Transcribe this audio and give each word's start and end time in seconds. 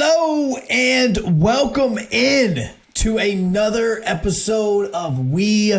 Hello 0.00 0.56
and 0.70 1.42
welcome 1.42 1.98
in 1.98 2.70
to 2.94 3.18
another 3.18 4.00
episode 4.04 4.92
of 4.92 5.18
We 5.32 5.70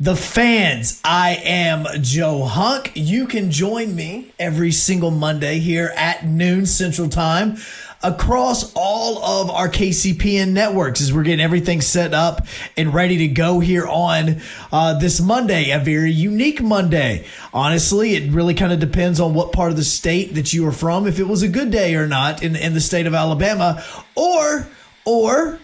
the 0.00 0.16
Fans. 0.16 1.00
I 1.04 1.40
am 1.44 1.86
Joe 2.02 2.46
Hunk. 2.46 2.90
You 2.96 3.28
can 3.28 3.52
join 3.52 3.94
me 3.94 4.32
every 4.40 4.72
single 4.72 5.12
Monday 5.12 5.60
here 5.60 5.92
at 5.94 6.26
noon 6.26 6.66
Central 6.66 7.08
Time 7.08 7.58
across 8.02 8.72
all 8.74 9.22
of 9.22 9.50
our 9.50 9.68
KCPN 9.68 10.52
networks 10.52 11.00
as 11.00 11.12
we're 11.12 11.22
getting 11.22 11.44
everything 11.44 11.80
set 11.80 12.14
up 12.14 12.46
and 12.76 12.94
ready 12.94 13.18
to 13.18 13.28
go 13.28 13.60
here 13.60 13.86
on 13.86 14.40
uh, 14.72 14.98
this 14.98 15.20
Monday, 15.20 15.70
a 15.70 15.78
very 15.78 16.10
unique 16.10 16.62
Monday. 16.62 17.26
Honestly, 17.52 18.14
it 18.14 18.32
really 18.32 18.54
kind 18.54 18.72
of 18.72 18.80
depends 18.80 19.20
on 19.20 19.34
what 19.34 19.52
part 19.52 19.70
of 19.70 19.76
the 19.76 19.84
state 19.84 20.34
that 20.34 20.52
you 20.52 20.66
are 20.66 20.72
from, 20.72 21.06
if 21.06 21.18
it 21.18 21.28
was 21.28 21.42
a 21.42 21.48
good 21.48 21.70
day 21.70 21.94
or 21.94 22.06
not 22.06 22.42
in, 22.42 22.56
in 22.56 22.72
the 22.72 22.80
state 22.80 23.06
of 23.06 23.14
Alabama, 23.14 23.82
or, 24.14 24.66
or, 25.04 25.58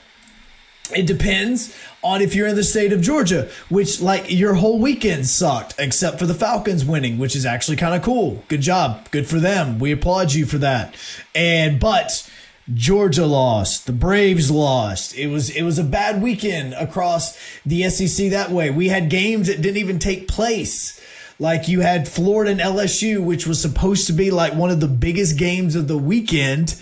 it 0.94 1.06
depends 1.06 1.74
on 2.06 2.22
if 2.22 2.34
you're 2.34 2.46
in 2.46 2.56
the 2.56 2.64
state 2.64 2.92
of 2.92 3.00
Georgia, 3.00 3.50
which 3.68 4.00
like 4.00 4.30
your 4.30 4.54
whole 4.54 4.78
weekend 4.78 5.26
sucked, 5.26 5.74
except 5.78 6.18
for 6.18 6.26
the 6.26 6.34
Falcons 6.34 6.84
winning, 6.84 7.18
which 7.18 7.36
is 7.36 7.44
actually 7.44 7.76
kind 7.76 7.94
of 7.94 8.02
cool. 8.02 8.44
Good 8.48 8.60
job. 8.60 9.10
Good 9.10 9.26
for 9.26 9.40
them. 9.40 9.78
We 9.78 9.92
applaud 9.92 10.32
you 10.32 10.46
for 10.46 10.58
that. 10.58 10.94
And 11.34 11.80
but 11.80 12.28
Georgia 12.72 13.26
lost. 13.26 13.86
The 13.86 13.92
Braves 13.92 14.50
lost. 14.50 15.16
It 15.16 15.28
was 15.28 15.50
it 15.50 15.62
was 15.62 15.78
a 15.78 15.84
bad 15.84 16.22
weekend 16.22 16.74
across 16.74 17.38
the 17.64 17.88
SEC 17.90 18.30
that 18.30 18.50
way. 18.50 18.70
We 18.70 18.88
had 18.88 19.10
games 19.10 19.48
that 19.48 19.62
didn't 19.62 19.78
even 19.78 19.98
take 19.98 20.28
place. 20.28 21.00
Like 21.38 21.68
you 21.68 21.80
had 21.80 22.08
Florida 22.08 22.50
and 22.50 22.60
LSU, 22.60 23.22
which 23.22 23.46
was 23.46 23.60
supposed 23.60 24.06
to 24.06 24.12
be 24.12 24.30
like 24.30 24.54
one 24.54 24.70
of 24.70 24.80
the 24.80 24.88
biggest 24.88 25.36
games 25.36 25.76
of 25.76 25.86
the 25.86 25.98
weekend 25.98 26.80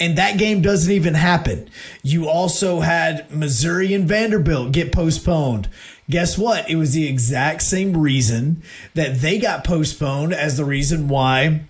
and 0.00 0.16
that 0.16 0.38
game 0.38 0.62
doesn't 0.62 0.92
even 0.92 1.14
happen. 1.14 1.68
You 2.02 2.28
also 2.28 2.80
had 2.80 3.30
Missouri 3.30 3.94
and 3.94 4.06
Vanderbilt 4.06 4.72
get 4.72 4.92
postponed. 4.92 5.68
Guess 6.08 6.38
what? 6.38 6.70
It 6.70 6.76
was 6.76 6.94
the 6.94 7.06
exact 7.06 7.62
same 7.62 7.96
reason 7.96 8.62
that 8.94 9.20
they 9.20 9.38
got 9.38 9.64
postponed 9.64 10.32
as 10.32 10.56
the 10.56 10.64
reason 10.64 11.08
why 11.08 11.62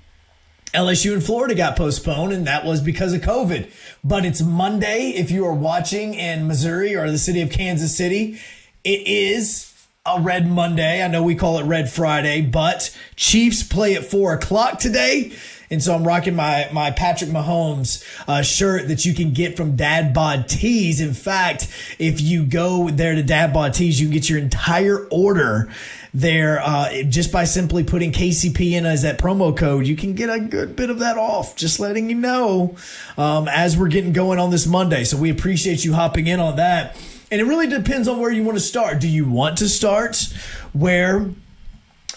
LSU 0.75 1.15
and 1.15 1.25
Florida 1.25 1.55
got 1.55 1.77
postponed, 1.77 2.33
and 2.33 2.47
that 2.47 2.65
was 2.65 2.81
because 2.81 3.15
of 3.15 3.23
COVID. 3.23 3.71
But 4.05 4.25
it's 4.25 4.43
Monday 4.43 5.11
if 5.17 5.31
you 5.31 5.47
are 5.47 5.55
watching 5.55 6.15
in 6.15 6.47
Missouri 6.47 6.95
or 6.95 7.11
the 7.11 7.19
city 7.19 7.41
of 7.41 7.51
Kansas 7.51 7.97
City. 7.97 8.39
It 8.85 9.07
is 9.07 9.75
a 10.05 10.21
Red 10.21 10.47
Monday. 10.47 11.03
I 11.03 11.09
know 11.09 11.23
we 11.23 11.35
call 11.35 11.59
it 11.59 11.65
Red 11.65 11.91
Friday, 11.91 12.43
but 12.43 12.97
Chiefs 13.17 13.63
play 13.63 13.95
at 13.95 14.05
four 14.05 14.35
o'clock 14.35 14.79
today. 14.79 15.33
And 15.71 15.83
so 15.83 15.95
I'm 15.95 16.07
rocking 16.07 16.35
my, 16.35 16.69
my 16.73 16.91
Patrick 16.91 17.31
Mahomes 17.31 18.05
uh, 18.27 18.43
shirt 18.43 18.89
that 18.89 19.05
you 19.05 19.15
can 19.15 19.33
get 19.33 19.57
from 19.57 19.77
Dad 19.77 20.15
Bod 20.15 20.49
Tees. 20.49 21.01
In 21.01 21.13
fact, 21.13 21.69
if 21.99 22.21
you 22.21 22.45
go 22.45 22.89
there 22.89 23.15
to 23.15 23.23
Dad 23.23 23.53
Bod 23.53 23.75
Tees, 23.75 24.01
you 24.01 24.07
can 24.07 24.15
get 24.15 24.31
your 24.31 24.39
entire 24.39 25.07
order 25.11 25.71
there 26.15 26.61
uh, 26.63 27.03
just 27.03 27.31
by 27.31 27.45
simply 27.45 27.85
putting 27.85 28.13
KCPN 28.13 28.85
as 28.85 29.03
that 29.03 29.19
promo 29.19 29.57
code. 29.57 29.87
You 29.87 29.97
can 29.97 30.15
get 30.15 30.31
a 30.31 30.41
good 30.41 30.75
bit 30.75 30.91
of 30.91 31.01
that 31.01 31.19
off. 31.19 31.55
Just 31.55 31.81
letting 31.81 32.09
you 32.09 32.17
know 32.17 32.77
um, 33.17 33.47
as 33.49 33.77
we're 33.77 33.89
getting 33.89 34.13
going 34.13 34.39
on 34.39 34.51
this 34.51 34.67
Monday. 34.67 35.05
So 35.05 35.17
we 35.17 35.31
appreciate 35.31 35.85
you 35.85 35.93
hopping 35.93 36.27
in 36.27 36.41
on 36.41 36.57
that. 36.57 36.97
And 37.31 37.41
it 37.41 37.45
really 37.45 37.67
depends 37.67 38.09
on 38.09 38.19
where 38.21 38.33
you 38.33 38.43
want 38.43 38.57
to 38.57 38.65
start. 38.65 39.01
Do 39.01 39.09
you 39.09 39.29
want 39.29 39.59
to 39.59 39.69
start 39.69 40.33
where 40.73 41.29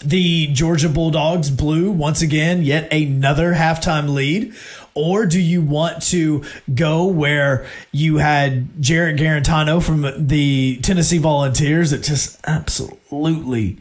the 0.00 0.48
Georgia 0.48 0.88
Bulldogs 0.88 1.50
blew 1.50 1.90
once 1.90 2.22
again 2.22 2.62
yet 2.62 2.92
another 2.92 3.54
halftime 3.54 4.12
lead? 4.12 4.54
Or 4.94 5.24
do 5.24 5.40
you 5.40 5.62
want 5.62 6.02
to 6.04 6.44
go 6.74 7.06
where 7.06 7.66
you 7.92 8.18
had 8.18 8.82
Jarrett 8.82 9.16
Guarantano 9.16 9.82
from 9.82 10.26
the 10.26 10.78
Tennessee 10.82 11.18
Volunteers 11.18 11.92
that 11.92 12.02
just 12.02 12.38
absolutely 12.46 13.78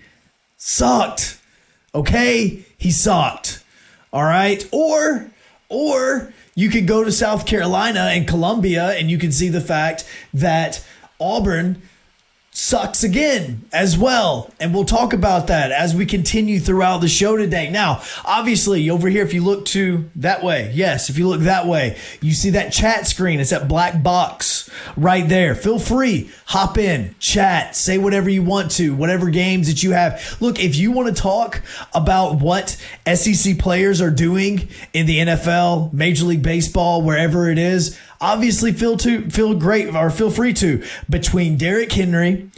sucked? 0.58 1.40
Okay, 1.94 2.66
he 2.78 2.92
sucked. 2.92 3.64
All 4.14 4.24
right. 4.24 4.68
Or, 4.72 5.30
or 5.68 6.34
you 6.56 6.70
could 6.70 6.88
go 6.88 7.04
to 7.04 7.12
South 7.12 7.46
Carolina 7.46 8.10
and 8.12 8.28
Columbia 8.28 8.92
and 8.92 9.12
you 9.12 9.18
can 9.18 9.32
see 9.32 9.50
the 9.50 9.62
fact 9.62 10.06
that 10.34 10.86
Auburn 11.20 11.82
sucks 12.54 13.02
again 13.02 13.64
as 13.72 13.98
well. 13.98 14.52
And 14.60 14.74
we'll 14.74 14.84
talk 14.84 15.14
about 15.14 15.48
that 15.48 15.72
as 15.72 15.96
we 15.96 16.06
continue 16.06 16.60
throughout 16.60 17.00
the 17.00 17.08
show 17.08 17.38
today. 17.38 17.70
Now, 17.70 18.02
obviously, 18.26 18.90
over 18.90 19.08
here, 19.08 19.24
if 19.24 19.34
you 19.34 19.42
look 19.42 19.66
to 19.68 20.10
that 20.18 20.44
way, 20.44 20.70
yes, 20.74 21.10
if 21.10 21.18
you 21.18 21.30
look 21.30 21.42
that 21.42 21.66
way, 21.66 21.98
you 22.20 22.34
see 22.34 22.52
that 22.52 22.74
chat 22.74 23.08
screen. 23.08 23.40
It's 23.40 23.52
that 23.52 23.70
black 23.70 24.04
box 24.04 24.70
right 24.98 25.28
there. 25.28 25.56
Feel 25.56 25.80
free, 25.80 26.30
hop 26.46 26.78
in, 26.78 27.16
chat, 27.20 27.76
say 27.76 27.98
whatever 27.98 28.30
you 28.30 28.44
want 28.44 28.72
to, 28.72 28.94
whatever 28.96 29.30
games 29.30 29.68
that 29.68 29.82
you 29.82 29.92
have. 29.92 30.38
Look, 30.42 30.60
if 30.60 30.76
you 30.76 30.92
want 30.92 31.16
to 31.16 31.22
talk 31.22 31.62
about 31.94 32.42
what 32.42 32.78
SEC 33.14 33.60
players 33.60 34.02
are 34.02 34.12
doing 34.12 34.68
in 34.94 35.06
the 35.06 35.20
NFL, 35.20 35.94
Major 35.94 36.26
League 36.26 36.44
Baseball, 36.44 37.02
wherever 37.02 37.50
it 37.50 37.58
is, 37.58 37.98
obviously 38.22 38.72
feel 38.72 38.96
to 38.98 39.30
feel 39.30 39.56
great 39.56 39.94
or 39.94 40.10
feel 40.10 40.32
free 40.32 40.54
to 40.54 40.84
between 41.10 41.58
Derrick 41.58 41.92
Henry, 41.92 42.50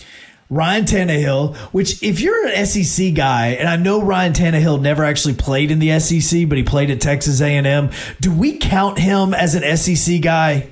Ryan 0.49 0.85
Tannehill, 0.85 1.55
which 1.73 2.03
if 2.03 2.19
you're 2.19 2.47
an 2.47 2.65
SEC 2.65 3.13
guy, 3.15 3.47
and 3.47 3.67
I 3.67 3.77
know 3.77 4.01
Ryan 4.01 4.33
Tannehill 4.33 4.81
never 4.81 5.03
actually 5.03 5.33
played 5.35 5.71
in 5.71 5.79
the 5.79 5.99
SEC, 5.99 6.47
but 6.47 6.57
he 6.57 6.63
played 6.63 6.91
at 6.91 7.01
Texas 7.01 7.41
A&M. 7.41 7.89
Do 8.21 8.31
we 8.31 8.57
count 8.57 8.99
him 8.99 9.33
as 9.33 9.55
an 9.55 9.77
SEC 9.77 10.21
guy? 10.21 10.69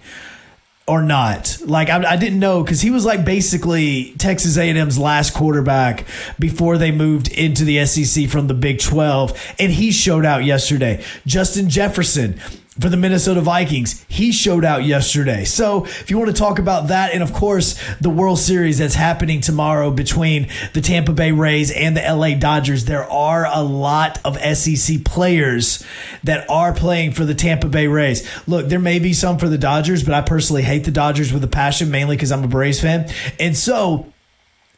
or 0.88 1.04
not. 1.04 1.58
Like 1.64 1.90
I, 1.90 2.04
I 2.04 2.18
didn't 2.18 2.40
know 2.40 2.64
because 2.64 2.82
he 2.82 2.90
was 2.90 3.06
like 3.06 3.24
basically 3.24 4.14
Texas 4.18 4.58
A&M's 4.58 4.98
last 4.98 5.34
quarterback 5.34 6.06
before 6.38 6.78
they 6.78 6.92
moved 6.92 7.30
into 7.30 7.64
the 7.64 7.86
SEC 7.86 8.28
from 8.28 8.48
the 8.48 8.54
Big 8.54 8.80
12, 8.80 9.54
and 9.58 9.72
he 9.72 9.92
showed 9.92 10.26
out 10.26 10.44
yesterday. 10.44 11.02
Justin 11.26 11.70
Jefferson 11.70 12.42
for 12.82 12.90
the 12.90 12.98
Minnesota 12.98 13.42
Vikings. 13.42 14.04
He 14.10 14.32
showed 14.32 14.66
out 14.66 14.84
yesterday. 14.84 15.46
So, 15.46 15.86
if 15.86 16.10
you 16.10 16.18
want 16.18 16.30
to 16.30 16.36
talk 16.36 16.60
about 16.60 16.88
that, 16.88 17.14
and 17.14 17.24
of 17.24 17.32
course, 17.34 17.80
the 18.02 18.10
World 18.10 18.40
Series 18.40 18.80
that's 18.80 18.96
happening 18.96 19.40
tomorrow 19.42 19.92
between 19.92 20.50
the 20.74 20.82
Tampa 20.82 21.14
Bay 21.14 21.32
Rays 21.32 21.72
and 21.72 21.96
the 21.96 22.02
LA 22.02 22.36
Dodgers, 22.36 22.86
there 22.86 23.10
are 23.10 23.46
a 23.46 23.62
lot 23.62 24.20
of 24.26 24.38
SEC 24.58 25.04
players 25.06 25.84
that 26.24 26.50
are 26.50 26.74
playing 26.74 27.12
for 27.12 27.26
the 27.26 27.36
Tampa 27.36 27.68
Bay 27.68 27.88
Rays. 27.88 28.28
Look, 28.48 28.68
there 28.68 28.80
may 28.80 29.00
be 29.00 29.14
some 29.14 29.38
for 29.38 29.48
the 29.48 29.58
Dodgers, 29.58 30.04
but 30.04 30.14
I 30.14 30.22
personally 30.22 30.64
hate 30.64 30.84
the 30.84 30.92
Dodgers 30.92 31.32
with 31.32 31.44
a 31.44 31.48
passion, 31.48 31.92
mainly 31.92 32.16
because 32.16 32.32
I'm 32.32 32.44
a 32.44 32.48
Braves 32.48 32.82
fan. 32.82 33.10
And 33.40 33.56
so, 33.56 34.12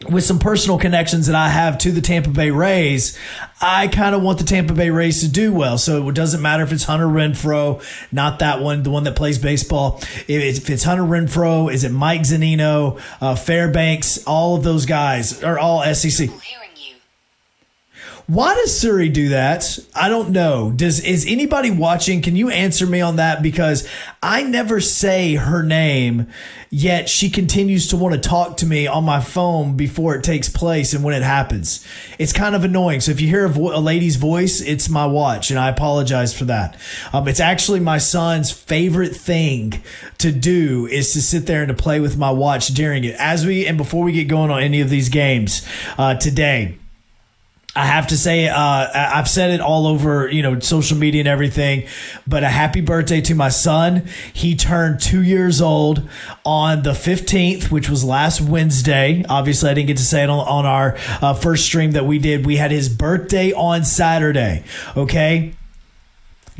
with 0.09 0.23
some 0.23 0.39
personal 0.39 0.77
connections 0.77 1.27
that 1.27 1.35
I 1.35 1.49
have 1.49 1.77
to 1.79 1.91
the 1.91 2.01
Tampa 2.01 2.29
Bay 2.29 2.51
Rays, 2.51 3.17
I 3.61 3.87
kind 3.87 4.15
of 4.15 4.21
want 4.21 4.39
the 4.39 4.45
Tampa 4.45 4.73
Bay 4.73 4.89
Rays 4.89 5.21
to 5.21 5.27
do 5.27 5.53
well. 5.53 5.77
So 5.77 6.07
it 6.09 6.15
doesn't 6.15 6.41
matter 6.41 6.63
if 6.63 6.71
it's 6.71 6.83
Hunter 6.83 7.07
Renfroe, 7.07 7.83
not 8.11 8.39
that 8.39 8.61
one, 8.61 8.83
the 8.83 8.89
one 8.89 9.03
that 9.05 9.15
plays 9.15 9.37
baseball. 9.37 9.99
If 10.27 10.69
it's 10.69 10.83
Hunter 10.83 11.03
Renfroe, 11.03 11.73
is 11.73 11.83
it 11.83 11.91
Mike 11.91 12.21
Zunino, 12.21 12.99
uh, 13.21 13.35
Fairbanks, 13.35 14.23
all 14.25 14.55
of 14.55 14.63
those 14.63 14.85
guys 14.85 15.43
are 15.43 15.59
all 15.59 15.83
SEC. 15.93 16.29
Why 18.27 18.55
does 18.55 18.79
Siri 18.79 19.09
do 19.09 19.29
that? 19.29 19.77
I 19.93 20.07
don't 20.07 20.29
know. 20.29 20.71
Does 20.71 21.01
is 21.01 21.25
anybody 21.27 21.71
watching? 21.71 22.21
Can 22.21 22.37
you 22.37 22.49
answer 22.49 22.85
me 22.85 23.01
on 23.01 23.17
that? 23.17 23.43
Because 23.43 23.85
I 24.21 24.43
never 24.43 24.79
say 24.79 25.35
her 25.35 25.61
name, 25.61 26.27
yet 26.69 27.09
she 27.09 27.29
continues 27.29 27.87
to 27.89 27.97
want 27.97 28.15
to 28.15 28.21
talk 28.21 28.57
to 28.57 28.65
me 28.65 28.87
on 28.87 29.03
my 29.03 29.19
phone 29.19 29.75
before 29.75 30.15
it 30.15 30.23
takes 30.23 30.47
place 30.47 30.93
and 30.93 31.03
when 31.03 31.13
it 31.13 31.21
happens. 31.21 31.85
It's 32.17 32.31
kind 32.31 32.55
of 32.55 32.63
annoying. 32.63 33.01
So 33.01 33.11
if 33.11 33.19
you 33.19 33.27
hear 33.27 33.43
a, 33.43 33.49
vo- 33.49 33.77
a 33.77 33.81
lady's 33.81 34.15
voice, 34.15 34.61
it's 34.61 34.87
my 34.87 35.05
watch, 35.05 35.51
and 35.51 35.59
I 35.59 35.67
apologize 35.67 36.33
for 36.33 36.45
that. 36.45 36.79
Um, 37.11 37.27
it's 37.27 37.41
actually 37.41 37.81
my 37.81 37.97
son's 37.97 38.51
favorite 38.51 39.17
thing 39.17 39.83
to 40.19 40.31
do 40.31 40.87
is 40.87 41.11
to 41.11 41.21
sit 41.21 41.45
there 41.45 41.61
and 41.61 41.75
to 41.75 41.83
play 41.83 41.99
with 41.99 42.17
my 42.17 42.31
watch 42.31 42.69
during 42.69 43.03
it. 43.03 43.15
As 43.15 43.45
we 43.45 43.67
and 43.67 43.77
before 43.77 44.05
we 44.05 44.13
get 44.13 44.29
going 44.29 44.49
on 44.49 44.63
any 44.63 44.79
of 44.79 44.89
these 44.89 45.09
games 45.09 45.67
uh, 45.97 46.15
today. 46.15 46.77
I 47.75 47.87
have 47.87 48.07
to 48.07 48.17
say, 48.17 48.47
uh, 48.47 48.55
I've 48.55 49.27
said 49.27 49.49
it 49.49 49.59
all 49.59 49.87
over, 49.87 50.29
you 50.29 50.43
know, 50.43 50.59
social 50.59 50.95
media 50.95 51.21
and 51.21 51.27
everything, 51.27 51.87
but 52.27 52.43
a 52.43 52.49
happy 52.49 52.81
birthday 52.81 53.19
to 53.21 53.33
my 53.33 53.49
son. 53.49 54.07
He 54.31 54.55
turned 54.55 55.01
two 55.01 55.23
years 55.23 55.59
old 55.59 56.07
on 56.45 56.83
the 56.83 56.91
15th, 56.91 57.71
which 57.71 57.89
was 57.89 58.03
last 58.03 58.41
Wednesday. 58.41 59.25
Obviously, 59.27 59.71
I 59.71 59.73
didn't 59.73 59.87
get 59.87 59.97
to 59.97 60.03
say 60.03 60.23
it 60.23 60.29
on, 60.29 60.47
on 60.47 60.65
our 60.67 60.97
uh, 61.19 61.33
first 61.33 61.65
stream 61.65 61.93
that 61.93 62.05
we 62.05 62.19
did. 62.19 62.45
We 62.45 62.57
had 62.57 62.69
his 62.69 62.89
birthday 62.89 63.53
on 63.53 63.83
Saturday. 63.85 64.65
Okay. 64.95 65.55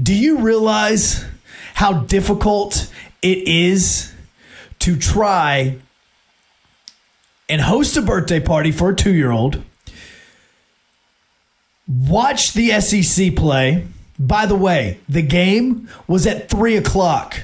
Do 0.02 0.16
you 0.16 0.40
realize 0.40 1.24
how 1.76 1.94
difficult 1.94 2.92
it 3.22 3.48
is 3.48 4.12
to 4.80 4.98
try 4.98 5.78
and 7.48 7.62
host 7.62 7.98
a 7.98 8.02
birthday 8.02 8.40
party 8.40 8.72
for 8.72 8.90
a 8.90 8.96
two 8.96 9.14
year 9.14 9.30
old? 9.30 9.64
Watch 11.88 12.54
the 12.54 12.80
SEC 12.80 13.36
play. 13.36 13.88
By 14.18 14.46
the 14.46 14.56
way, 14.56 15.00
the 15.10 15.22
game 15.22 15.90
was 16.08 16.26
at 16.26 16.50
three 16.50 16.78
o'clock. 16.78 17.42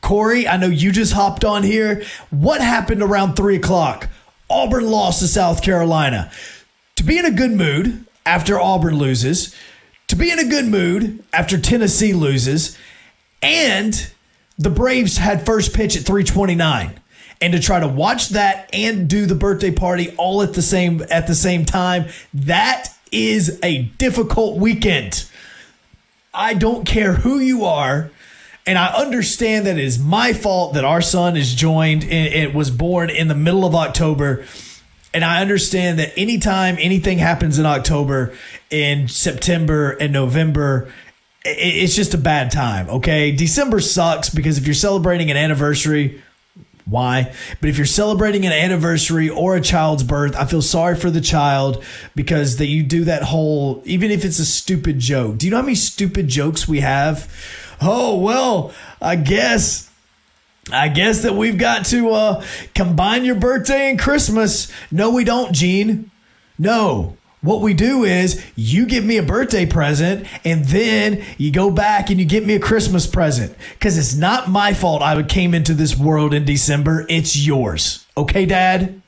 Corey, 0.00 0.46
I 0.46 0.58
know 0.58 0.66
you 0.66 0.92
just 0.92 1.14
hopped 1.14 1.44
on 1.44 1.62
here. 1.62 2.02
What 2.30 2.60
happened 2.60 3.02
around 3.02 3.36
three 3.36 3.56
o'clock? 3.56 4.08
Auburn 4.50 4.90
lost 4.90 5.20
to 5.20 5.28
South 5.28 5.62
Carolina. 5.62 6.30
To 6.96 7.04
be 7.04 7.18
in 7.18 7.24
a 7.24 7.30
good 7.30 7.52
mood 7.52 8.04
after 8.26 8.60
Auburn 8.60 8.98
loses, 8.98 9.54
to 10.08 10.16
be 10.16 10.30
in 10.30 10.38
a 10.38 10.44
good 10.44 10.66
mood 10.66 11.24
after 11.32 11.58
Tennessee 11.58 12.12
loses, 12.12 12.76
and 13.42 14.10
the 14.58 14.70
Braves 14.70 15.16
had 15.16 15.46
first 15.46 15.74
pitch 15.74 15.96
at 15.96 16.02
329 16.02 17.00
and 17.40 17.52
to 17.52 17.58
try 17.58 17.80
to 17.80 17.88
watch 17.88 18.30
that 18.30 18.68
and 18.72 19.08
do 19.08 19.26
the 19.26 19.34
birthday 19.34 19.70
party 19.70 20.14
all 20.16 20.42
at 20.42 20.54
the 20.54 20.62
same 20.62 21.02
at 21.10 21.26
the 21.26 21.34
same 21.34 21.64
time 21.64 22.06
that 22.32 22.93
is 23.14 23.58
a 23.62 23.82
difficult 23.98 24.58
weekend. 24.58 25.28
I 26.32 26.54
don't 26.54 26.84
care 26.84 27.12
who 27.12 27.38
you 27.38 27.64
are 27.64 28.10
and 28.66 28.78
i 28.78 28.86
understand 28.94 29.66
that 29.66 29.78
it 29.78 29.84
is 29.84 29.98
my 29.98 30.32
fault 30.32 30.74
that 30.74 30.84
our 30.84 31.02
son 31.02 31.36
is 31.36 31.54
joined 31.54 32.02
it 32.04 32.54
was 32.54 32.70
born 32.70 33.10
in 33.10 33.28
the 33.28 33.34
middle 33.34 33.64
of 33.64 33.74
october 33.74 34.44
and 35.12 35.24
i 35.24 35.40
understand 35.42 35.98
that 35.98 36.12
anytime 36.16 36.76
anything 36.78 37.18
happens 37.18 37.58
in 37.58 37.66
october 37.66 38.34
in 38.70 39.06
september 39.06 39.90
and 39.90 40.12
november 40.12 40.90
it's 41.44 41.94
just 41.94 42.14
a 42.14 42.18
bad 42.18 42.50
time 42.50 42.88
okay? 42.88 43.30
December 43.30 43.80
sucks 43.80 44.30
because 44.30 44.56
if 44.56 44.66
you're 44.66 44.72
celebrating 44.72 45.30
an 45.30 45.36
anniversary 45.36 46.22
why. 46.86 47.34
But 47.60 47.70
if 47.70 47.76
you're 47.76 47.86
celebrating 47.86 48.44
an 48.44 48.52
anniversary 48.52 49.28
or 49.28 49.56
a 49.56 49.60
child's 49.60 50.02
birth, 50.02 50.36
I 50.36 50.44
feel 50.44 50.62
sorry 50.62 50.96
for 50.96 51.10
the 51.10 51.20
child 51.20 51.82
because 52.14 52.58
that 52.58 52.66
you 52.66 52.82
do 52.82 53.04
that 53.04 53.22
whole 53.22 53.82
even 53.84 54.10
if 54.10 54.24
it's 54.24 54.38
a 54.38 54.44
stupid 54.44 54.98
joke. 54.98 55.38
Do 55.38 55.46
you 55.46 55.50
know 55.50 55.58
how 55.58 55.62
many 55.62 55.74
stupid 55.74 56.28
jokes 56.28 56.68
we 56.68 56.80
have? 56.80 57.32
Oh, 57.80 58.18
well, 58.18 58.72
I 59.00 59.16
guess 59.16 59.90
I 60.72 60.88
guess 60.88 61.22
that 61.22 61.34
we've 61.34 61.58
got 61.58 61.86
to 61.86 62.10
uh, 62.10 62.44
combine 62.74 63.24
your 63.24 63.34
birthday 63.34 63.90
and 63.90 63.98
Christmas. 63.98 64.72
No, 64.90 65.10
we 65.10 65.24
don't, 65.24 65.52
Gene. 65.52 66.10
No. 66.58 67.16
What 67.44 67.60
we 67.60 67.74
do 67.74 68.04
is 68.04 68.42
you 68.56 68.86
give 68.86 69.04
me 69.04 69.18
a 69.18 69.22
birthday 69.22 69.66
present 69.66 70.26
and 70.46 70.64
then 70.64 71.22
you 71.36 71.52
go 71.52 71.70
back 71.70 72.08
and 72.08 72.18
you 72.18 72.24
get 72.24 72.46
me 72.46 72.54
a 72.54 72.58
Christmas 72.58 73.06
present 73.06 73.54
because 73.74 73.98
it's 73.98 74.14
not 74.14 74.48
my 74.48 74.72
fault 74.72 75.02
I 75.02 75.22
came 75.24 75.52
into 75.52 75.74
this 75.74 75.94
world 75.94 76.32
in 76.32 76.46
December. 76.46 77.04
It's 77.10 77.36
yours. 77.36 78.06
Okay, 78.16 78.46
Dad? 78.46 79.02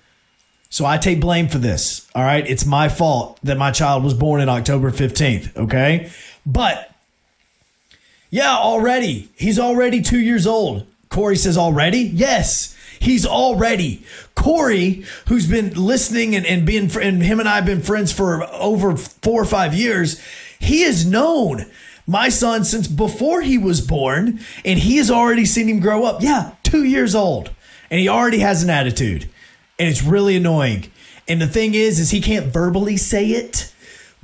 So 0.69 0.85
I 0.85 0.99
take 0.99 1.19
blame 1.19 1.49
for 1.49 1.57
this. 1.57 2.07
All 2.15 2.25
right. 2.25 2.47
It's 2.47 2.67
my 2.67 2.91
fault 2.91 3.39
that 3.43 3.57
my 3.57 3.71
child 3.71 4.05
was 4.05 4.13
born 4.13 4.43
in 4.43 4.51
October 4.51 4.91
15th. 4.91 5.57
Okay. 5.57 6.11
But 6.45 6.93
yeah, 8.29 8.55
already. 8.55 9.31
He's 9.37 9.59
already 9.59 10.03
two 10.03 10.21
years 10.21 10.47
old. 10.47 10.87
Corey 11.09 11.37
says, 11.37 11.57
already? 11.57 12.01
Yes. 12.01 12.76
He's 12.99 13.27
already 13.27 14.05
Corey, 14.35 15.05
who's 15.29 15.47
been 15.47 15.75
listening 15.75 16.35
and, 16.35 16.47
and 16.47 16.67
being 16.67 16.91
and 17.01 17.23
him 17.23 17.41
and 17.41 17.49
I 17.49 17.57
have 17.57 17.67
been 17.67 17.83
friends 17.83 18.13
for 18.13 18.45
over 18.53 18.97
four 18.97 19.43
or 19.43 19.47
five 19.47 19.75
years. 19.75 20.21
He 20.59 20.83
has 20.83 21.07
known 21.07 21.67
my 22.07 22.29
son 22.29 22.65
since 22.65 22.87
before 22.87 23.43
he 23.43 23.59
was 23.59 23.81
born, 23.81 24.41
and 24.65 24.79
he 24.79 24.97
has 24.97 25.11
already 25.11 25.45
seen 25.45 25.69
him 25.69 25.81
grow 25.81 26.05
up. 26.05 26.23
Yeah, 26.23 26.53
two 26.63 26.85
years 26.85 27.15
old, 27.15 27.51
and 27.91 28.01
he 28.01 28.09
already 28.09 28.39
has 28.39 28.63
an 28.63 28.71
attitude, 28.71 29.29
and 29.79 29.89
it's 29.89 30.03
really 30.03 30.37
annoying. 30.37 30.91
And 31.29 31.41
the 31.41 31.49
thing 31.49 31.75
is, 31.75 31.99
is 31.99 32.11
he 32.11 32.21
can't 32.21 32.47
verbally 32.47 32.97
say 32.97 33.31
it 33.31 33.73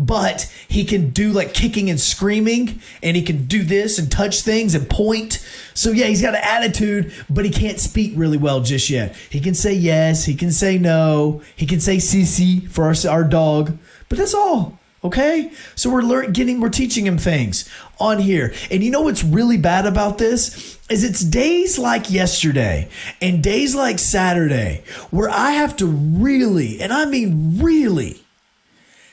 but 0.07 0.53
he 0.69 0.85
can 0.85 1.11
do 1.11 1.31
like 1.31 1.55
kicking 1.55 1.89
and 1.89 2.01
screaming 2.01 2.81
and 3.03 3.17
he 3.17 3.23
can 3.23 3.47
do 3.47 3.63
this 3.63 3.99
and 3.99 4.11
touch 4.11 4.43
things 4.43 4.75
and 4.75 4.89
point. 4.91 5.45
So 5.75 5.91
yeah, 5.91 6.07
he's 6.07 6.23
got 6.23 6.35
an 6.35 6.43
attitude, 6.43 7.13
but 7.31 7.45
he 7.45 7.51
can't 7.51 7.79
speak 7.79 8.13
really 8.17 8.39
well 8.39 8.61
just 8.61 8.91
yet. 8.91 9.15
He 9.31 9.41
can 9.41 9.55
say 9.55 9.73
yes, 9.73 10.25
he 10.25 10.35
can 10.35 10.51
say 10.51 10.77
no, 10.79 11.43
he 11.55 11.67
can 11.67 11.81
say 11.81 11.97
CC 11.97 12.69
for 12.69 12.85
our, 12.85 12.95
our 13.11 13.25
dog, 13.25 13.79
but 14.09 14.19
that's 14.19 14.35
all. 14.35 14.79
Okay, 15.05 15.51
so 15.75 15.91
we're 15.91 16.03
learning, 16.03 16.31
getting, 16.31 16.61
we're 16.61 16.69
teaching 16.69 17.05
him 17.05 17.19
things 17.19 17.69
on 17.99 18.21
here, 18.21 18.55
and 18.71 18.85
you 18.85 18.91
know 18.93 19.01
what's 19.01 19.25
really 19.25 19.57
bad 19.57 19.85
about 19.85 20.19
this 20.19 20.79
is 20.89 21.03
it's 21.03 21.25
days 21.25 21.77
like 21.77 22.09
yesterday 22.09 22.89
and 23.21 23.43
days 23.43 23.75
like 23.75 23.99
Saturday 23.99 24.85
where 25.11 25.29
I 25.29 25.53
have 25.53 25.77
to 25.79 25.87
really, 25.87 26.81
and 26.81 26.93
I 26.93 27.07
mean 27.07 27.61
really, 27.61 28.23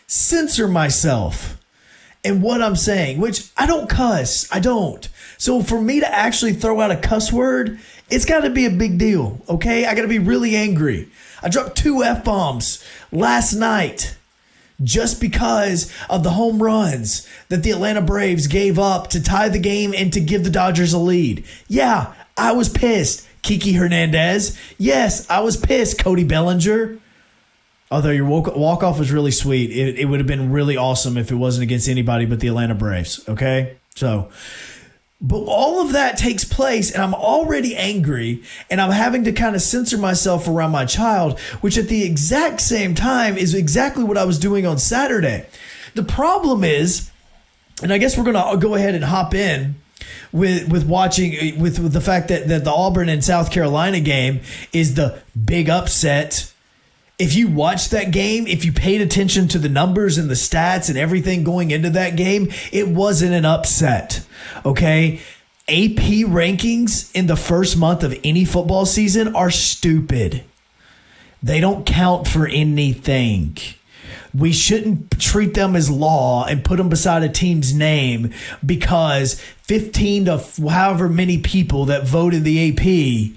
censor 0.10 0.68
myself 0.68 1.56
and 2.26 2.42
what 2.42 2.62
I'm 2.62 2.76
saying, 2.76 3.20
which 3.20 3.50
I 3.56 3.68
don't 3.68 3.88
cuss. 3.88 4.52
I 4.52 4.60
don't. 4.60 5.08
So 5.38 5.62
for 5.62 5.80
me 5.80 6.00
to 6.00 6.14
actually 6.14 6.54
throw 6.54 6.82
out 6.82 6.92
a 6.92 6.98
cuss 6.98 7.32
word, 7.32 7.80
it's 8.10 8.26
got 8.26 8.42
to 8.42 8.50
be 8.50 8.66
a 8.66 8.72
big 8.72 8.98
deal. 8.98 9.40
Okay. 9.48 9.86
I 9.86 9.94
got 9.94 10.02
to 10.02 10.08
be 10.08 10.20
really 10.20 10.56
angry. 10.56 11.10
I 11.42 11.50
dropped 11.50 11.78
two 11.78 12.04
F 12.04 12.24
bombs 12.24 12.84
last 13.12 13.54
night 13.54 14.18
just 14.82 15.22
because 15.22 15.94
of 16.10 16.24
the 16.24 16.32
home 16.32 16.62
runs 16.62 17.28
that 17.50 17.64
the 17.64 17.72
Atlanta 17.72 18.02
Braves 18.02 18.48
gave 18.48 18.80
up 18.80 19.10
to 19.12 19.22
tie 19.22 19.50
the 19.50 19.60
game 19.60 19.94
and 19.96 20.12
to 20.14 20.20
give 20.20 20.44
the 20.44 20.50
Dodgers 20.50 20.94
a 20.94 20.98
lead. 20.98 21.46
Yeah, 21.68 22.14
I 22.36 22.54
was 22.54 22.68
pissed. 22.68 23.28
Kiki 23.42 23.74
Hernandez. 23.74 24.58
Yes, 24.78 25.30
I 25.30 25.42
was 25.42 25.56
pissed. 25.56 26.00
Cody 26.00 26.24
Bellinger. 26.24 26.98
Although 27.92 28.12
your 28.12 28.26
walk 28.26 28.84
off 28.84 29.00
was 29.00 29.12
really 29.12 29.32
sweet, 29.32 29.72
it, 29.72 29.98
it 29.98 30.06
would 30.06 30.20
have 30.20 30.28
been 30.28 30.52
really 30.52 30.78
awesome 30.78 31.18
if 31.18 31.32
it 31.32 31.36
wasn't 31.36 31.64
against 31.64 31.90
anybody 31.90 32.26
but 32.26 32.40
the 32.40 32.48
Atlanta 32.48 32.76
Braves. 32.76 33.28
Okay, 33.28 33.78
so 33.96 34.30
but 35.22 35.40
all 35.40 35.82
of 35.82 35.92
that 35.94 36.18
takes 36.18 36.46
place, 36.46 36.92
and 36.92 37.04
I'm 37.04 37.14
already 37.14 37.76
angry, 37.76 38.42
and 38.70 38.80
I'm 38.80 38.92
having 38.92 39.26
to 39.26 39.34
kind 39.34 39.54
of 39.54 39.62
censor 39.62 39.98
myself 39.98 40.48
around 40.48 40.72
my 40.72 40.86
child, 40.86 41.40
which 41.60 41.78
at 41.78 41.90
the 41.90 42.04
exact 42.04 42.62
same 42.62 42.96
time 42.96 43.38
is 43.38 43.54
exactly 43.54 44.06
what 44.06 44.18
I 44.18 44.24
was 44.24 44.40
doing 44.40 44.66
on 44.66 44.78
Saturday. 44.78 45.46
The 45.96 46.04
problem 46.04 46.64
is, 46.64 47.12
and 47.84 47.92
I 47.92 47.98
guess 47.98 48.18
we're 48.18 48.24
gonna 48.24 48.56
go 48.58 48.76
ahead 48.76 48.96
and 48.96 49.04
hop 49.04 49.34
in 49.34 49.76
with 50.32 50.70
with 50.70 50.86
watching 50.86 51.60
with, 51.60 51.80
with 51.80 51.92
the 51.92 52.02
fact 52.02 52.30
that, 52.30 52.48
that 52.48 52.64
the 52.64 52.72
Auburn 52.72 53.10
and 53.10 53.24
South 53.24 53.52
Carolina 53.52 54.00
game 54.00 54.40
is 54.72 54.94
the 54.94 55.22
big 55.44 55.70
upset 55.70 56.49
if 57.20 57.36
you 57.36 57.50
watched 57.50 57.92
that 57.92 58.12
game, 58.12 58.48
if 58.48 58.64
you 58.64 58.72
paid 58.72 59.02
attention 59.02 59.50
to 59.50 59.60
the 59.60 59.68
numbers 59.68 60.18
and 60.18 60.30
the 60.30 60.36
stats 60.36 60.88
and 60.88 60.98
everything 60.98 61.44
going 61.44 61.70
into 61.70 61.90
that 61.92 62.16
game, 62.16 62.50
it 62.72 62.88
wasn't 62.88 63.34
an 63.34 63.46
upset. 63.46 64.26
Okay. 64.66 65.20
AP 65.68 66.26
rankings 66.26 67.14
in 67.14 67.28
the 67.28 67.36
first 67.36 67.78
month 67.78 68.04
of 68.04 68.18
any 68.24 68.46
football 68.46 68.86
season 68.86 69.36
are 69.36 69.52
stupid. 69.52 70.44
They 71.44 71.60
don't 71.60 71.86
count 71.86 72.28
for 72.28 72.48
anything. 72.48 73.58
We 74.34 74.52
shouldn't 74.52 75.20
treat 75.20 75.54
them 75.54 75.76
as 75.76 75.90
law 75.90 76.46
and 76.46 76.64
put 76.64 76.78
them 76.78 76.90
beside 76.90 77.24
a 77.24 77.30
team's 77.30 77.74
name 77.74 78.34
because 78.66 79.40
15 79.64 80.26
to 80.26 80.44
however 80.70 81.10
many 81.10 81.40
people 81.40 81.86
that 81.86 82.08
voted 82.08 82.44
the 82.44 82.70
AP 82.70 83.36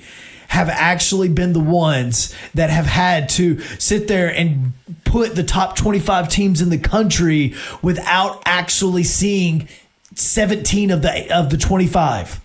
have 0.52 0.68
actually 0.68 1.30
been 1.30 1.54
the 1.54 1.60
ones 1.60 2.34
that 2.52 2.68
have 2.68 2.84
had 2.84 3.26
to 3.26 3.58
sit 3.78 4.06
there 4.06 4.28
and 4.28 4.74
put 5.02 5.34
the 5.34 5.42
top 5.42 5.76
25 5.76 6.28
teams 6.28 6.60
in 6.60 6.68
the 6.68 6.76
country 6.76 7.54
without 7.80 8.42
actually 8.44 9.02
seeing 9.02 9.66
17 10.14 10.90
of 10.90 11.00
the 11.00 11.34
of 11.34 11.48
the 11.48 11.56
25. 11.56 12.38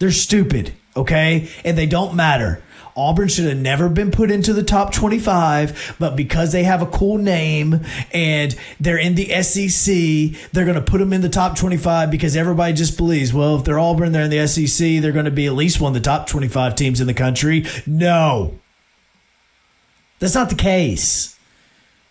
They're 0.00 0.10
stupid, 0.10 0.72
okay? 0.96 1.48
And 1.64 1.78
they 1.78 1.86
don't 1.86 2.16
matter. 2.16 2.60
Auburn 2.98 3.28
should 3.28 3.44
have 3.44 3.56
never 3.56 3.88
been 3.88 4.10
put 4.10 4.28
into 4.30 4.52
the 4.52 4.64
top 4.64 4.92
25, 4.92 5.96
but 6.00 6.16
because 6.16 6.50
they 6.50 6.64
have 6.64 6.82
a 6.82 6.86
cool 6.86 7.16
name 7.16 7.80
and 8.12 8.58
they're 8.80 8.98
in 8.98 9.14
the 9.14 9.40
SEC, 9.42 10.50
they're 10.50 10.64
going 10.64 10.74
to 10.74 10.82
put 10.82 10.98
them 10.98 11.12
in 11.12 11.20
the 11.20 11.28
top 11.28 11.56
25 11.56 12.10
because 12.10 12.34
everybody 12.34 12.72
just 12.72 12.96
believes, 12.96 13.32
well, 13.32 13.56
if 13.56 13.64
they're 13.64 13.78
Auburn, 13.78 14.10
they're 14.10 14.24
in 14.24 14.30
the 14.30 14.46
SEC, 14.48 15.00
they're 15.00 15.12
going 15.12 15.26
to 15.26 15.30
be 15.30 15.46
at 15.46 15.52
least 15.52 15.80
one 15.80 15.90
of 15.90 15.94
the 15.94 16.00
top 16.00 16.26
25 16.26 16.74
teams 16.74 17.00
in 17.00 17.06
the 17.06 17.14
country. 17.14 17.64
No. 17.86 18.58
That's 20.18 20.34
not 20.34 20.50
the 20.50 20.56
case. 20.56 21.38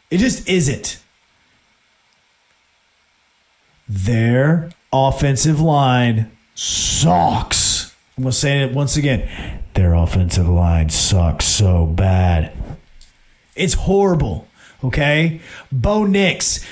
It 0.10 0.20
just 0.20 0.48
isn't. 0.48 1.01
Their 3.89 4.70
offensive 4.94 5.60
line 5.60 6.32
sucks. 6.56 7.94
I'm 8.17 8.24
going 8.24 8.32
to 8.32 8.38
say 8.38 8.63
it 8.63 8.74
once 8.74 8.96
again. 8.96 9.63
Their 9.77 9.93
offensive 9.93 10.50
line 10.50 10.89
sucks 10.89 11.46
so 11.46 11.86
bad. 11.86 12.51
It's 13.55 13.75
horrible. 13.75 14.48
Okay? 14.84 15.39
Bo 15.72 16.03
Nix. 16.03 16.65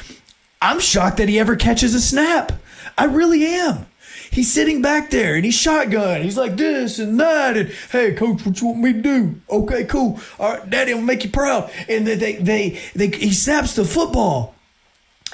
I'm 0.59 0.79
shocked 0.79 1.17
that 1.17 1.29
he 1.29 1.37
ever 1.37 1.55
catches 1.55 1.93
a 1.93 2.01
snap. 2.01 2.51
I 2.97 3.05
really 3.05 3.45
am. 3.45 3.85
He's 4.31 4.51
sitting 4.51 4.81
back 4.81 5.11
there 5.11 5.35
and 5.35 5.45
he's 5.45 5.53
shotgun. 5.53 6.23
He's 6.23 6.35
like 6.35 6.57
this 6.57 6.97
and 6.97 7.19
that. 7.19 7.55
And 7.55 7.69
hey, 7.91 8.15
coach, 8.15 8.43
what 8.43 8.59
you 8.59 8.69
want 8.69 8.79
me 8.79 8.93
to 8.93 9.01
do? 9.03 9.39
Okay, 9.51 9.83
cool. 9.83 10.19
All 10.39 10.53
right, 10.53 10.67
daddy 10.67 10.95
will 10.95 11.01
make 11.03 11.23
you 11.23 11.29
proud. 11.29 11.69
And 11.87 12.07
they, 12.07 12.15
they, 12.15 12.33
they, 12.37 12.81
they, 12.95 13.07
he 13.09 13.33
snaps 13.33 13.75
the 13.75 13.85
football. 13.85 14.55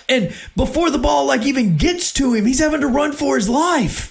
And 0.10 0.36
before 0.58 0.90
the 0.90 1.00
ball 1.00 1.26
like 1.26 1.44
even 1.44 1.78
gets 1.78 2.12
to 2.16 2.34
him, 2.34 2.46
he's 2.46 2.60
having 2.60 2.82
to 2.82 2.88
run 2.88 3.14
for 3.14 3.38
his 3.38 3.48
life. 3.48 4.11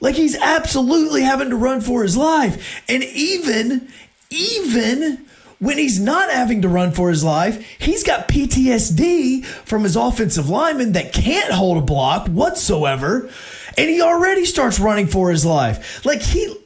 Like 0.00 0.16
he's 0.16 0.36
absolutely 0.36 1.22
having 1.22 1.50
to 1.50 1.56
run 1.56 1.80
for 1.80 2.02
his 2.02 2.16
life. 2.16 2.82
And 2.88 3.04
even, 3.04 3.88
even 4.30 5.26
when 5.58 5.76
he's 5.76 6.00
not 6.00 6.30
having 6.30 6.62
to 6.62 6.68
run 6.68 6.92
for 6.92 7.10
his 7.10 7.22
life, 7.22 7.64
he's 7.78 8.02
got 8.02 8.28
PTSD 8.28 9.44
from 9.44 9.84
his 9.84 9.94
offensive 9.94 10.48
lineman 10.48 10.92
that 10.92 11.12
can't 11.12 11.52
hold 11.52 11.76
a 11.78 11.82
block 11.82 12.28
whatsoever. 12.28 13.30
And 13.76 13.88
he 13.90 14.00
already 14.00 14.46
starts 14.46 14.80
running 14.80 15.06
for 15.06 15.30
his 15.30 15.44
life. 15.44 16.04
Like 16.04 16.22
he, 16.22 16.56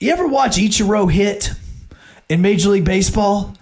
you 0.00 0.12
ever 0.12 0.26
watch 0.26 0.56
Ichiro 0.56 1.10
hit 1.10 1.52
in 2.28 2.42
Major 2.42 2.70
League 2.70 2.84
Baseball? 2.84 3.54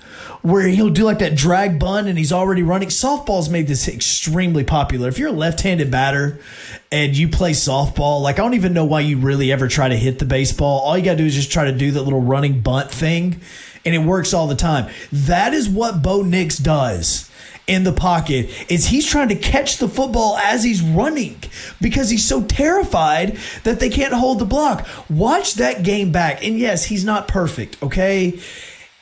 Where 0.44 0.68
he'll 0.68 0.90
do 0.90 1.04
like 1.04 1.20
that 1.20 1.36
drag 1.36 1.78
bunt 1.78 2.06
and 2.06 2.18
he's 2.18 2.30
already 2.30 2.62
running. 2.62 2.88
Softball's 2.88 3.48
made 3.48 3.66
this 3.66 3.88
extremely 3.88 4.62
popular. 4.62 5.08
If 5.08 5.18
you're 5.18 5.30
a 5.30 5.32
left 5.32 5.62
handed 5.62 5.90
batter 5.90 6.38
and 6.92 7.16
you 7.16 7.30
play 7.30 7.52
softball, 7.52 8.20
like 8.20 8.38
I 8.38 8.42
don't 8.42 8.52
even 8.52 8.74
know 8.74 8.84
why 8.84 9.00
you 9.00 9.16
really 9.16 9.50
ever 9.52 9.68
try 9.68 9.88
to 9.88 9.96
hit 9.96 10.18
the 10.18 10.26
baseball. 10.26 10.80
All 10.80 10.98
you 10.98 11.04
got 11.04 11.12
to 11.12 11.16
do 11.16 11.24
is 11.24 11.34
just 11.34 11.50
try 11.50 11.64
to 11.64 11.72
do 11.72 11.92
that 11.92 12.02
little 12.02 12.20
running 12.20 12.60
bunt 12.60 12.90
thing 12.90 13.40
and 13.86 13.94
it 13.94 13.98
works 13.98 14.34
all 14.34 14.46
the 14.46 14.54
time. 14.54 14.92
That 15.12 15.54
is 15.54 15.66
what 15.66 16.02
Bo 16.02 16.20
Nix 16.20 16.58
does 16.58 17.30
in 17.66 17.84
the 17.84 17.92
pocket 17.92 18.50
is 18.70 18.86
he's 18.86 19.06
trying 19.06 19.28
to 19.28 19.36
catch 19.36 19.78
the 19.78 19.88
football 19.88 20.36
as 20.36 20.62
he's 20.62 20.82
running 20.82 21.40
because 21.80 22.10
he's 22.10 22.26
so 22.26 22.42
terrified 22.42 23.38
that 23.62 23.80
they 23.80 23.88
can't 23.88 24.12
hold 24.12 24.38
the 24.38 24.44
block. 24.44 24.86
Watch 25.08 25.54
that 25.54 25.82
game 25.82 26.12
back. 26.12 26.44
And 26.44 26.58
yes, 26.58 26.84
he's 26.84 27.04
not 27.04 27.28
perfect, 27.28 27.82
okay? 27.82 28.38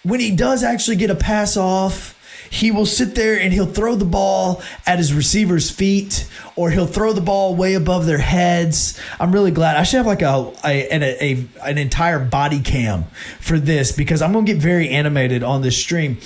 When 0.03 0.21
he 0.21 0.35
does 0.35 0.63
actually 0.63 0.97
get 0.97 1.11
a 1.11 1.15
pass 1.15 1.57
off, 1.57 2.19
he 2.51 2.71
will 2.71 2.85
sit 2.85 3.15
there 3.15 3.41
and 3.41 3.51
he'll 3.51 3.65
throw 3.65 3.95
the 3.95 4.05
ball 4.05 4.63
at 4.87 4.99
his 4.99 5.15
receiver's 5.15 5.71
feet 5.71 6.29
or 6.55 6.71
he'll 6.71 6.87
throw 6.87 7.15
the 7.15 7.23
ball 7.23 7.55
way 7.55 7.73
above 7.73 8.05
their 8.05 8.19
heads. 8.19 9.01
I'm 9.19 9.33
really 9.33 9.53
glad. 9.53 9.77
I 9.77 9.85
should 9.85 9.97
have 9.99 10.07
like 10.07 10.21
a, 10.21 10.53
a, 10.63 10.95
a, 10.95 11.33
a 11.33 11.49
an 11.63 11.79
entire 11.79 12.19
body 12.19 12.61
cam 12.61 13.05
for 13.41 13.59
this 13.59 13.93
because 13.93 14.21
I'm 14.21 14.33
going 14.33 14.45
to 14.45 14.53
get 14.53 14.61
very 14.61 14.91
animated 14.91 15.43
on 15.43 15.63
this 15.63 15.79
stream. 15.79 16.19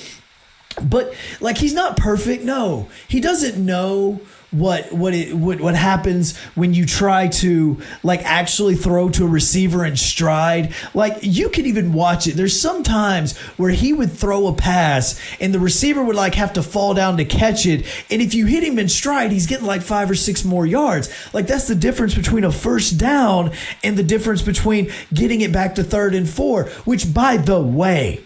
But 0.83 1.14
like 1.40 1.59
he's 1.59 1.75
not 1.75 1.97
perfect. 1.97 2.42
No. 2.42 2.88
He 3.06 3.21
doesn't 3.21 3.64
know 3.64 4.21
what 4.50 4.92
what 4.92 5.12
it 5.12 5.34
what, 5.34 5.60
what 5.60 5.74
happens 5.74 6.36
when 6.54 6.72
you 6.72 6.86
try 6.86 7.28
to 7.28 7.80
like 8.02 8.22
actually 8.24 8.74
throw 8.74 9.08
to 9.10 9.24
a 9.24 9.28
receiver 9.28 9.84
in 9.84 9.96
stride. 9.96 10.74
Like 10.94 11.18
you 11.22 11.48
can 11.48 11.66
even 11.66 11.92
watch 11.92 12.26
it. 12.26 12.36
There's 12.36 12.58
sometimes 12.60 13.36
where 13.56 13.70
he 13.70 13.92
would 13.92 14.12
throw 14.12 14.46
a 14.46 14.54
pass 14.54 15.20
and 15.40 15.52
the 15.52 15.58
receiver 15.58 16.02
would 16.02 16.16
like 16.16 16.34
have 16.34 16.52
to 16.54 16.62
fall 16.62 16.94
down 16.94 17.16
to 17.16 17.24
catch 17.24 17.66
it. 17.66 17.86
And 18.10 18.22
if 18.22 18.34
you 18.34 18.46
hit 18.46 18.62
him 18.62 18.78
in 18.78 18.88
stride 18.88 19.32
he's 19.32 19.46
getting 19.46 19.66
like 19.66 19.82
5 19.82 20.10
or 20.10 20.14
6 20.14 20.44
more 20.44 20.66
yards. 20.66 21.10
Like 21.34 21.46
that's 21.46 21.68
the 21.68 21.74
difference 21.74 22.14
between 22.14 22.44
a 22.44 22.52
first 22.52 22.98
down 22.98 23.52
and 23.82 23.96
the 23.96 24.02
difference 24.02 24.42
between 24.42 24.90
getting 25.12 25.40
it 25.40 25.52
back 25.52 25.74
to 25.74 25.84
third 25.84 26.14
and 26.14 26.28
4 26.28 26.64
which 26.84 27.12
by 27.12 27.36
the 27.36 27.60
way 27.60 28.20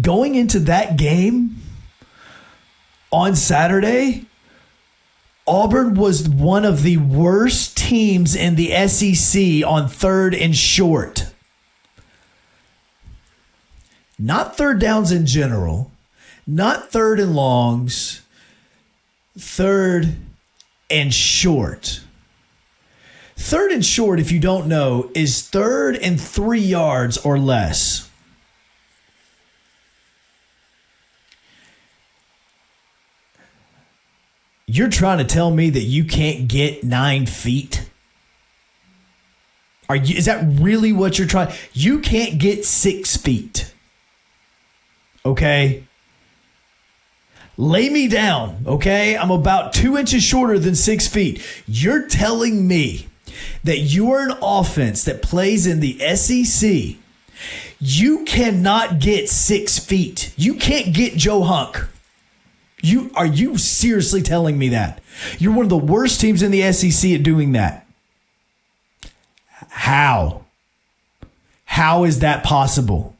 going 0.00 0.34
into 0.34 0.60
that 0.60 0.96
game 0.96 1.56
on 3.12 3.34
Saturday 3.34 4.26
Auburn 5.46 5.94
was 5.94 6.28
one 6.28 6.64
of 6.64 6.82
the 6.82 6.96
worst 6.96 7.76
teams 7.76 8.34
in 8.34 8.56
the 8.56 8.88
SEC 8.88 9.64
on 9.64 9.88
third 9.88 10.34
and 10.34 10.56
short. 10.56 11.26
Not 14.18 14.56
third 14.56 14.80
downs 14.80 15.12
in 15.12 15.26
general, 15.26 15.92
not 16.46 16.90
third 16.90 17.20
and 17.20 17.34
longs, 17.34 18.22
third 19.38 20.16
and 20.90 21.12
short. 21.12 22.00
Third 23.36 23.70
and 23.70 23.84
short, 23.84 24.18
if 24.18 24.32
you 24.32 24.40
don't 24.40 24.66
know, 24.66 25.10
is 25.14 25.46
third 25.46 25.96
and 25.96 26.20
three 26.20 26.60
yards 26.60 27.18
or 27.18 27.38
less. 27.38 28.05
You're 34.68 34.88
trying 34.88 35.18
to 35.18 35.24
tell 35.24 35.52
me 35.52 35.70
that 35.70 35.82
you 35.82 36.04
can't 36.04 36.48
get 36.48 36.82
nine 36.82 37.26
feet? 37.26 37.88
Are 39.88 39.94
you, 39.94 40.16
is 40.16 40.24
that 40.24 40.44
really 40.60 40.92
what 40.92 41.18
you're 41.18 41.28
trying? 41.28 41.54
You 41.72 42.00
can't 42.00 42.38
get 42.38 42.64
six 42.64 43.16
feet. 43.16 43.72
Okay. 45.24 45.84
Lay 47.56 47.88
me 47.88 48.08
down, 48.08 48.64
okay? 48.66 49.16
I'm 49.16 49.30
about 49.30 49.72
two 49.72 49.96
inches 49.96 50.24
shorter 50.24 50.58
than 50.58 50.74
six 50.74 51.06
feet. 51.06 51.40
You're 51.68 52.08
telling 52.08 52.66
me 52.66 53.06
that 53.62 53.78
you 53.78 54.10
are 54.12 54.28
an 54.28 54.36
offense 54.42 55.04
that 55.04 55.22
plays 55.22 55.66
in 55.68 55.78
the 55.78 55.98
SEC. 56.16 56.96
You 57.78 58.24
cannot 58.24 58.98
get 58.98 59.28
six 59.28 59.78
feet. 59.78 60.34
You 60.36 60.54
can't 60.54 60.92
get 60.92 61.16
Joe 61.16 61.44
Hunk. 61.44 61.86
You 62.82 63.10
are 63.14 63.26
you 63.26 63.58
seriously 63.58 64.22
telling 64.22 64.58
me 64.58 64.70
that? 64.70 65.02
You're 65.38 65.54
one 65.54 65.66
of 65.66 65.70
the 65.70 65.76
worst 65.76 66.20
teams 66.20 66.42
in 66.42 66.50
the 66.50 66.70
SEC 66.72 67.12
at 67.12 67.22
doing 67.22 67.52
that. 67.52 67.86
How? 69.68 70.44
How 71.64 72.04
is 72.04 72.20
that 72.20 72.44
possible? 72.44 73.16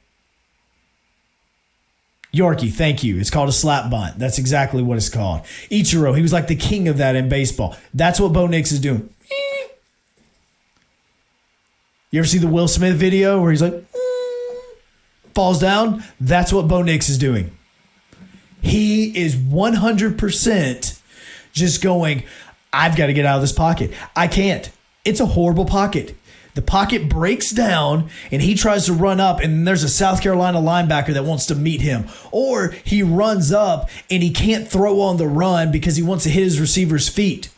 Yorkie, 2.34 2.72
thank 2.72 3.02
you. 3.02 3.18
It's 3.18 3.30
called 3.30 3.48
a 3.48 3.52
slap 3.52 3.90
bunt. 3.90 4.18
That's 4.18 4.38
exactly 4.38 4.82
what 4.82 4.98
it's 4.98 5.08
called. 5.08 5.40
Ichiro, 5.70 6.14
he 6.14 6.22
was 6.22 6.34
like 6.34 6.48
the 6.48 6.56
king 6.56 6.86
of 6.88 6.98
that 6.98 7.16
in 7.16 7.28
baseball. 7.30 7.76
That's 7.94 8.20
what 8.20 8.32
Bo 8.32 8.46
Nix 8.46 8.72
is 8.72 8.80
doing. 8.80 9.08
You 12.10 12.20
ever 12.20 12.26
see 12.26 12.38
the 12.38 12.46
Will 12.46 12.68
Smith 12.68 12.96
video 12.96 13.40
where 13.40 13.50
he's 13.50 13.62
like, 13.62 13.72
mm, 13.72 14.60
falls 15.34 15.58
down? 15.58 16.04
That's 16.20 16.52
what 16.52 16.68
Bo 16.68 16.82
Nix 16.82 17.08
is 17.08 17.18
doing. 17.18 17.55
He 18.66 19.16
is 19.16 19.36
100% 19.36 21.00
just 21.52 21.82
going, 21.82 22.24
I've 22.72 22.96
got 22.96 23.06
to 23.06 23.12
get 23.12 23.24
out 23.24 23.36
of 23.36 23.40
this 23.40 23.52
pocket. 23.52 23.92
I 24.16 24.26
can't. 24.26 24.68
It's 25.04 25.20
a 25.20 25.26
horrible 25.26 25.66
pocket. 25.66 26.16
The 26.54 26.62
pocket 26.62 27.08
breaks 27.08 27.50
down 27.52 28.10
and 28.32 28.42
he 28.42 28.54
tries 28.54 28.86
to 28.86 28.92
run 28.92 29.20
up, 29.20 29.40
and 29.40 29.68
there's 29.68 29.84
a 29.84 29.88
South 29.88 30.20
Carolina 30.20 30.58
linebacker 30.58 31.14
that 31.14 31.24
wants 31.24 31.46
to 31.46 31.54
meet 31.54 31.80
him. 31.80 32.06
Or 32.32 32.74
he 32.82 33.04
runs 33.04 33.52
up 33.52 33.88
and 34.10 34.20
he 34.20 34.30
can't 34.30 34.66
throw 34.66 35.00
on 35.00 35.16
the 35.16 35.28
run 35.28 35.70
because 35.70 35.94
he 35.94 36.02
wants 36.02 36.24
to 36.24 36.30
hit 36.30 36.42
his 36.42 36.58
receiver's 36.58 37.08
feet. 37.08 37.50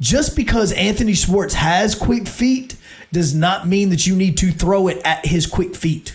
Just 0.00 0.36
because 0.36 0.70
Anthony 0.72 1.14
Schwartz 1.14 1.54
has 1.54 1.96
quick 1.96 2.28
feet 2.28 2.76
does 3.12 3.34
not 3.34 3.66
mean 3.66 3.90
that 3.90 4.06
you 4.06 4.14
need 4.14 4.36
to 4.38 4.52
throw 4.52 4.86
it 4.86 5.00
at 5.04 5.26
his 5.26 5.46
quick 5.46 5.74
feet. 5.74 6.14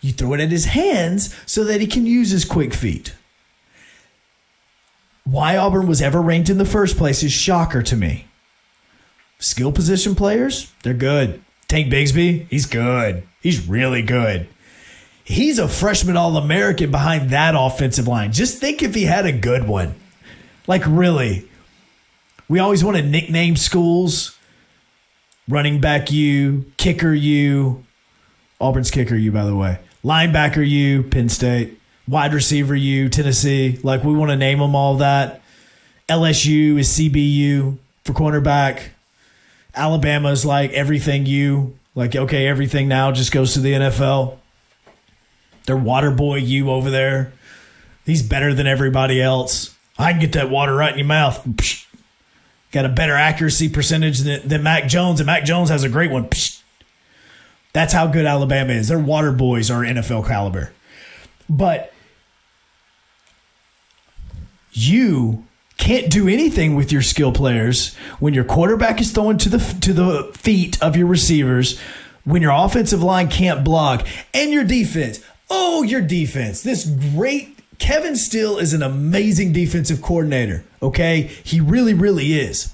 You 0.00 0.12
throw 0.12 0.32
it 0.32 0.40
at 0.40 0.50
his 0.50 0.64
hands 0.66 1.34
so 1.44 1.64
that 1.64 1.82
he 1.82 1.86
can 1.86 2.06
use 2.06 2.30
his 2.30 2.46
quick 2.46 2.72
feet 2.72 3.12
why 5.24 5.56
Auburn 5.56 5.86
was 5.86 6.02
ever 6.02 6.20
ranked 6.20 6.50
in 6.50 6.58
the 6.58 6.64
first 6.64 6.96
place 6.96 7.22
is 7.22 7.32
shocker 7.32 7.82
to 7.82 7.96
me. 7.96 8.26
Skill 9.38 9.72
position 9.72 10.14
players, 10.14 10.72
they're 10.82 10.94
good. 10.94 11.42
Tank 11.66 11.92
Bigsby, 11.92 12.46
he's 12.48 12.66
good. 12.66 13.26
He's 13.40 13.66
really 13.66 14.02
good. 14.02 14.48
He's 15.24 15.58
a 15.58 15.68
freshman 15.68 16.16
All 16.16 16.36
American 16.36 16.90
behind 16.90 17.30
that 17.30 17.54
offensive 17.56 18.06
line. 18.06 18.32
Just 18.32 18.58
think 18.58 18.82
if 18.82 18.94
he 18.94 19.04
had 19.04 19.24
a 19.26 19.32
good 19.32 19.66
one. 19.66 19.94
Like, 20.66 20.82
really. 20.86 21.48
We 22.48 22.58
always 22.58 22.84
want 22.84 22.98
to 22.98 23.02
nickname 23.02 23.56
schools 23.56 24.38
running 25.48 25.80
back 25.80 26.12
you, 26.12 26.70
kicker 26.76 27.12
you, 27.12 27.84
Auburn's 28.60 28.90
kicker 28.90 29.16
you, 29.16 29.32
by 29.32 29.44
the 29.44 29.56
way, 29.56 29.78
linebacker 30.04 30.66
you, 30.66 31.02
Penn 31.02 31.30
State 31.30 31.78
wide 32.06 32.34
receiver 32.34 32.74
U, 32.74 33.08
Tennessee. 33.08 33.78
Like 33.82 34.04
we 34.04 34.14
want 34.14 34.30
to 34.30 34.36
name 34.36 34.58
them 34.58 34.74
all 34.74 34.96
that. 34.98 35.42
LSU 36.08 36.78
is 36.78 36.88
CBU 36.90 37.78
for 38.04 38.12
cornerback. 38.12 38.82
Alabama's 39.74 40.44
like 40.44 40.72
everything 40.72 41.26
U. 41.26 41.78
Like, 41.94 42.14
okay, 42.14 42.46
everything 42.46 42.88
now 42.88 43.12
just 43.12 43.32
goes 43.32 43.54
to 43.54 43.60
the 43.60 43.72
NFL. 43.72 44.38
They're 45.66 45.76
water 45.76 46.10
boy 46.10 46.36
U 46.36 46.70
over 46.70 46.90
there. 46.90 47.32
He's 48.04 48.22
better 48.22 48.52
than 48.52 48.66
everybody 48.66 49.22
else. 49.22 49.74
I 49.96 50.10
can 50.10 50.20
get 50.20 50.32
that 50.32 50.50
water 50.50 50.74
right 50.74 50.92
in 50.92 50.98
your 50.98 51.06
mouth. 51.06 51.42
Psh. 51.46 51.86
Got 52.72 52.84
a 52.84 52.88
better 52.88 53.14
accuracy 53.14 53.68
percentage 53.68 54.18
than, 54.18 54.46
than 54.46 54.62
Mac 54.64 54.88
Jones, 54.88 55.20
and 55.20 55.26
Mac 55.26 55.44
Jones 55.44 55.70
has 55.70 55.84
a 55.84 55.88
great 55.88 56.10
one. 56.10 56.28
Psh. 56.28 56.60
That's 57.72 57.92
how 57.92 58.08
good 58.08 58.26
Alabama 58.26 58.72
is. 58.72 58.88
Their 58.88 58.98
water 58.98 59.32
boys 59.32 59.70
are 59.70 59.82
NFL 59.82 60.26
caliber. 60.26 60.72
But 61.48 61.93
you 64.74 65.44
can't 65.76 66.10
do 66.10 66.28
anything 66.28 66.74
with 66.74 66.92
your 66.92 67.02
skill 67.02 67.32
players 67.32 67.94
when 68.18 68.34
your 68.34 68.44
quarterback 68.44 69.00
is 69.00 69.12
throwing 69.12 69.38
to 69.38 69.48
the 69.48 69.58
to 69.80 69.92
the 69.92 70.30
feet 70.34 70.80
of 70.82 70.96
your 70.96 71.06
receivers, 71.06 71.78
when 72.24 72.42
your 72.42 72.52
offensive 72.52 73.02
line 73.02 73.28
can't 73.28 73.64
block, 73.64 74.06
and 74.32 74.50
your 74.50 74.64
defense. 74.64 75.20
Oh, 75.50 75.82
your 75.82 76.00
defense. 76.00 76.62
This 76.62 76.84
great 76.84 77.58
Kevin 77.78 78.16
Steele 78.16 78.58
is 78.58 78.72
an 78.72 78.82
amazing 78.82 79.52
defensive 79.52 80.00
coordinator, 80.00 80.64
okay? 80.82 81.22
He 81.42 81.60
really 81.60 81.94
really 81.94 82.34
is. 82.34 82.72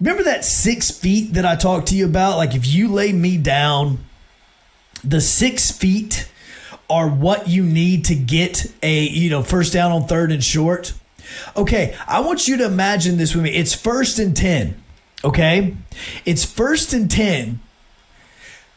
Remember 0.00 0.24
that 0.24 0.44
six 0.44 0.90
feet 0.90 1.34
that 1.34 1.46
I 1.46 1.54
talked 1.54 1.88
to 1.88 1.94
you 1.94 2.06
about? 2.06 2.36
Like 2.36 2.54
if 2.54 2.66
you 2.66 2.88
lay 2.88 3.12
me 3.12 3.36
down, 3.36 4.00
the 5.04 5.20
six 5.20 5.70
feet 5.70 6.28
are 6.92 7.08
what 7.08 7.48
you 7.48 7.64
need 7.64 8.04
to 8.06 8.14
get 8.14 8.66
a 8.82 9.02
you 9.08 9.30
know 9.30 9.42
first 9.42 9.72
down 9.72 9.90
on 9.90 10.06
third 10.06 10.30
and 10.30 10.44
short. 10.44 10.92
Okay, 11.56 11.96
I 12.06 12.20
want 12.20 12.46
you 12.46 12.58
to 12.58 12.66
imagine 12.66 13.16
this 13.16 13.34
with 13.34 13.44
me. 13.44 13.50
It's 13.50 13.74
first 13.74 14.18
and 14.18 14.36
ten. 14.36 14.80
Okay, 15.24 15.74
it's 16.24 16.44
first 16.44 16.92
and 16.92 17.10
ten. 17.10 17.60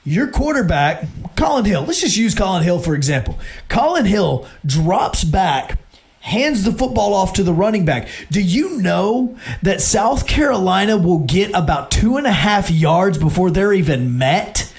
Your 0.04 0.28
quarterback, 0.28 1.06
Collin 1.36 1.66
Hill. 1.66 1.82
Let's 1.82 2.00
just 2.00 2.16
use 2.16 2.34
Collin 2.34 2.64
Hill 2.64 2.80
for 2.80 2.96
example. 2.96 3.38
Collin 3.68 4.06
Hill 4.06 4.48
drops 4.66 5.24
back 5.24 5.78
hands 6.26 6.64
the 6.64 6.72
football 6.72 7.14
off 7.14 7.34
to 7.34 7.44
the 7.44 7.54
running 7.54 7.86
back. 7.86 8.08
Do 8.32 8.42
you 8.42 8.82
know 8.82 9.38
that 9.62 9.80
South 9.80 10.26
Carolina 10.26 10.98
will 10.98 11.20
get 11.20 11.52
about 11.54 11.92
two 11.92 12.18
and 12.18 12.26
a 12.26 12.32
half 12.32 12.72
yards 12.72 13.20
before 13.20 13.52
they're 13.52 13.74
even 13.74 14.18
met 14.18 14.74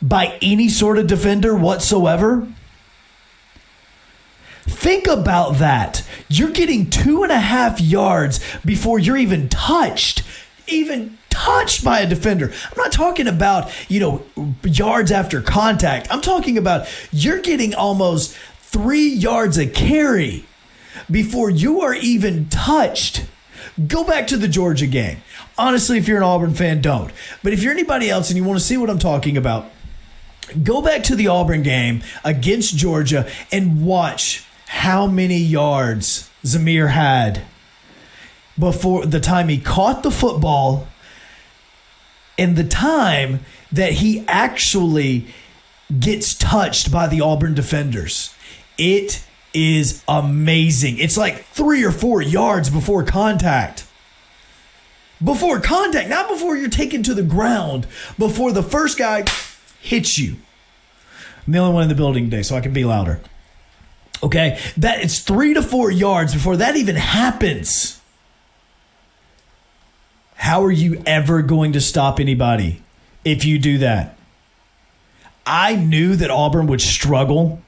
by 0.00 0.38
any 0.40 0.68
sort 0.68 0.98
of 0.98 1.08
defender 1.08 1.54
whatsoever? 1.56 2.46
Think 4.66 5.06
about 5.06 5.58
that. 5.58 6.02
You're 6.28 6.50
getting 6.50 6.88
two 6.88 7.22
and 7.22 7.30
a 7.30 7.38
half 7.38 7.80
yards 7.80 8.40
before 8.64 8.98
you're 8.98 9.18
even 9.18 9.50
touched. 9.50 10.22
Even 10.66 11.18
touched 11.28 11.84
by 11.84 12.00
a 12.00 12.06
defender. 12.06 12.46
I'm 12.46 12.78
not 12.78 12.92
talking 12.92 13.28
about, 13.28 13.70
you 13.90 14.00
know, 14.00 14.22
yards 14.62 15.12
after 15.12 15.42
contact. 15.42 16.06
I'm 16.10 16.22
talking 16.22 16.56
about 16.56 16.88
you're 17.12 17.40
getting 17.40 17.74
almost 17.74 18.34
three 18.60 19.08
yards 19.08 19.58
a 19.58 19.66
carry 19.66 20.46
before 21.10 21.50
you 21.50 21.82
are 21.82 21.94
even 21.94 22.48
touched. 22.48 23.26
Go 23.86 24.02
back 24.02 24.28
to 24.28 24.38
the 24.38 24.48
Georgia 24.48 24.86
game. 24.86 25.18
Honestly, 25.58 25.98
if 25.98 26.08
you're 26.08 26.16
an 26.16 26.22
Auburn 26.22 26.54
fan, 26.54 26.80
don't. 26.80 27.12
But 27.42 27.52
if 27.52 27.62
you're 27.62 27.72
anybody 27.72 28.08
else 28.08 28.30
and 28.30 28.36
you 28.38 28.44
want 28.44 28.58
to 28.58 28.64
see 28.64 28.76
what 28.76 28.88
I'm 28.88 28.98
talking 28.98 29.36
about, 29.36 29.70
go 30.62 30.80
back 30.80 31.02
to 31.04 31.16
the 31.16 31.28
Auburn 31.28 31.62
game 31.62 32.02
against 32.24 32.76
Georgia 32.76 33.28
and 33.52 33.84
watch 33.84 34.46
how 34.74 35.06
many 35.06 35.38
yards 35.38 36.28
Zamir 36.42 36.90
had 36.90 37.42
before 38.58 39.06
the 39.06 39.20
time 39.20 39.48
he 39.48 39.56
caught 39.56 40.02
the 40.02 40.10
football 40.10 40.88
and 42.36 42.56
the 42.56 42.64
time 42.64 43.40
that 43.70 43.92
he 43.92 44.24
actually 44.26 45.26
gets 46.00 46.34
touched 46.34 46.90
by 46.90 47.06
the 47.06 47.20
Auburn 47.20 47.54
defenders. 47.54 48.34
It 48.76 49.24
is 49.54 50.02
amazing. 50.08 50.98
It's 50.98 51.16
like 51.16 51.44
three 51.44 51.84
or 51.84 51.92
four 51.92 52.20
yards 52.20 52.68
before 52.68 53.04
contact. 53.04 53.86
Before 55.22 55.60
contact, 55.60 56.08
not 56.08 56.28
before 56.28 56.56
you're 56.56 56.68
taken 56.68 57.04
to 57.04 57.14
the 57.14 57.22
ground, 57.22 57.86
before 58.18 58.50
the 58.50 58.62
first 58.62 58.98
guy 58.98 59.24
hits 59.80 60.18
you. 60.18 60.34
I'm 61.46 61.52
the 61.52 61.60
only 61.60 61.74
one 61.74 61.82
in 61.84 61.88
the 61.88 61.94
building 61.94 62.24
today, 62.28 62.42
so 62.42 62.56
I 62.56 62.60
can 62.60 62.72
be 62.72 62.84
louder. 62.84 63.20
Okay, 64.24 64.58
that 64.78 65.04
it's 65.04 65.18
three 65.18 65.52
to 65.52 65.62
four 65.62 65.90
yards 65.90 66.32
before 66.32 66.56
that 66.56 66.76
even 66.76 66.96
happens. 66.96 68.00
How 70.36 70.64
are 70.64 70.72
you 70.72 71.02
ever 71.04 71.42
going 71.42 71.74
to 71.74 71.80
stop 71.80 72.18
anybody 72.18 72.80
if 73.22 73.44
you 73.44 73.58
do 73.58 73.78
that? 73.78 74.16
I 75.46 75.76
knew 75.76 76.16
that 76.16 76.30
Auburn 76.30 76.68
would 76.68 76.80
struggle 76.80 77.60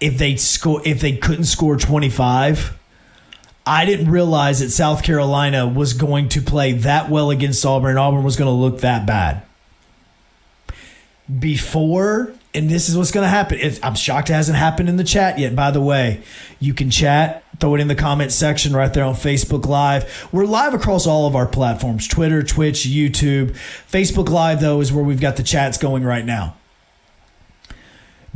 if 0.00 0.16
they 0.16 0.36
score 0.36 0.80
if 0.86 1.00
they 1.00 1.16
couldn't 1.16 1.44
score 1.44 1.76
25 1.76 2.78
I 3.66 3.84
didn't 3.84 4.10
realize 4.10 4.60
that 4.60 4.70
South 4.70 5.02
Carolina 5.02 5.68
was 5.68 5.92
going 5.92 6.30
to 6.30 6.40
play 6.40 6.72
that 6.72 7.10
well 7.10 7.30
against 7.30 7.64
Auburn 7.66 7.98
Auburn 7.98 8.24
was 8.24 8.36
going 8.36 8.48
to 8.48 8.52
look 8.52 8.80
that 8.80 9.06
bad. 9.06 9.42
Before, 11.38 12.32
and 12.54 12.68
this 12.68 12.88
is 12.88 12.96
what's 12.96 13.10
going 13.10 13.24
to 13.24 13.28
happen. 13.28 13.58
I'm 13.82 13.94
shocked 13.94 14.30
it 14.30 14.34
hasn't 14.34 14.58
happened 14.58 14.88
in 14.88 14.96
the 14.96 15.04
chat 15.04 15.38
yet. 15.38 15.54
By 15.54 15.70
the 15.70 15.80
way, 15.80 16.22
you 16.58 16.74
can 16.74 16.90
chat, 16.90 17.44
throw 17.58 17.74
it 17.74 17.80
in 17.80 17.88
the 17.88 17.94
comment 17.94 18.32
section 18.32 18.74
right 18.74 18.92
there 18.92 19.04
on 19.04 19.14
Facebook 19.14 19.66
Live. 19.66 20.28
We're 20.32 20.46
live 20.46 20.74
across 20.74 21.06
all 21.06 21.26
of 21.26 21.36
our 21.36 21.46
platforms 21.46 22.08
Twitter, 22.08 22.42
Twitch, 22.42 22.80
YouTube. 22.80 23.56
Facebook 23.90 24.28
Live, 24.28 24.60
though, 24.60 24.80
is 24.80 24.92
where 24.92 25.04
we've 25.04 25.20
got 25.20 25.36
the 25.36 25.42
chats 25.42 25.78
going 25.78 26.04
right 26.04 26.24
now 26.24 26.56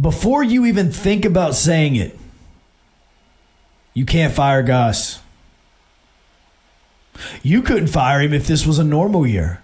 before 0.00 0.42
you 0.42 0.66
even 0.66 0.90
think 0.90 1.24
about 1.24 1.54
saying 1.54 1.96
it, 1.96 2.18
you 3.92 4.04
can't 4.04 4.34
fire 4.34 4.62
Gus. 4.62 5.20
You 7.42 7.62
couldn't 7.62 7.88
fire 7.88 8.20
him 8.20 8.32
if 8.32 8.46
this 8.46 8.66
was 8.66 8.78
a 8.78 8.84
normal 8.84 9.26
year. 9.26 9.62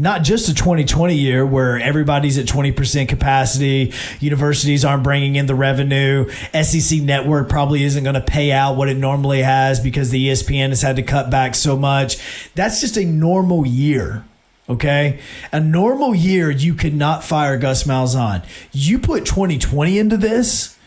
Not 0.00 0.22
just 0.22 0.48
a 0.48 0.54
2020 0.54 1.14
year 1.14 1.44
where 1.44 1.78
everybody's 1.78 2.38
at 2.38 2.46
20% 2.46 3.06
capacity, 3.06 3.92
universities 4.18 4.82
aren't 4.82 5.02
bringing 5.02 5.36
in 5.36 5.44
the 5.44 5.54
revenue, 5.54 6.26
SEC 6.54 7.02
network 7.02 7.50
probably 7.50 7.84
isn't 7.84 8.02
going 8.02 8.14
to 8.14 8.22
pay 8.22 8.50
out 8.50 8.78
what 8.78 8.88
it 8.88 8.96
normally 8.96 9.42
has 9.42 9.78
because 9.78 10.08
the 10.08 10.28
ESPN 10.28 10.70
has 10.70 10.80
had 10.80 10.96
to 10.96 11.02
cut 11.02 11.28
back 11.28 11.54
so 11.54 11.76
much. 11.76 12.16
That's 12.54 12.80
just 12.80 12.96
a 12.96 13.04
normal 13.04 13.66
year. 13.66 14.24
Okay. 14.70 15.20
A 15.52 15.60
normal 15.60 16.14
year, 16.14 16.50
you 16.50 16.72
could 16.72 16.94
not 16.94 17.22
fire 17.22 17.58
Gus 17.58 17.84
Malzahn. 17.84 18.42
You 18.72 19.00
put 19.00 19.26
2020 19.26 19.98
into 19.98 20.16
this, 20.16 20.78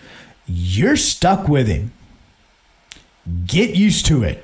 you're 0.47 0.97
stuck 0.97 1.47
with 1.47 1.67
him. 1.67 1.91
Get 3.45 3.75
used 3.75 4.07
to 4.07 4.23
it. 4.23 4.43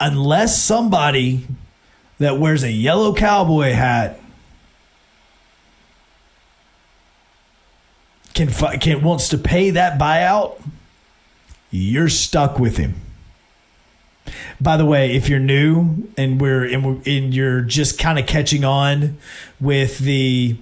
Unless 0.00 0.60
somebody 0.60 1.46
that 2.22 2.38
wears 2.38 2.62
a 2.62 2.70
yellow 2.70 3.14
cowboy 3.14 3.72
hat 3.72 4.20
can, 8.34 8.48
can 8.78 9.02
wants 9.02 9.28
to 9.30 9.38
pay 9.38 9.70
that 9.70 9.98
buyout, 9.98 10.60
you're 11.70 12.08
stuck 12.08 12.58
with 12.58 12.76
him. 12.76 12.94
By 14.60 14.76
the 14.76 14.86
way, 14.86 15.16
if 15.16 15.28
you're 15.28 15.40
new 15.40 16.08
and 16.16 16.40
we're 16.40 16.64
and, 16.64 17.06
and 17.06 17.34
you're 17.34 17.62
just 17.62 17.98
kind 17.98 18.18
of 18.18 18.26
catching 18.26 18.64
on 18.64 19.18
with 19.60 19.98
the 19.98 20.56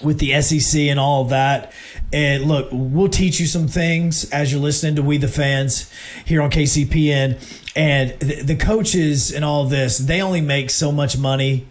with 0.00 0.18
the 0.18 0.40
SEC 0.40 0.80
and 0.82 1.00
all 1.00 1.22
of 1.22 1.30
that. 1.30 1.72
And 2.12 2.44
look, 2.44 2.68
we'll 2.70 3.08
teach 3.08 3.40
you 3.40 3.46
some 3.46 3.68
things 3.68 4.28
as 4.30 4.52
you're 4.52 4.60
listening 4.60 4.96
to 4.96 5.02
We 5.02 5.16
the 5.16 5.28
Fans 5.28 5.90
here 6.24 6.42
on 6.42 6.50
KCPN. 6.50 7.40
And 7.74 8.18
the, 8.20 8.42
the 8.42 8.56
coaches 8.56 9.32
and 9.32 9.44
all 9.44 9.64
this, 9.64 9.96
they 9.96 10.20
only 10.20 10.42
make 10.42 10.70
so 10.70 10.92
much 10.92 11.16
money 11.16 11.66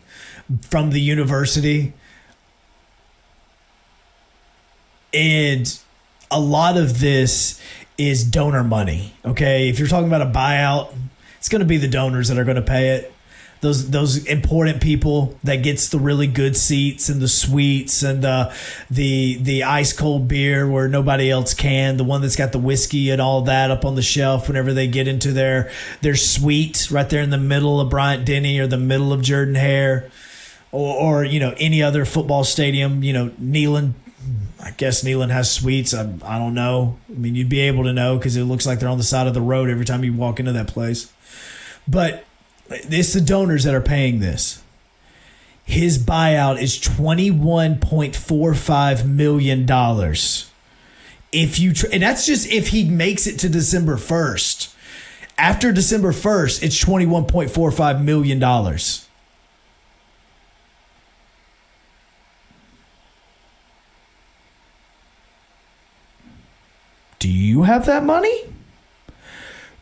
from 0.62 0.90
the 0.90 1.00
university. 1.00 1.94
And 5.14 5.80
a 6.32 6.40
lot 6.40 6.78
of 6.78 7.00
this 7.00 7.62
is 7.98 8.24
donor 8.24 8.64
money. 8.64 9.14
Okay. 9.24 9.70
If 9.70 9.78
you're 9.78 9.88
talking 9.88 10.08
about 10.08 10.22
a 10.24 10.32
buyout, 10.32 10.94
it's 11.38 11.50
going 11.50 11.60
to 11.60 11.66
be 11.66 11.78
the 11.78 11.88
donors 11.88 12.30
that 12.30 12.40
are 12.40 12.44
going 12.44 12.56
to 12.56 12.62
pay 12.64 12.90
it. 12.90 13.11
Those 13.62 13.92
those 13.92 14.26
important 14.26 14.82
people 14.82 15.38
that 15.44 15.58
gets 15.58 15.90
the 15.90 16.00
really 16.00 16.28
good 16.28 16.58
seats 16.58 17.10
and 17.10 17.22
the 17.22 17.28
suites 17.28 18.02
and 18.02 18.24
the 18.24 18.54
the 18.90 19.36
the 19.36 19.64
ice 19.64 19.94
cold 19.94 20.28
beer 20.28 20.68
where 20.68 20.88
nobody 20.88 21.30
else 21.30 21.54
can. 21.54 21.98
The 21.98 22.04
one 22.04 22.22
that's 22.22 22.36
got 22.36 22.52
the 22.52 22.60
whiskey 22.60 23.12
and 23.12 23.22
all 23.22 23.44
that 23.44 23.70
up 23.70 23.86
on 23.86 23.96
the 23.96 24.02
shelf 24.02 24.48
whenever 24.48 24.74
they 24.74 24.88
get 24.88 25.08
into 25.08 25.32
their 25.32 25.72
their 26.02 26.16
suite 26.16 26.90
right 26.90 27.08
there 27.08 27.22
in 27.22 27.30
the 27.30 27.38
middle 27.38 27.80
of 27.80 27.90
Bryant 27.90 28.26
Denny 28.26 28.60
or 28.60 28.66
the 28.66 28.78
middle 28.78 29.14
of 29.14 29.22
Jordan 29.22 29.56
Hare. 29.56 30.10
Or, 30.74 30.96
or 30.96 31.24
you 31.26 31.40
know 31.40 31.54
any 31.60 31.84
other 31.84 32.06
football 32.06 32.46
stadium, 32.46 33.04
you 33.04 33.14
know 33.14 33.30
Neyland 33.42 33.94
I 34.64 34.72
guess 34.72 35.04
Neyland 35.04 35.32
has 35.32 35.52
suites. 35.52 35.94
I, 35.94 36.02
I 36.24 36.38
don't 36.38 36.54
know. 36.54 36.98
I 37.10 37.14
mean, 37.14 37.36
you'd 37.36 37.50
be 37.50 37.62
able 37.62 37.84
to 37.86 37.94
know 37.94 38.18
because 38.18 38.36
it 38.36 38.44
looks 38.44 38.66
like 38.66 38.80
they're 38.80 38.90
on 38.90 38.98
the 38.98 39.04
side 39.04 39.28
of 39.28 39.34
the 39.34 39.42
road 39.42 39.70
every 39.70 39.86
time 39.86 40.04
you 40.04 40.14
walk 40.14 40.40
into 40.40 40.52
that 40.52 40.68
place. 40.68 41.12
But 41.88 42.26
it's 42.72 43.14
the 43.14 43.22
donors 43.22 43.64
that 43.64 43.74
are 43.74 43.82
paying 43.82 44.20
this. 44.20 44.62
His 45.64 45.98
buyout 45.98 46.62
is 46.62 46.78
$21.45 46.80 49.06
million. 49.06 49.66
If 51.32 51.60
you 51.60 51.74
tr- 51.74 51.86
and 51.94 52.04
that's 52.04 52.26
just 52.26 52.52
if 52.52 52.68
he 52.70 52.84
makes 52.84 53.28
it 53.28 53.40
to 53.40 53.50
December 53.50 53.96
1st. 53.96 54.74
After 55.38 55.72
December 55.72 56.12
1st, 56.12 56.64
it's 56.64 56.84
$21.45 56.84 58.04
million. 58.04 58.40
Do 67.20 67.30
you 67.30 67.64
have 67.64 67.86
that 67.86 68.04
money? 68.04 68.51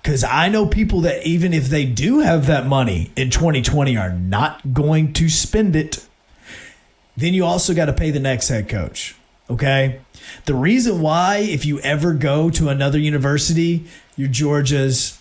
Because 0.10 0.24
I 0.24 0.50
know 0.50 0.66
people 0.66 1.02
that 1.02 1.24
even 1.24 1.54
if 1.54 1.68
they 1.68 1.86
do 1.86 2.22
have 2.22 2.48
that 2.48 2.66
money 2.66 3.12
in 3.16 3.30
2020 3.30 3.96
are 3.96 4.12
not 4.12 4.74
going 4.74 5.14
to 5.14 5.30
spend 5.30 5.76
it. 5.76 6.04
Then 7.16 7.36
you 7.36 7.46
also 7.46 7.76
got 7.76 7.86
to 7.86 7.94
pay 7.94 8.10
the 8.10 8.20
next 8.20 8.50
head 8.50 8.68
coach. 8.68 9.16
Okay. 9.52 10.02
The 10.46 10.56
reason 10.56 11.02
why, 11.02 11.38
if 11.38 11.64
you 11.64 11.80
ever 11.82 12.16
go 12.16 12.50
to 12.50 12.70
another 12.70 12.98
university, 12.98 13.86
your 14.16 14.30
Georgia's, 14.30 15.20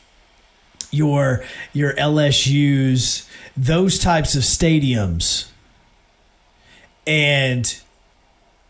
your 0.90 1.44
your 1.74 1.92
LSU's, 1.92 3.28
those 3.58 3.98
types 3.98 4.34
of 4.36 4.42
stadiums. 4.42 5.50
And 7.06 7.78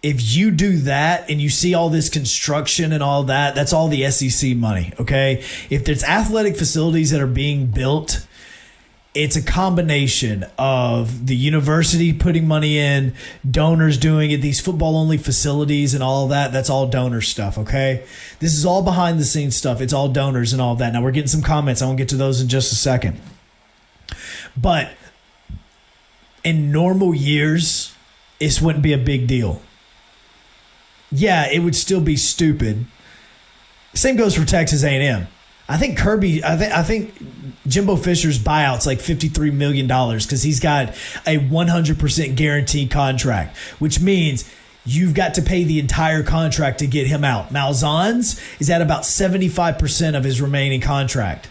if 0.02 0.36
you 0.36 0.50
do 0.50 0.78
that 0.78 1.28
and 1.28 1.40
you 1.40 1.48
see 1.48 1.74
all 1.74 1.90
this 1.90 2.08
construction 2.08 2.92
and 2.92 3.02
all 3.02 3.24
that, 3.24 3.54
that's 3.54 3.72
all 3.72 3.88
the 3.88 4.08
SEC 4.10 4.56
money, 4.56 4.92
okay? 5.00 5.44
If 5.70 5.84
there's 5.84 6.04
athletic 6.04 6.56
facilities 6.56 7.10
that 7.10 7.20
are 7.20 7.26
being 7.26 7.66
built, 7.66 8.24
it's 9.12 9.34
a 9.34 9.42
combination 9.42 10.46
of 10.56 11.26
the 11.26 11.34
university 11.34 12.12
putting 12.12 12.46
money 12.46 12.78
in, 12.78 13.14
donors 13.48 13.98
doing 13.98 14.30
it, 14.30 14.36
these 14.36 14.60
football 14.60 14.96
only 14.96 15.16
facilities 15.16 15.94
and 15.94 16.02
all 16.04 16.28
that. 16.28 16.52
That's 16.52 16.70
all 16.70 16.86
donor 16.86 17.20
stuff, 17.20 17.58
okay? 17.58 18.04
This 18.38 18.54
is 18.54 18.64
all 18.64 18.82
behind 18.82 19.18
the 19.18 19.24
scenes 19.24 19.56
stuff. 19.56 19.80
It's 19.80 19.92
all 19.92 20.08
donors 20.08 20.52
and 20.52 20.62
all 20.62 20.76
that. 20.76 20.92
Now 20.92 21.02
we're 21.02 21.10
getting 21.10 21.26
some 21.26 21.42
comments. 21.42 21.82
I 21.82 21.86
won't 21.86 21.98
get 21.98 22.10
to 22.10 22.16
those 22.16 22.40
in 22.40 22.46
just 22.46 22.70
a 22.70 22.76
second. 22.76 23.20
But 24.56 24.92
in 26.44 26.70
normal 26.70 27.12
years, 27.12 27.92
this 28.38 28.62
wouldn't 28.62 28.84
be 28.84 28.92
a 28.92 28.98
big 28.98 29.26
deal 29.26 29.60
yeah, 31.10 31.50
it 31.50 31.60
would 31.60 31.76
still 31.76 32.00
be 32.00 32.16
stupid. 32.16 32.84
Same 33.94 34.16
goes 34.16 34.34
for 34.34 34.44
Texas 34.44 34.84
A&M. 34.84 35.26
I 35.68 35.76
think 35.76 35.98
Kirby. 35.98 36.42
I 36.42 36.56
think 36.56 36.72
I 36.72 36.82
think 36.82 37.14
Jimbo 37.66 37.96
Fisher's 37.96 38.38
buyout's 38.38 38.86
like 38.86 39.00
fifty 39.00 39.28
three 39.28 39.50
million 39.50 39.86
dollars 39.86 40.24
because 40.24 40.42
he's 40.42 40.60
got 40.60 40.94
a 41.26 41.36
one 41.36 41.68
hundred 41.68 41.98
percent 41.98 42.36
guaranteed 42.36 42.90
contract, 42.90 43.56
which 43.78 44.00
means 44.00 44.50
you've 44.86 45.12
got 45.12 45.34
to 45.34 45.42
pay 45.42 45.64
the 45.64 45.78
entire 45.78 46.22
contract 46.22 46.78
to 46.78 46.86
get 46.86 47.06
him 47.06 47.22
out. 47.22 47.50
Malzahn's 47.50 48.40
is 48.58 48.70
at 48.70 48.80
about 48.80 49.04
seventy 49.04 49.48
five 49.48 49.78
percent 49.78 50.16
of 50.16 50.24
his 50.24 50.40
remaining 50.40 50.80
contract. 50.80 51.50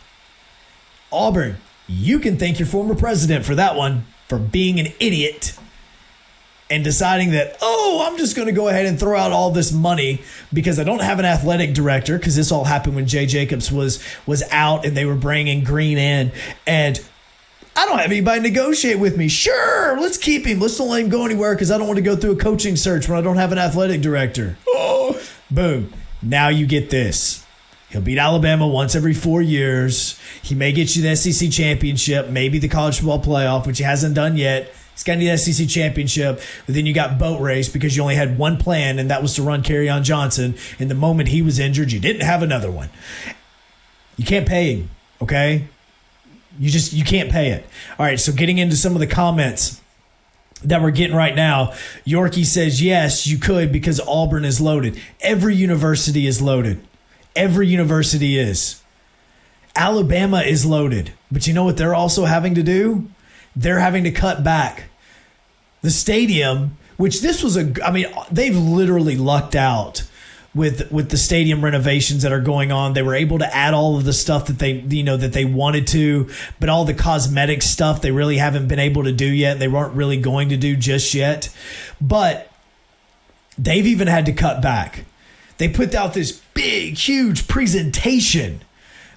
Auburn, 1.11 1.57
you 1.87 2.17
can 2.17 2.37
thank 2.37 2.57
your 2.57 2.67
former 2.67 2.95
president 2.95 3.45
for 3.45 3.53
that 3.53 3.75
one 3.75 4.05
for 4.27 4.39
being 4.39 4.79
an 4.79 4.87
idiot 4.99 5.56
and 6.69 6.83
deciding 6.83 7.31
that, 7.31 7.57
oh, 7.61 8.05
I'm 8.07 8.17
just 8.17 8.35
going 8.35 8.47
to 8.47 8.53
go 8.53 8.67
ahead 8.67 8.85
and 8.85 8.99
throw 8.99 9.17
out 9.17 9.31
all 9.31 9.51
this 9.51 9.71
money 9.71 10.21
because 10.51 10.79
I 10.79 10.83
don't 10.83 11.01
have 11.01 11.19
an 11.19 11.25
athletic 11.25 11.73
director 11.73 12.17
because 12.17 12.35
this 12.35 12.51
all 12.51 12.65
happened 12.65 12.95
when 12.95 13.07
Jay 13.07 13.25
Jacobs 13.25 13.71
was 13.71 14.03
was 14.25 14.43
out 14.51 14.85
and 14.85 14.95
they 14.95 15.05
were 15.05 15.15
bringing 15.15 15.63
Greene 15.63 15.97
in 15.97 16.31
and 16.65 17.03
I 17.77 17.85
don't 17.85 17.99
have 17.99 18.11
anybody 18.11 18.41
negotiate 18.41 18.97
with 18.97 19.17
me. 19.17 19.27
Sure, 19.27 19.99
let's 19.99 20.17
keep 20.17 20.47
him. 20.47 20.59
Let's 20.59 20.75
don't 20.77 20.89
let 20.89 21.03
him 21.03 21.09
go 21.09 21.25
anywhere 21.25 21.53
because 21.53 21.69
I 21.69 21.77
don't 21.77 21.85
want 21.85 21.97
to 21.97 22.03
go 22.03 22.15
through 22.15 22.31
a 22.31 22.35
coaching 22.35 22.75
search 22.75 23.07
when 23.07 23.19
I 23.19 23.21
don't 23.21 23.37
have 23.37 23.51
an 23.51 23.59
athletic 23.59 24.01
director. 24.01 24.57
Oh, 24.67 25.21
boom. 25.51 25.93
Now 26.23 26.49
you 26.49 26.65
get 26.65 26.89
this. 26.89 27.45
He'll 27.89 28.01
beat 28.01 28.17
Alabama 28.17 28.67
once 28.67 28.95
every 28.95 29.13
four 29.13 29.43
years. 29.43 30.19
He 30.41 30.55
may 30.55 30.71
get 30.71 30.95
you 30.95 31.03
the 31.03 31.15
SEC 31.15 31.51
championship, 31.51 32.29
maybe 32.29 32.57
the 32.57 32.67
college 32.67 32.97
football 32.97 33.21
playoff, 33.21 33.67
which 33.67 33.77
he 33.77 33.83
hasn't 33.83 34.15
done 34.15 34.35
yet. 34.37 34.73
He's 34.97 35.03
got 35.03 35.19
the 35.19 35.37
SEC 35.37 35.69
championship, 35.69 36.41
but 36.65 36.73
then 36.73 36.87
you 36.87 36.93
got 36.93 37.19
boat 37.19 37.39
race 37.39 37.69
because 37.69 37.95
you 37.95 38.01
only 38.01 38.15
had 38.15 38.39
one 38.39 38.57
plan, 38.57 38.97
and 38.97 39.11
that 39.11 39.21
was 39.21 39.35
to 39.35 39.43
run 39.43 39.61
Kerryon 39.61 40.01
Johnson. 40.01 40.55
And 40.79 40.89
the 40.89 40.95
moment 40.95 41.29
he 41.29 41.43
was 41.43 41.59
injured, 41.59 41.91
you 41.91 41.99
didn't 41.99 42.23
have 42.23 42.41
another 42.41 42.71
one. 42.71 42.89
You 44.15 44.25
can't 44.25 44.47
pay 44.47 44.73
him, 44.73 44.89
okay? 45.21 45.67
You 46.59 46.71
just 46.71 46.93
you 46.93 47.03
can't 47.03 47.29
pay 47.29 47.51
it. 47.51 47.63
All 47.99 48.07
right, 48.07 48.19
so 48.19 48.31
getting 48.31 48.57
into 48.57 48.75
some 48.75 48.93
of 48.93 48.99
the 48.99 49.05
comments 49.05 49.79
that 50.63 50.81
we're 50.81 50.89
getting 50.89 51.15
right 51.15 51.35
now, 51.35 51.75
Yorkie 52.03 52.43
says 52.43 52.81
yes, 52.81 53.27
you 53.27 53.37
could 53.37 53.71
because 53.71 53.99
Auburn 53.99 54.45
is 54.45 54.59
loaded. 54.59 54.99
Every 55.21 55.55
university 55.55 56.25
is 56.25 56.41
loaded. 56.41 56.83
Every 57.35 57.67
university 57.67 58.39
is. 58.39 58.81
Alabama 59.75 60.41
is 60.41 60.65
loaded. 60.65 61.13
But 61.31 61.45
you 61.45 61.53
know 61.53 61.65
what 61.65 61.77
they're 61.77 61.93
also 61.93 62.25
having 62.25 62.55
to 62.55 62.63
do? 62.63 63.07
They're 63.57 63.79
having 63.79 64.03
to 64.03 64.11
cut 64.11 64.43
back. 64.43 64.85
The 65.81 65.89
stadium, 65.89 66.77
which 66.97 67.21
this 67.21 67.43
was 67.43 67.57
a, 67.57 67.73
I 67.83 67.91
mean, 67.91 68.05
they've 68.31 68.55
literally 68.55 69.17
lucked 69.17 69.55
out 69.55 70.07
with 70.53 70.91
with 70.91 71.09
the 71.09 71.17
stadium 71.17 71.63
renovations 71.63 72.23
that 72.23 72.31
are 72.31 72.39
going 72.39 72.71
on. 72.71 72.93
They 72.93 73.01
were 73.01 73.15
able 73.15 73.39
to 73.39 73.55
add 73.55 73.73
all 73.73 73.97
of 73.97 74.05
the 74.05 74.13
stuff 74.13 74.47
that 74.47 74.59
they 74.59 74.73
you 74.73 75.03
know 75.03 75.17
that 75.17 75.33
they 75.33 75.45
wanted 75.45 75.87
to, 75.87 76.29
but 76.59 76.69
all 76.69 76.85
the 76.85 76.93
cosmetic 76.93 77.61
stuff 77.61 78.01
they 78.01 78.11
really 78.11 78.37
haven't 78.37 78.67
been 78.67 78.79
able 78.79 79.03
to 79.03 79.11
do 79.11 79.25
yet. 79.27 79.59
They 79.59 79.67
weren't 79.67 79.93
really 79.93 80.17
going 80.17 80.49
to 80.49 80.57
do 80.57 80.75
just 80.75 81.13
yet. 81.13 81.49
But 81.99 82.51
they've 83.57 83.85
even 83.85 84.07
had 84.07 84.25
to 84.27 84.33
cut 84.33 84.61
back. 84.61 85.05
They 85.57 85.69
put 85.69 85.95
out 85.95 86.13
this 86.13 86.31
big 86.53 86.95
huge 86.95 87.47
presentation 87.47 88.61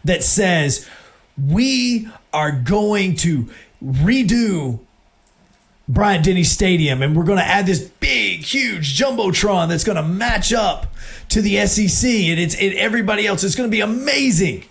that 0.04 0.22
says 0.22 0.88
we 1.36 2.08
are 2.32 2.52
going 2.52 3.16
to 3.16 3.48
redo 3.82 4.80
Bryant 5.88 6.24
Denny 6.24 6.44
Stadium, 6.44 7.02
and 7.02 7.16
we're 7.16 7.24
going 7.24 7.38
to 7.38 7.44
add 7.44 7.66
this 7.66 7.80
big, 7.80 8.42
huge 8.42 8.96
jumbotron 8.96 9.68
that's 9.68 9.82
going 9.82 9.96
to 9.96 10.02
match 10.02 10.52
up 10.52 10.86
to 11.30 11.42
the 11.42 11.66
SEC, 11.66 12.08
and 12.08 12.38
it's 12.38 12.54
and 12.54 12.72
everybody 12.74 13.26
else. 13.26 13.42
It's 13.42 13.56
going 13.56 13.68
to 13.68 13.74
be 13.74 13.80
amazing. 13.80 14.64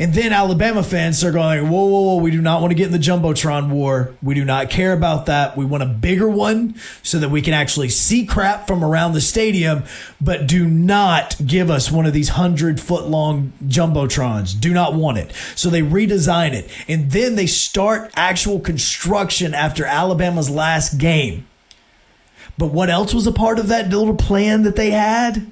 And 0.00 0.14
then 0.14 0.32
Alabama 0.32 0.82
fans 0.82 1.22
are 1.22 1.30
going, 1.30 1.68
whoa, 1.68 1.84
whoa, 1.84 2.00
whoa, 2.00 2.16
we 2.16 2.30
do 2.30 2.40
not 2.40 2.62
want 2.62 2.70
to 2.70 2.74
get 2.74 2.86
in 2.86 2.92
the 2.92 2.98
Jumbotron 2.98 3.68
war. 3.68 4.14
We 4.22 4.34
do 4.34 4.46
not 4.46 4.70
care 4.70 4.94
about 4.94 5.26
that. 5.26 5.58
We 5.58 5.66
want 5.66 5.82
a 5.82 5.86
bigger 5.86 6.26
one 6.26 6.74
so 7.02 7.18
that 7.18 7.28
we 7.28 7.42
can 7.42 7.52
actually 7.52 7.90
see 7.90 8.24
crap 8.24 8.66
from 8.66 8.82
around 8.82 9.12
the 9.12 9.20
stadium, 9.20 9.84
but 10.18 10.46
do 10.46 10.66
not 10.66 11.36
give 11.46 11.70
us 11.70 11.92
one 11.92 12.06
of 12.06 12.14
these 12.14 12.30
hundred 12.30 12.80
foot 12.80 13.08
long 13.08 13.52
Jumbotrons. 13.66 14.58
Do 14.58 14.72
not 14.72 14.94
want 14.94 15.18
it. 15.18 15.34
So 15.54 15.68
they 15.68 15.82
redesign 15.82 16.54
it. 16.54 16.70
And 16.88 17.10
then 17.10 17.36
they 17.36 17.46
start 17.46 18.10
actual 18.16 18.58
construction 18.58 19.52
after 19.52 19.84
Alabama's 19.84 20.48
last 20.48 20.96
game. 20.96 21.46
But 22.56 22.68
what 22.68 22.88
else 22.88 23.12
was 23.12 23.26
a 23.26 23.32
part 23.32 23.58
of 23.58 23.68
that 23.68 23.90
little 23.90 24.16
plan 24.16 24.62
that 24.62 24.76
they 24.76 24.92
had? 24.92 25.46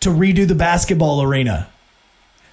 To 0.00 0.08
redo 0.08 0.48
the 0.48 0.54
basketball 0.54 1.20
arena. 1.20 1.68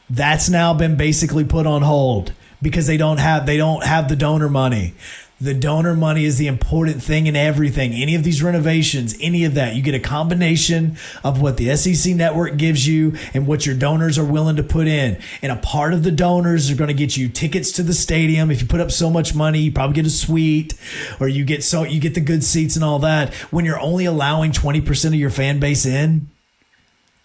That's 0.10 0.50
now 0.50 0.74
been 0.74 0.96
basically 0.96 1.44
put 1.44 1.68
on 1.68 1.82
hold 1.82 2.34
because 2.62 2.88
they 2.88 2.98
don't 2.98 3.18
have 3.18 3.46
they 3.46 3.58
don't 3.58 3.84
have 3.84 4.08
the 4.10 4.16
donor 4.16 4.50
money. 4.50 4.94
The 5.40 5.54
donor 5.54 5.94
money 5.94 6.26
is 6.26 6.40
the 6.40 6.48
important 6.48 7.04
thing 7.04 7.28
in 7.28 7.36
everything. 7.36 7.94
Any 7.94 8.16
of 8.16 8.24
these 8.24 8.42
renovations, 8.42 9.16
any 9.22 9.46
of 9.46 9.54
that, 9.54 9.76
you 9.76 9.84
get 9.84 9.94
a 9.94 10.00
combination 10.00 10.98
of 11.24 11.40
what 11.40 11.58
the 11.58 11.76
SEC 11.76 12.16
network 12.16 12.58
gives 12.58 12.88
you 12.88 13.16
and 13.36 13.46
what 13.46 13.64
your 13.64 13.76
donors 13.76 14.18
are 14.18 14.26
willing 14.26 14.56
to 14.56 14.64
put 14.64 14.88
in. 14.88 15.22
And 15.44 15.52
a 15.52 15.58
part 15.58 15.94
of 15.94 16.02
the 16.02 16.10
donors 16.10 16.72
are 16.72 16.76
going 16.76 16.88
to 16.88 16.96
get 16.96 17.18
you 17.18 17.30
tickets 17.30 17.72
to 17.74 17.84
the 17.84 17.94
stadium. 17.94 18.50
If 18.50 18.62
you 18.62 18.68
put 18.68 18.82
up 18.82 18.90
so 18.90 19.12
much 19.12 19.36
money, 19.36 19.60
you 19.60 19.72
probably 19.72 19.94
get 19.94 20.08
a 20.08 20.10
suite 20.10 20.74
or 21.20 21.28
you 21.28 21.46
get 21.46 21.64
so 21.64 21.84
you 21.84 22.00
get 22.00 22.16
the 22.16 22.22
good 22.22 22.44
seats 22.44 22.76
and 22.76 22.84
all 22.84 22.98
that. 23.00 23.32
When 23.52 23.64
you're 23.64 23.80
only 23.80 24.06
allowing 24.06 24.54
20% 24.54 25.06
of 25.06 25.14
your 25.14 25.30
fan 25.30 25.60
base 25.60 25.86
in, 25.86 26.30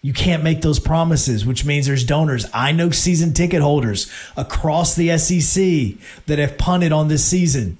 you 0.03 0.11
can't 0.11 0.43
make 0.43 0.61
those 0.61 0.79
promises, 0.79 1.45
which 1.45 1.65
means 1.65 1.87
there's 1.87 2.03
donors. 2.03 2.45
I 2.53 2.73
know 2.73 2.91
season 2.91 3.33
ticket 3.33 3.61
holders 3.61 4.11
across 4.35 4.95
the 4.95 5.17
SEC 5.17 5.97
that 6.25 6.39
have 6.39 6.57
punted 6.57 6.91
on 6.91 7.07
this 7.07 7.25
season 7.25 7.77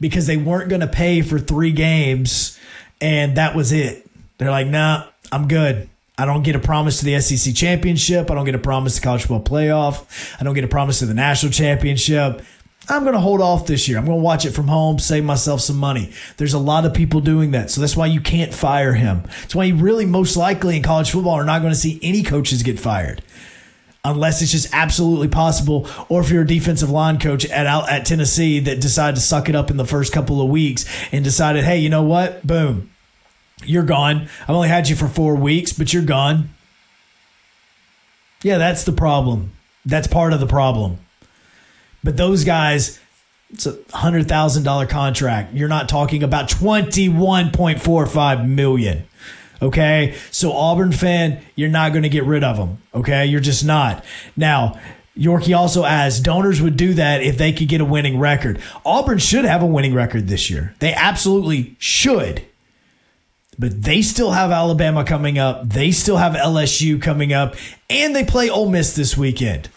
because 0.00 0.26
they 0.26 0.36
weren't 0.36 0.68
going 0.68 0.80
to 0.80 0.88
pay 0.88 1.22
for 1.22 1.38
three 1.38 1.70
games 1.70 2.58
and 3.00 3.36
that 3.36 3.54
was 3.54 3.70
it. 3.70 4.04
They're 4.38 4.50
like, 4.50 4.66
nah, 4.66 5.06
I'm 5.30 5.46
good. 5.46 5.88
I 6.18 6.26
don't 6.26 6.42
get 6.42 6.56
a 6.56 6.60
promise 6.60 6.98
to 6.98 7.04
the 7.04 7.20
SEC 7.20 7.54
championship. 7.54 8.30
I 8.30 8.34
don't 8.34 8.44
get 8.44 8.56
a 8.56 8.58
promise 8.58 8.96
to 8.96 9.00
college 9.00 9.22
football 9.22 9.40
playoff. 9.40 10.36
I 10.40 10.44
don't 10.44 10.54
get 10.54 10.64
a 10.64 10.68
promise 10.68 10.98
to 10.98 11.06
the 11.06 11.14
national 11.14 11.52
championship. 11.52 12.42
I'm 12.88 13.02
going 13.02 13.14
to 13.14 13.20
hold 13.20 13.40
off 13.40 13.66
this 13.66 13.86
year. 13.88 13.98
I'm 13.98 14.04
going 14.04 14.18
to 14.18 14.22
watch 14.22 14.44
it 14.44 14.50
from 14.50 14.66
home, 14.66 14.98
save 14.98 15.24
myself 15.24 15.60
some 15.60 15.76
money. 15.76 16.12
There's 16.38 16.54
a 16.54 16.58
lot 16.58 16.84
of 16.84 16.94
people 16.94 17.20
doing 17.20 17.52
that. 17.52 17.70
So 17.70 17.80
that's 17.80 17.96
why 17.96 18.06
you 18.06 18.20
can't 18.20 18.52
fire 18.52 18.94
him. 18.94 19.22
That's 19.42 19.54
why 19.54 19.64
you 19.64 19.76
really 19.76 20.06
most 20.06 20.36
likely 20.36 20.76
in 20.76 20.82
college 20.82 21.10
football 21.10 21.34
are 21.34 21.44
not 21.44 21.60
going 21.60 21.72
to 21.72 21.78
see 21.78 22.00
any 22.02 22.22
coaches 22.22 22.62
get 22.62 22.80
fired 22.80 23.22
unless 24.04 24.40
it's 24.42 24.50
just 24.50 24.72
absolutely 24.72 25.28
possible, 25.28 25.86
or 26.08 26.22
if 26.22 26.30
you're 26.30 26.42
a 26.42 26.46
defensive 26.46 26.90
line 26.90 27.18
coach 27.18 27.44
at 27.46 27.66
at 27.66 28.06
Tennessee 28.06 28.58
that 28.60 28.80
decided 28.80 29.16
to 29.16 29.20
suck 29.20 29.48
it 29.48 29.54
up 29.54 29.70
in 29.70 29.76
the 29.76 29.84
first 29.84 30.12
couple 30.12 30.40
of 30.40 30.48
weeks 30.48 30.86
and 31.12 31.22
decided, 31.22 31.64
hey, 31.64 31.78
you 31.78 31.90
know 31.90 32.02
what? 32.02 32.46
Boom, 32.46 32.90
you're 33.64 33.82
gone. 33.82 34.28
I've 34.42 34.54
only 34.54 34.68
had 34.68 34.88
you 34.88 34.96
for 34.96 35.06
four 35.06 35.34
weeks, 35.34 35.72
but 35.72 35.92
you're 35.92 36.02
gone. 36.02 36.48
Yeah, 38.42 38.56
that's 38.56 38.84
the 38.84 38.92
problem. 38.92 39.52
That's 39.84 40.06
part 40.06 40.32
of 40.32 40.40
the 40.40 40.46
problem. 40.46 40.98
But 42.02 42.16
those 42.16 42.44
guys, 42.44 42.98
it's 43.50 43.66
a 43.66 43.78
hundred 43.92 44.28
thousand 44.28 44.62
dollar 44.62 44.86
contract. 44.86 45.54
You're 45.54 45.68
not 45.68 45.88
talking 45.88 46.22
about 46.22 46.48
twenty 46.48 47.08
one 47.08 47.50
point 47.50 47.82
four 47.82 48.06
five 48.06 48.46
million. 48.46 49.04
Okay, 49.62 50.16
so 50.30 50.52
Auburn 50.52 50.92
fan, 50.92 51.42
you're 51.54 51.68
not 51.68 51.92
going 51.92 52.04
to 52.04 52.08
get 52.08 52.24
rid 52.24 52.42
of 52.42 52.56
them. 52.56 52.78
Okay, 52.94 53.26
you're 53.26 53.40
just 53.40 53.62
not. 53.62 54.02
Now, 54.34 54.80
Yorkie 55.18 55.54
also 55.54 55.84
adds 55.84 56.18
donors 56.18 56.62
would 56.62 56.78
do 56.78 56.94
that 56.94 57.22
if 57.22 57.36
they 57.36 57.52
could 57.52 57.68
get 57.68 57.82
a 57.82 57.84
winning 57.84 58.18
record. 58.18 58.58
Auburn 58.86 59.18
should 59.18 59.44
have 59.44 59.62
a 59.62 59.66
winning 59.66 59.92
record 59.92 60.28
this 60.28 60.48
year. 60.48 60.74
They 60.78 60.94
absolutely 60.94 61.76
should. 61.78 62.42
But 63.58 63.82
they 63.82 64.00
still 64.00 64.30
have 64.30 64.50
Alabama 64.50 65.04
coming 65.04 65.38
up. 65.38 65.68
They 65.68 65.90
still 65.90 66.16
have 66.16 66.32
LSU 66.32 67.02
coming 67.02 67.34
up. 67.34 67.56
And 67.90 68.16
they 68.16 68.24
play 68.24 68.48
Ole 68.48 68.70
Miss 68.70 68.94
this 68.96 69.18
weekend. 69.18 69.68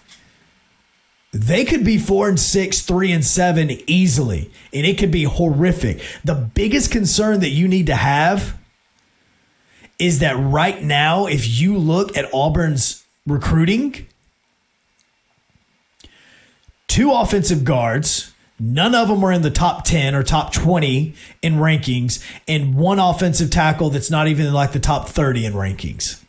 They 1.33 1.65
could 1.65 1.83
be 1.83 1.97
four 1.97 2.29
and 2.29 2.39
six, 2.39 2.81
three 2.81 3.11
and 3.11 3.25
seven 3.25 3.71
easily, 3.87 4.51
and 4.71 4.85
it 4.85 4.99
could 4.99 5.11
be 5.11 5.23
horrific. 5.23 5.99
The 6.23 6.35
biggest 6.35 6.91
concern 6.91 7.39
that 7.39 7.49
you 7.49 7.67
need 7.67 7.87
to 7.87 7.95
have 7.95 8.55
is 9.97 10.19
that 10.19 10.35
right 10.37 10.81
now, 10.81 11.25
if 11.25 11.59
you 11.59 11.75
look 11.77 12.15
at 12.15 12.29
Auburn's 12.31 13.03
recruiting, 13.25 14.05
two 16.87 17.11
offensive 17.11 17.63
guards, 17.63 18.31
none 18.59 18.93
of 18.93 19.07
them 19.07 19.23
are 19.23 19.31
in 19.31 19.41
the 19.41 19.49
top 19.49 19.85
10 19.85 20.13
or 20.13 20.21
top 20.21 20.53
20 20.53 21.15
in 21.41 21.55
rankings, 21.55 22.23
and 22.47 22.75
one 22.75 22.99
offensive 22.99 23.49
tackle 23.49 23.89
that's 23.89 24.11
not 24.11 24.27
even 24.27 24.53
like 24.53 24.71
the 24.71 24.79
top 24.79 25.09
30 25.09 25.47
in 25.47 25.53
rankings. 25.53 26.22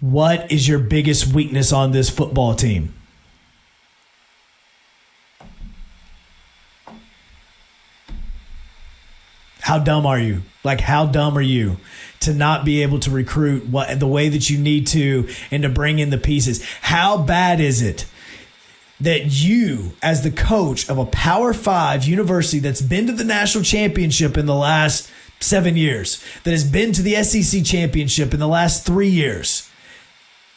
What 0.00 0.50
is 0.50 0.66
your 0.66 0.78
biggest 0.78 1.26
weakness 1.26 1.72
on 1.72 1.92
this 1.92 2.08
football 2.08 2.54
team? 2.54 2.94
How 9.60 9.78
dumb 9.78 10.06
are 10.06 10.18
you? 10.18 10.42
Like, 10.64 10.80
how 10.80 11.06
dumb 11.06 11.38
are 11.38 11.42
you 11.42 11.76
to 12.20 12.34
not 12.34 12.64
be 12.64 12.82
able 12.82 12.98
to 13.00 13.10
recruit 13.10 13.68
what 13.68 14.00
the 14.00 14.06
way 14.06 14.28
that 14.28 14.50
you 14.50 14.58
need 14.58 14.86
to 14.88 15.28
and 15.50 15.62
to 15.62 15.68
bring 15.68 15.98
in 15.98 16.10
the 16.10 16.18
pieces? 16.18 16.64
How 16.80 17.18
bad 17.18 17.60
is 17.60 17.80
it 17.80 18.06
that 19.00 19.26
you, 19.26 19.92
as 20.02 20.22
the 20.22 20.30
coach 20.30 20.88
of 20.88 20.98
a 20.98 21.06
Power 21.06 21.54
Five 21.54 22.04
university 22.04 22.58
that's 22.58 22.82
been 22.82 23.06
to 23.06 23.12
the 23.12 23.24
national 23.24 23.64
championship 23.64 24.36
in 24.36 24.46
the 24.46 24.54
last 24.54 25.10
seven 25.38 25.76
years, 25.76 26.22
that 26.44 26.50
has 26.50 26.64
been 26.64 26.92
to 26.92 27.02
the 27.02 27.22
SEC 27.22 27.64
championship 27.64 28.34
in 28.34 28.40
the 28.40 28.48
last 28.48 28.84
three 28.84 29.08
years, 29.08 29.69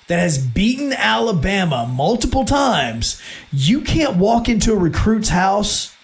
that 0.07 0.19
has 0.19 0.37
beaten 0.37 0.93
Alabama 0.93 1.89
multiple 1.91 2.45
times, 2.45 3.21
you 3.51 3.81
can't 3.81 4.17
walk 4.17 4.49
into 4.49 4.73
a 4.73 4.77
recruit's 4.77 5.29
house 5.29 5.95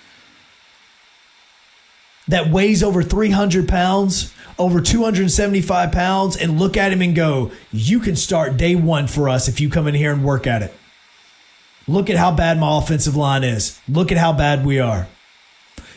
that 2.28 2.50
weighs 2.50 2.84
over 2.84 3.04
300 3.04 3.68
pounds, 3.68 4.34
over 4.58 4.82
275 4.82 5.92
pounds, 5.92 6.38
and 6.38 6.60
look 6.60 6.78
at 6.78 6.94
him 6.94 7.02
and 7.02 7.16
go, 7.16 7.52
You 7.72 8.00
can 8.00 8.16
start 8.16 8.58
day 8.58 8.76
one 8.76 9.08
for 9.08 9.28
us 9.28 9.48
if 9.48 9.60
you 9.60 9.70
come 9.70 9.88
in 9.88 9.96
here 9.96 10.14
and 10.14 10.24
work 10.24 10.48
at 10.48 10.62
it. 10.62 10.74
Look 11.88 12.10
at 12.10 12.18
how 12.18 12.32
bad 12.32 12.60
my 12.60 12.78
offensive 12.78 13.16
line 13.16 13.44
is. 13.44 13.80
Look 13.88 14.12
at 14.12 14.18
how 14.18 14.32
bad 14.32 14.64
we 14.64 14.80
are. 14.80 15.08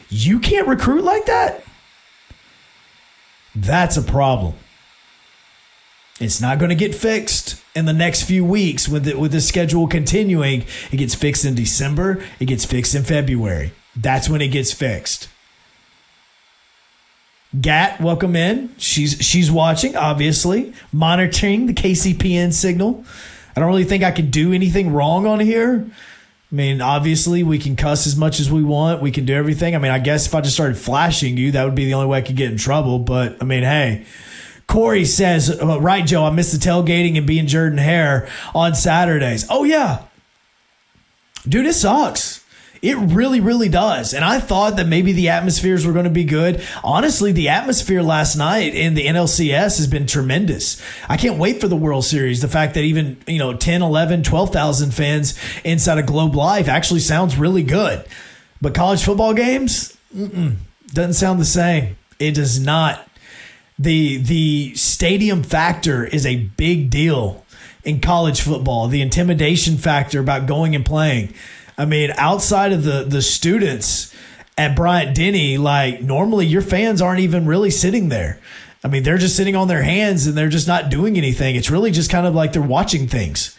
You 0.09 0.41
can't 0.41 0.67
recruit 0.67 1.05
like 1.05 1.27
that? 1.27 1.63
That's 3.55 3.99
a 3.99 4.03
problem. 4.03 4.55
It's 6.23 6.41
not 6.41 6.61
going 6.61 6.69
to 6.69 6.77
get 6.77 6.95
fixed 6.95 7.61
in 7.75 7.85
the 7.85 7.93
next 7.93 8.23
few 8.23 8.45
weeks 8.45 8.89
with 8.89 9.05
the, 9.05 9.19
with 9.19 9.33
the 9.33 9.41
schedule 9.41 9.89
continuing. 9.89 10.65
It 10.93 10.99
gets 10.99 11.17
fixed 11.17 11.45
in 11.45 11.57
December. 11.57 12.23
It 12.39 12.45
gets 12.45 12.65
fixed 12.65 12.95
in 12.95 13.03
February. 13.03 13.73
That's 13.97 14.29
when 14.29 14.41
it 14.41 14.49
gets 14.49 14.73
fixed. 14.73 15.29
Gat, 17.61 18.01
welcome 18.01 18.37
in. 18.37 18.73
She's 18.79 19.21
she's 19.21 19.51
watching, 19.51 19.97
obviously, 19.97 20.73
monitoring 20.93 21.67
the 21.67 21.75
KCPN 21.75 22.53
signal. 22.53 23.05
I 23.57 23.61
don't 23.61 23.69
really 23.69 23.85
think 23.85 24.05
I 24.05 24.13
can 24.13 24.31
do 24.31 24.53
anything 24.53 24.93
wrong 24.93 25.27
on 25.27 25.41
here. 25.41 25.85
I 25.91 26.55
mean, 26.55 26.81
obviously, 26.81 27.43
we 27.43 27.59
can 27.59 27.75
cuss 27.75 28.07
as 28.07 28.17
much 28.17 28.39
as 28.39 28.51
we 28.51 28.63
want. 28.63 29.03
We 29.03 29.11
can 29.11 29.27
do 29.27 29.35
everything. 29.35 29.75
I 29.75 29.79
mean, 29.79 29.91
I 29.91 29.99
guess 29.99 30.27
if 30.27 30.35
I 30.37 30.41
just 30.41 30.55
started 30.55 30.79
flashing 30.79 31.37
you, 31.37 31.51
that 31.53 31.65
would 31.65 31.75
be 31.75 31.85
the 31.87 31.95
only 31.95 32.07
way 32.07 32.19
I 32.19 32.23
could 32.23 32.37
get 32.37 32.51
in 32.53 32.59
trouble. 32.59 33.01
But 33.01 33.39
I 33.43 33.45
mean, 33.45 33.65
hey, 33.65 34.07
Corey 34.73 35.05
says, 35.05 35.51
uh, 35.61 35.79
right, 35.83 36.07
Joe, 36.07 36.25
I 36.25 36.31
missed 36.31 36.59
the 36.59 36.59
tailgating 36.59 37.19
and 37.19 37.27
being 37.27 37.47
Jordan 37.47 37.77
Hare 37.77 38.27
on 38.55 38.75
Saturdays. 38.75 39.45
Oh, 39.51 39.65
yeah. 39.65 40.05
Dude, 41.47 41.67
it 41.67 41.75
sucks. 41.75 42.43
It 42.81 42.97
really, 42.97 43.41
really 43.41 43.69
does. 43.69 44.15
And 44.15 44.25
I 44.25 44.41
thought 44.41 44.77
that 44.77 44.89
maybe 44.89 45.13
the 45.13 45.29
atmospheres 45.29 45.85
were 45.85 45.93
going 45.93 46.07
to 46.07 46.11
be 46.11 46.25
good. 46.25 46.63
Honestly, 46.83 47.33
the 47.33 47.51
atmosphere 47.51 48.03
last 48.03 48.35
night 48.35 48.75
in 48.75 48.95
the 48.95 49.05
NLCS 49.05 49.77
has 49.77 49.87
been 49.87 50.07
tremendous. 50.07 50.81
I 51.07 51.19
can't 51.19 51.39
wait 51.39 51.61
for 51.61 51.69
the 51.69 51.77
World 51.77 52.07
Series. 52.07 52.41
The 52.41 52.49
fact 52.49 52.73
that 52.73 52.81
even, 52.81 53.19
you 53.27 53.39
know, 53.39 53.53
10, 53.53 53.83
11, 53.83 54.23
12,000 54.23 54.95
fans 54.95 55.39
inside 55.65 55.99
of 55.99 56.07
Globe 56.07 56.35
Life 56.35 56.69
actually 56.69 57.01
sounds 57.01 57.37
really 57.37 57.63
good. 57.63 58.07
But 58.63 58.75
college 58.75 59.05
football 59.05 59.35
games, 59.35 59.95
doesn't 60.15 61.13
sound 61.13 61.41
the 61.41 61.45
same. 61.45 61.99
It 62.19 62.33
does 62.33 62.59
not. 62.59 63.07
The 63.83 64.19
the 64.19 64.75
stadium 64.77 65.43
factor 65.43 66.05
is 66.05 66.25
a 66.25 66.37
big 66.37 66.89
deal 66.89 67.45
in 67.83 68.01
college 68.01 68.41
football. 68.41 68.87
The 68.87 69.03
intimidation 69.03 69.77
factor 69.77 70.21
about 70.21 70.47
going 70.47 70.77
and 70.77 70.87
playing. 70.87 71.35
I 71.77 71.85
mean, 71.85 72.13
outside 72.17 72.73
of 72.73 72.85
the 72.85 73.03
the 73.03 73.23
students 73.23 74.15
at 74.57 74.77
Bryant 74.77 75.17
Denny, 75.17 75.59
like 75.59 76.01
normally 76.01 76.47
your 76.47 76.63
fans 76.63 77.03
aren't 77.03 77.21
even 77.21 77.45
really 77.47 77.71
sitting 77.71 78.09
there. 78.09 78.39
I 78.85 78.89
mean, 78.89 79.03
they're 79.03 79.19
just 79.19 79.37
sitting 79.37 79.57
on 79.57 79.67
their 79.67 79.83
hands 79.83 80.27
and 80.29 80.37
they're 80.37 80.49
just 80.49 80.69
not 80.69 80.89
doing 80.89 81.17
anything. 81.17 81.57
It's 81.57 81.71
really 81.71 81.91
just 81.91 82.11
kind 82.11 82.27
of 82.27 82.35
like 82.35 82.53
they're 82.53 82.63
watching 82.63 83.09
things. 83.09 83.57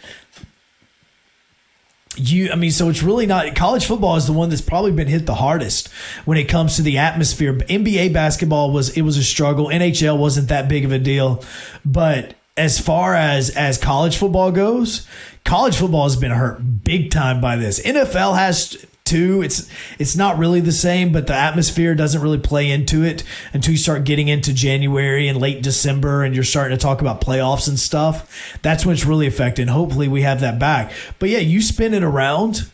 You, 2.16 2.50
I 2.52 2.56
mean, 2.56 2.70
so 2.70 2.88
it's 2.88 3.02
really 3.02 3.26
not 3.26 3.54
college 3.54 3.86
football 3.86 4.16
is 4.16 4.26
the 4.26 4.32
one 4.32 4.48
that's 4.48 4.62
probably 4.62 4.92
been 4.92 5.08
hit 5.08 5.26
the 5.26 5.34
hardest 5.34 5.88
when 6.24 6.38
it 6.38 6.44
comes 6.44 6.76
to 6.76 6.82
the 6.82 6.98
atmosphere. 6.98 7.54
NBA 7.54 8.12
basketball 8.12 8.72
was 8.72 8.96
it 8.96 9.02
was 9.02 9.16
a 9.16 9.24
struggle. 9.24 9.66
NHL 9.66 10.18
wasn't 10.18 10.48
that 10.48 10.68
big 10.68 10.84
of 10.84 10.92
a 10.92 10.98
deal, 10.98 11.42
but 11.84 12.34
as 12.56 12.78
far 12.78 13.14
as 13.14 13.50
as 13.50 13.78
college 13.78 14.16
football 14.16 14.52
goes, 14.52 15.06
college 15.44 15.76
football 15.76 16.04
has 16.04 16.16
been 16.16 16.30
hurt 16.30 16.84
big 16.84 17.10
time 17.10 17.40
by 17.40 17.56
this. 17.56 17.80
NFL 17.80 18.36
has 18.36 18.86
too. 19.04 19.42
It's 19.42 19.68
it's 19.98 20.16
not 20.16 20.38
really 20.38 20.60
the 20.60 20.72
same, 20.72 21.12
but 21.12 21.26
the 21.26 21.34
atmosphere 21.34 21.94
doesn't 21.94 22.22
really 22.22 22.38
play 22.38 22.70
into 22.70 23.04
it 23.04 23.22
until 23.52 23.72
you 23.72 23.78
start 23.78 24.04
getting 24.04 24.28
into 24.28 24.54
January 24.54 25.28
and 25.28 25.38
late 25.38 25.62
December 25.62 26.24
and 26.24 26.34
you're 26.34 26.44
starting 26.44 26.76
to 26.76 26.82
talk 26.82 27.02
about 27.02 27.20
playoffs 27.20 27.68
and 27.68 27.78
stuff. 27.78 28.58
That's 28.62 28.86
when 28.86 28.94
it's 28.94 29.04
really 29.04 29.26
affecting. 29.26 29.68
Hopefully 29.68 30.08
we 30.08 30.22
have 30.22 30.40
that 30.40 30.58
back. 30.58 30.92
But 31.18 31.28
yeah, 31.28 31.38
you 31.38 31.60
spin 31.60 31.92
it 31.92 32.02
around. 32.02 32.70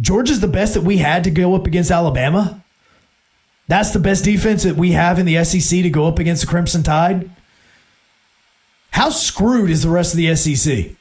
Georgia's 0.00 0.40
the 0.40 0.48
best 0.48 0.74
that 0.74 0.82
we 0.82 0.98
had 0.98 1.24
to 1.24 1.30
go 1.30 1.54
up 1.54 1.66
against 1.66 1.90
Alabama. 1.90 2.62
That's 3.68 3.92
the 3.92 3.98
best 3.98 4.24
defense 4.24 4.62
that 4.64 4.76
we 4.76 4.92
have 4.92 5.18
in 5.18 5.26
the 5.26 5.44
SEC 5.44 5.82
to 5.82 5.90
go 5.90 6.06
up 6.06 6.18
against 6.18 6.42
the 6.42 6.48
Crimson 6.48 6.82
Tide. 6.82 7.30
How 8.90 9.10
screwed 9.10 9.70
is 9.70 9.82
the 9.82 9.90
rest 9.90 10.14
of 10.14 10.18
the 10.18 10.34
SEC? 10.34 10.97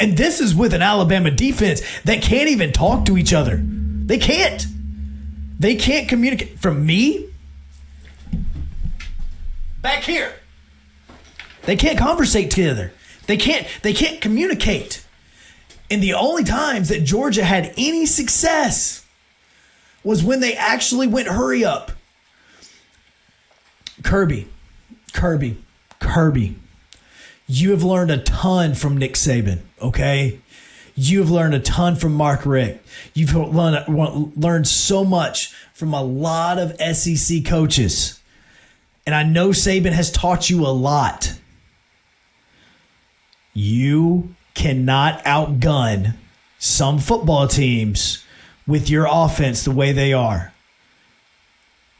And 0.00 0.16
this 0.16 0.40
is 0.40 0.54
with 0.54 0.74
an 0.74 0.82
Alabama 0.82 1.30
defense 1.30 1.82
that 2.04 2.22
can't 2.22 2.48
even 2.48 2.72
talk 2.72 3.04
to 3.06 3.16
each 3.16 3.32
other. 3.32 3.60
They 3.62 4.18
can't. 4.18 4.66
They 5.58 5.76
can't 5.76 6.08
communicate. 6.08 6.58
From 6.58 6.84
me, 6.84 7.28
back 9.80 10.02
here, 10.02 10.32
they 11.62 11.76
can't 11.76 11.98
conversate 11.98 12.50
together. 12.50 12.92
They 13.26 13.36
can't. 13.36 13.66
They 13.82 13.92
can't 13.92 14.20
communicate. 14.20 15.04
And 15.90 16.02
the 16.02 16.14
only 16.14 16.42
times 16.42 16.88
that 16.88 17.04
Georgia 17.04 17.44
had 17.44 17.74
any 17.76 18.06
success 18.06 19.04
was 20.02 20.24
when 20.24 20.40
they 20.40 20.54
actually 20.54 21.06
went 21.06 21.28
hurry 21.28 21.64
up. 21.64 21.92
Kirby, 24.02 24.48
Kirby, 25.12 25.62
Kirby, 26.00 26.56
you 27.52 27.72
have 27.72 27.82
learned 27.82 28.10
a 28.10 28.16
ton 28.16 28.74
from 28.74 28.96
Nick 28.96 29.12
Saban, 29.12 29.60
okay? 29.78 30.40
You've 30.94 31.30
learned 31.30 31.54
a 31.54 31.60
ton 31.60 31.96
from 31.96 32.14
Mark 32.14 32.46
Richt. 32.46 32.82
You've 33.12 33.34
learned, 33.34 34.36
learned 34.36 34.66
so 34.66 35.04
much 35.04 35.52
from 35.74 35.92
a 35.92 36.02
lot 36.02 36.58
of 36.58 36.80
SEC 36.96 37.44
coaches. 37.44 38.18
And 39.04 39.14
I 39.14 39.22
know 39.22 39.50
Saban 39.50 39.92
has 39.92 40.10
taught 40.10 40.48
you 40.48 40.66
a 40.66 40.68
lot. 40.68 41.34
You 43.52 44.34
cannot 44.54 45.22
outgun 45.24 46.14
some 46.58 46.98
football 46.98 47.48
teams 47.48 48.24
with 48.66 48.88
your 48.88 49.06
offense 49.10 49.62
the 49.62 49.72
way 49.72 49.92
they 49.92 50.14
are. 50.14 50.54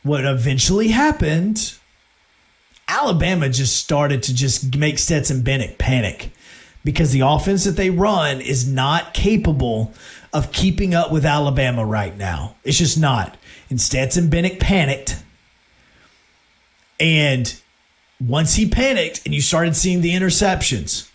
What 0.03 0.25
eventually 0.25 0.89
happened 0.89 1.75
Alabama 2.93 3.49
just 3.49 3.77
started 3.77 4.23
to 4.25 4.35
just 4.35 4.77
make 4.77 4.99
Stetson 4.99 5.41
Bennett 5.41 5.79
panic 5.79 6.31
because 6.85 7.11
the 7.13 7.21
offense 7.21 7.65
that 7.65 7.77
they 7.77 7.89
run 7.89 8.43
is 8.43 8.69
not 8.69 9.15
capable 9.15 9.95
of 10.33 10.53
keeping 10.53 10.95
up 10.95 11.11
with 11.11 11.25
Alabama 11.25 11.87
right 11.87 12.15
now. 12.17 12.55
It's 12.65 12.77
just 12.77 13.01
not. 13.01 13.39
And 13.71 13.81
Stetson 13.81 14.29
Bennett 14.29 14.61
panicked. 14.61 15.23
And 17.01 17.59
once 18.21 18.57
he 18.57 18.69
panicked 18.69 19.23
and 19.25 19.35
you 19.35 19.41
started 19.41 19.75
seeing 19.75 20.03
the 20.03 20.13
interceptions, 20.13 21.11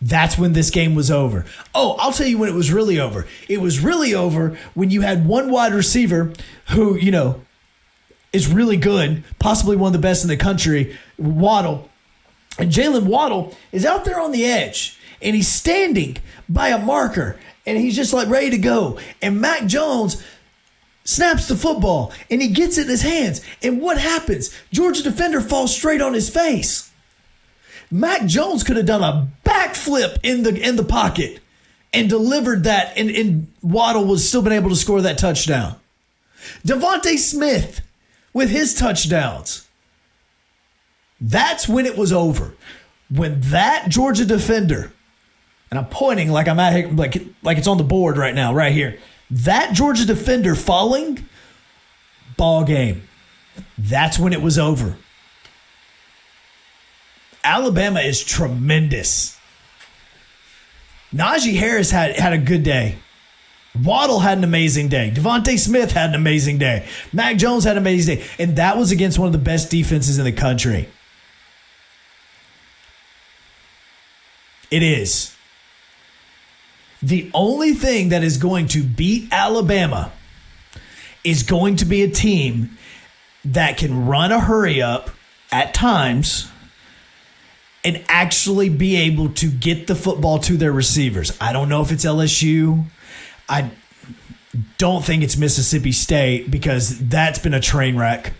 that's 0.00 0.36
when 0.36 0.54
this 0.54 0.70
game 0.70 0.96
was 0.96 1.08
over. 1.08 1.46
Oh, 1.72 1.94
I'll 2.00 2.12
tell 2.12 2.26
you 2.26 2.38
when 2.38 2.48
it 2.48 2.54
was 2.54 2.72
really 2.72 2.98
over. 2.98 3.28
It 3.48 3.60
was 3.60 3.78
really 3.78 4.12
over 4.12 4.58
when 4.74 4.90
you 4.90 5.02
had 5.02 5.24
one 5.24 5.52
wide 5.52 5.72
receiver 5.72 6.32
who, 6.70 6.96
you 6.96 7.12
know, 7.12 7.42
is 8.32 8.48
really 8.48 8.76
good, 8.76 9.24
possibly 9.38 9.76
one 9.76 9.88
of 9.88 9.92
the 9.92 10.06
best 10.06 10.22
in 10.24 10.28
the 10.28 10.36
country, 10.36 10.96
Waddle. 11.18 11.90
And 12.58 12.70
Jaylen 12.70 13.04
Waddle 13.04 13.54
is 13.72 13.84
out 13.84 14.04
there 14.04 14.20
on 14.20 14.32
the 14.32 14.44
edge. 14.44 14.98
and 15.22 15.34
he's 15.36 15.48
standing 15.48 16.16
by 16.48 16.68
a 16.68 16.78
marker 16.78 17.38
and 17.64 17.78
he's 17.78 17.96
just 17.96 18.12
like 18.12 18.28
ready 18.28 18.50
to 18.50 18.58
go. 18.58 18.98
And 19.20 19.40
Mac 19.40 19.66
Jones 19.66 20.22
snaps 21.04 21.48
the 21.48 21.56
football 21.56 22.12
and 22.30 22.42
he 22.42 22.48
gets 22.48 22.78
it 22.78 22.82
in 22.82 22.88
his 22.88 23.02
hands. 23.02 23.40
And 23.62 23.80
what 23.80 23.98
happens? 23.98 24.54
Georgia 24.72 25.02
defender 25.02 25.40
falls 25.40 25.74
straight 25.74 26.00
on 26.00 26.12
his 26.12 26.28
face. 26.28 26.90
Mac 27.90 28.26
Jones 28.26 28.64
could 28.64 28.76
have 28.76 28.86
done 28.86 29.02
a 29.02 29.28
backflip 29.44 30.18
in 30.22 30.42
the 30.42 30.58
in 30.58 30.76
the 30.76 30.84
pocket 30.84 31.40
and 31.92 32.08
delivered 32.08 32.64
that, 32.64 32.96
and, 32.96 33.10
and 33.10 33.52
Waddle 33.60 34.06
was 34.06 34.26
still 34.26 34.40
been 34.40 34.54
able 34.54 34.70
to 34.70 34.76
score 34.76 35.02
that 35.02 35.18
touchdown. 35.18 35.76
DeVonta 36.66 37.18
Smith 37.18 37.82
with 38.32 38.50
his 38.50 38.74
touchdowns. 38.74 39.68
That's 41.20 41.68
when 41.68 41.86
it 41.86 41.96
was 41.96 42.12
over. 42.12 42.54
When 43.10 43.40
that 43.42 43.86
Georgia 43.88 44.24
defender, 44.24 44.92
and 45.70 45.78
I'm 45.78 45.86
pointing 45.86 46.30
like 46.30 46.48
I'm 46.48 46.58
at 46.58 46.94
like 46.96 47.22
like 47.42 47.58
it's 47.58 47.66
on 47.66 47.78
the 47.78 47.84
board 47.84 48.16
right 48.16 48.34
now, 48.34 48.54
right 48.54 48.72
here. 48.72 48.98
That 49.30 49.72
Georgia 49.72 50.04
defender 50.04 50.54
falling, 50.54 51.26
ball 52.36 52.64
game. 52.64 53.08
That's 53.78 54.18
when 54.18 54.32
it 54.32 54.42
was 54.42 54.58
over. 54.58 54.96
Alabama 57.44 58.00
is 58.00 58.22
tremendous. 58.22 59.38
Najee 61.14 61.56
Harris 61.56 61.90
had, 61.90 62.18
had 62.18 62.32
a 62.32 62.38
good 62.38 62.62
day. 62.62 62.98
Waddle 63.80 64.20
had 64.20 64.38
an 64.38 64.44
amazing 64.44 64.88
day. 64.88 65.10
DeVonta 65.14 65.58
Smith 65.58 65.92
had 65.92 66.10
an 66.10 66.14
amazing 66.14 66.58
day. 66.58 66.86
Mac 67.12 67.38
Jones 67.38 67.64
had 67.64 67.76
an 67.76 67.82
amazing 67.82 68.16
day. 68.16 68.24
And 68.38 68.56
that 68.56 68.76
was 68.76 68.92
against 68.92 69.18
one 69.18 69.26
of 69.26 69.32
the 69.32 69.38
best 69.38 69.70
defenses 69.70 70.18
in 70.18 70.24
the 70.24 70.32
country. 70.32 70.88
It 74.70 74.82
is. 74.82 75.34
The 77.02 77.30
only 77.34 77.72
thing 77.72 78.10
that 78.10 78.22
is 78.22 78.36
going 78.36 78.68
to 78.68 78.82
beat 78.82 79.28
Alabama 79.32 80.12
is 81.24 81.42
going 81.42 81.76
to 81.76 81.84
be 81.84 82.02
a 82.02 82.08
team 82.10 82.76
that 83.44 83.76
can 83.76 84.06
run 84.06 84.32
a 84.32 84.40
hurry 84.40 84.80
up 84.80 85.10
at 85.50 85.74
times 85.74 86.48
and 87.84 88.02
actually 88.08 88.68
be 88.68 88.96
able 88.96 89.30
to 89.30 89.50
get 89.50 89.86
the 89.86 89.94
football 89.94 90.38
to 90.38 90.56
their 90.56 90.72
receivers. 90.72 91.36
I 91.40 91.52
don't 91.52 91.68
know 91.68 91.82
if 91.82 91.90
it's 91.90 92.04
LSU. 92.04 92.84
I 93.48 93.70
don't 94.78 95.04
think 95.04 95.22
it's 95.22 95.36
Mississippi 95.36 95.92
State 95.92 96.50
because 96.50 96.98
that's 97.08 97.38
been 97.38 97.54
a 97.54 97.60
train 97.60 97.96
wreck. 97.96 98.32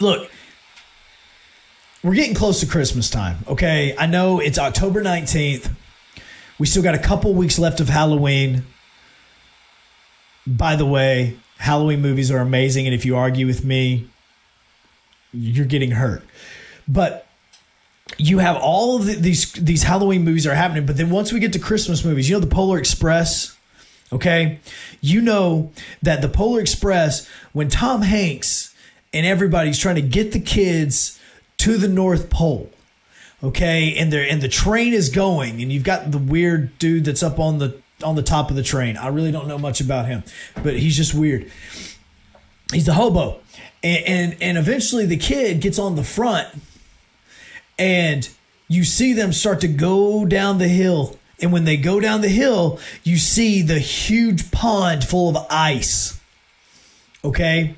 Look, 0.00 0.30
we're 2.02 2.14
getting 2.14 2.34
close 2.34 2.60
to 2.60 2.66
Christmas 2.66 3.10
time, 3.10 3.38
okay? 3.46 3.94
I 3.96 4.06
know 4.06 4.40
it's 4.40 4.58
October 4.58 5.02
19th. 5.02 5.70
We 6.58 6.66
still 6.66 6.82
got 6.82 6.94
a 6.94 6.98
couple 6.98 7.32
weeks 7.34 7.58
left 7.58 7.80
of 7.80 7.88
Halloween. 7.88 8.64
By 10.46 10.74
the 10.74 10.86
way, 10.86 11.36
Halloween 11.58 12.02
movies 12.02 12.30
are 12.30 12.38
amazing, 12.38 12.86
and 12.86 12.94
if 12.94 13.04
you 13.04 13.16
argue 13.16 13.46
with 13.46 13.64
me, 13.64 14.08
you're 15.32 15.66
getting 15.66 15.92
hurt. 15.92 16.24
But 16.88 17.26
you 18.18 18.38
have 18.38 18.56
all 18.56 18.96
of 18.96 19.06
the, 19.06 19.14
these 19.14 19.52
these 19.52 19.82
Halloween 19.82 20.24
movies 20.24 20.46
are 20.46 20.54
happening, 20.54 20.86
but 20.86 20.96
then 20.96 21.10
once 21.10 21.32
we 21.32 21.40
get 21.40 21.52
to 21.54 21.58
Christmas 21.58 22.04
movies, 22.04 22.28
you 22.28 22.36
know 22.36 22.40
the 22.40 22.46
Polar 22.46 22.78
Express, 22.78 23.56
okay? 24.12 24.60
You 25.00 25.20
know 25.20 25.72
that 26.02 26.22
the 26.22 26.28
Polar 26.28 26.60
Express 26.60 27.28
when 27.52 27.68
Tom 27.68 28.02
Hanks 28.02 28.74
and 29.12 29.26
everybody's 29.26 29.78
trying 29.78 29.96
to 29.96 30.02
get 30.02 30.32
the 30.32 30.40
kids 30.40 31.18
to 31.58 31.76
the 31.76 31.88
North 31.88 32.30
Pole. 32.30 32.70
Okay, 33.42 33.96
and 33.98 34.12
they 34.12 34.28
and 34.28 34.40
the 34.40 34.48
train 34.48 34.92
is 34.92 35.08
going, 35.08 35.60
and 35.60 35.72
you've 35.72 35.82
got 35.82 36.12
the 36.12 36.18
weird 36.18 36.78
dude 36.78 37.04
that's 37.04 37.24
up 37.24 37.40
on 37.40 37.58
the 37.58 37.76
on 38.04 38.14
the 38.14 38.22
top 38.22 38.50
of 38.50 38.56
the 38.56 38.62
train. 38.62 38.96
I 38.96 39.08
really 39.08 39.32
don't 39.32 39.48
know 39.48 39.58
much 39.58 39.80
about 39.80 40.06
him, 40.06 40.22
but 40.62 40.78
he's 40.78 40.96
just 40.96 41.12
weird. 41.12 41.50
He's 42.72 42.86
the 42.86 42.94
hobo, 42.94 43.40
and 43.82 44.04
and, 44.06 44.36
and 44.40 44.58
eventually 44.58 45.06
the 45.06 45.16
kid 45.16 45.60
gets 45.60 45.80
on 45.80 45.96
the 45.96 46.04
front 46.04 46.48
and 47.82 48.28
you 48.68 48.84
see 48.84 49.12
them 49.12 49.32
start 49.32 49.60
to 49.62 49.68
go 49.68 50.24
down 50.24 50.58
the 50.58 50.68
hill. 50.68 51.18
And 51.40 51.52
when 51.52 51.64
they 51.64 51.76
go 51.76 51.98
down 51.98 52.20
the 52.20 52.28
hill, 52.28 52.78
you 53.02 53.18
see 53.18 53.60
the 53.60 53.80
huge 53.80 54.52
pond 54.52 55.02
full 55.02 55.36
of 55.36 55.46
ice. 55.50 56.20
Okay? 57.24 57.74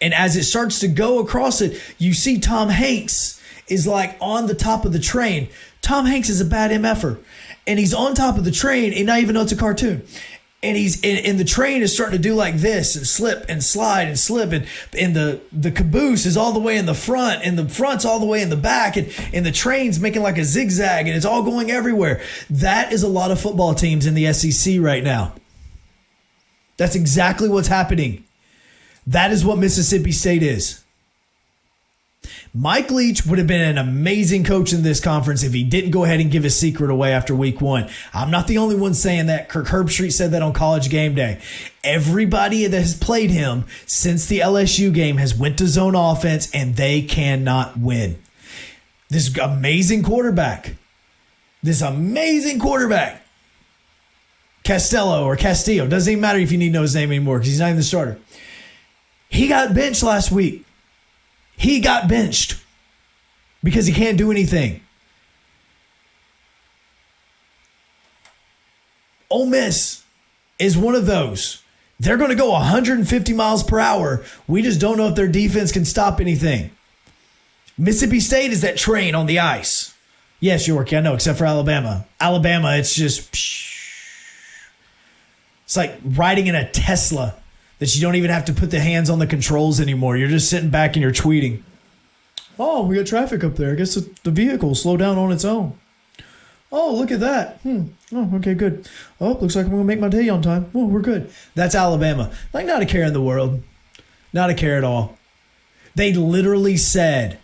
And 0.00 0.14
as 0.14 0.36
it 0.36 0.44
starts 0.44 0.78
to 0.80 0.88
go 0.88 1.18
across 1.18 1.60
it, 1.60 1.78
you 1.98 2.14
see 2.14 2.40
Tom 2.40 2.70
Hanks 2.70 3.42
is 3.66 3.86
like 3.86 4.16
on 4.22 4.46
the 4.46 4.54
top 4.54 4.86
of 4.86 4.94
the 4.94 4.98
train. 4.98 5.48
Tom 5.82 6.06
Hanks 6.06 6.30
is 6.30 6.40
a 6.40 6.46
bad 6.46 6.70
MFer. 6.70 7.18
And 7.66 7.78
he's 7.78 7.92
on 7.92 8.14
top 8.14 8.38
of 8.38 8.46
the 8.46 8.50
train 8.50 8.94
and 8.94 9.06
not 9.06 9.18
even 9.18 9.34
know 9.34 9.42
it's 9.42 9.52
a 9.52 9.56
cartoon 9.56 10.02
and 10.62 10.76
he's 10.76 10.96
and, 11.04 11.24
and, 11.24 11.38
the 11.38 11.44
train 11.44 11.82
is 11.82 11.94
starting 11.94 12.16
to 12.16 12.22
do 12.22 12.34
like 12.34 12.56
this 12.56 12.96
and 12.96 13.06
slip 13.06 13.44
and 13.48 13.62
slide 13.62 14.08
and 14.08 14.18
slip. 14.18 14.50
And 14.50 14.66
and 14.98 15.14
the 15.14 15.40
the 15.52 15.70
caboose 15.70 16.26
is 16.26 16.36
all 16.36 16.52
the 16.52 16.58
way 16.58 16.76
in 16.76 16.86
the 16.86 16.94
front 16.94 17.44
and 17.44 17.56
the 17.56 17.68
front's 17.68 18.04
all 18.04 18.18
the 18.18 18.26
way 18.26 18.42
in 18.42 18.50
the 18.50 18.56
back. 18.56 18.96
And 18.96 19.12
and 19.32 19.46
the 19.46 19.52
train's 19.52 20.00
making 20.00 20.22
like 20.22 20.36
a 20.36 20.44
zigzag 20.44 21.06
and 21.06 21.16
it's 21.16 21.24
all 21.26 21.42
going 21.42 21.70
everywhere. 21.70 22.22
That 22.50 22.92
is 22.92 23.04
a 23.04 23.08
lot 23.08 23.30
of 23.30 23.40
football 23.40 23.74
teams 23.74 24.04
in 24.04 24.14
the 24.14 24.32
SEC 24.32 24.80
right 24.80 25.04
now. 25.04 25.34
That's 26.76 26.96
exactly 26.96 27.48
what's 27.48 27.68
happening. 27.68 28.24
That 29.06 29.30
is 29.30 29.44
what 29.44 29.58
Mississippi 29.58 30.12
State 30.12 30.42
is 30.42 30.84
Mike 32.54 32.90
Leach 32.90 33.26
would 33.26 33.38
have 33.38 33.46
been 33.46 33.60
an 33.60 33.78
amazing 33.78 34.44
coach 34.44 34.72
in 34.72 34.82
this 34.82 35.00
conference 35.00 35.42
if 35.42 35.52
he 35.52 35.64
didn't 35.64 35.90
go 35.90 36.04
ahead 36.04 36.20
and 36.20 36.30
give 36.30 36.42
his 36.42 36.58
secret 36.58 36.90
away 36.90 37.12
after 37.12 37.34
week 37.34 37.60
one. 37.60 37.88
I'm 38.14 38.30
not 38.30 38.46
the 38.46 38.58
only 38.58 38.76
one 38.76 38.94
saying 38.94 39.26
that. 39.26 39.48
Kirk 39.48 39.66
Herbstreit 39.66 40.12
said 40.12 40.32
that 40.32 40.42
on 40.42 40.52
college 40.52 40.90
game 40.90 41.14
day. 41.14 41.40
Everybody 41.84 42.66
that 42.66 42.78
has 42.78 42.96
played 42.96 43.30
him 43.30 43.64
since 43.86 44.26
the 44.26 44.40
LSU 44.40 44.92
game 44.92 45.18
has 45.18 45.34
went 45.34 45.58
to 45.58 45.66
zone 45.66 45.94
offense 45.94 46.50
and 46.52 46.76
they 46.76 47.02
cannot 47.02 47.78
win. 47.78 48.18
This 49.08 49.36
amazing 49.38 50.02
quarterback, 50.02 50.74
this 51.62 51.80
amazing 51.80 52.58
quarterback, 52.58 53.22
Castello 54.64 55.24
or 55.24 55.36
Castillo, 55.36 55.86
doesn't 55.86 56.10
even 56.10 56.20
matter 56.20 56.38
if 56.38 56.52
you 56.52 56.58
need 56.58 56.68
to 56.68 56.72
know 56.72 56.82
his 56.82 56.94
name 56.94 57.10
anymore 57.10 57.38
because 57.38 57.48
he's 57.48 57.60
not 57.60 57.66
even 57.66 57.76
the 57.76 57.82
starter. 57.82 58.18
He 59.30 59.48
got 59.48 59.74
benched 59.74 60.02
last 60.02 60.30
week. 60.30 60.64
He 61.58 61.80
got 61.80 62.08
benched 62.08 62.56
because 63.64 63.86
he 63.86 63.92
can't 63.92 64.16
do 64.16 64.30
anything. 64.30 64.80
Ole 69.28 69.46
Miss 69.46 70.04
is 70.60 70.78
one 70.78 70.94
of 70.94 71.06
those. 71.06 71.60
They're 71.98 72.16
going 72.16 72.30
to 72.30 72.36
go 72.36 72.52
150 72.52 73.32
miles 73.32 73.64
per 73.64 73.80
hour. 73.80 74.24
We 74.46 74.62
just 74.62 74.80
don't 74.80 74.96
know 74.96 75.08
if 75.08 75.16
their 75.16 75.26
defense 75.26 75.72
can 75.72 75.84
stop 75.84 76.20
anything. 76.20 76.70
Mississippi 77.76 78.20
State 78.20 78.52
is 78.52 78.60
that 78.60 78.76
train 78.76 79.16
on 79.16 79.26
the 79.26 79.40
ice. 79.40 79.94
Yes, 80.38 80.68
York, 80.68 80.92
I 80.92 81.00
know, 81.00 81.14
except 81.14 81.38
for 81.38 81.44
Alabama. 81.44 82.06
Alabama, 82.20 82.76
it's 82.76 82.94
just. 82.94 83.28
It's 85.64 85.76
like 85.76 85.98
riding 86.04 86.46
in 86.46 86.54
a 86.54 86.70
Tesla 86.70 87.34
that 87.78 87.94
you 87.94 88.02
don't 88.02 88.16
even 88.16 88.30
have 88.30 88.44
to 88.46 88.52
put 88.52 88.70
the 88.70 88.80
hands 88.80 89.08
on 89.08 89.18
the 89.18 89.26
controls 89.26 89.80
anymore. 89.80 90.16
You're 90.16 90.28
just 90.28 90.50
sitting 90.50 90.70
back 90.70 90.96
and 90.96 91.02
you're 91.02 91.12
tweeting. 91.12 91.62
Oh, 92.58 92.86
we 92.86 92.96
got 92.96 93.06
traffic 93.06 93.44
up 93.44 93.54
there. 93.54 93.72
I 93.72 93.76
guess 93.76 93.94
the, 93.94 94.10
the 94.24 94.30
vehicle 94.30 94.70
will 94.70 94.74
slow 94.74 94.96
down 94.96 95.16
on 95.16 95.30
its 95.30 95.44
own. 95.44 95.78
Oh, 96.70 96.94
look 96.94 97.10
at 97.10 97.20
that. 97.20 97.60
Hmm. 97.60 97.84
Oh, 98.12 98.30
okay, 98.36 98.54
good. 98.54 98.88
Oh, 99.20 99.32
looks 99.32 99.56
like 99.56 99.64
I'm 99.64 99.70
going 99.70 99.82
to 99.82 99.86
make 99.86 100.00
my 100.00 100.08
day 100.08 100.28
on 100.28 100.42
time. 100.42 100.70
Oh, 100.74 100.86
we're 100.86 101.00
good. 101.00 101.30
That's 101.54 101.74
Alabama. 101.74 102.32
Like, 102.52 102.66
not 102.66 102.82
a 102.82 102.86
care 102.86 103.04
in 103.04 103.12
the 103.12 103.22
world. 103.22 103.62
Not 104.32 104.50
a 104.50 104.54
care 104.54 104.76
at 104.76 104.84
all. 104.84 105.16
They 105.94 106.12
literally 106.12 106.76
said, 106.76 107.38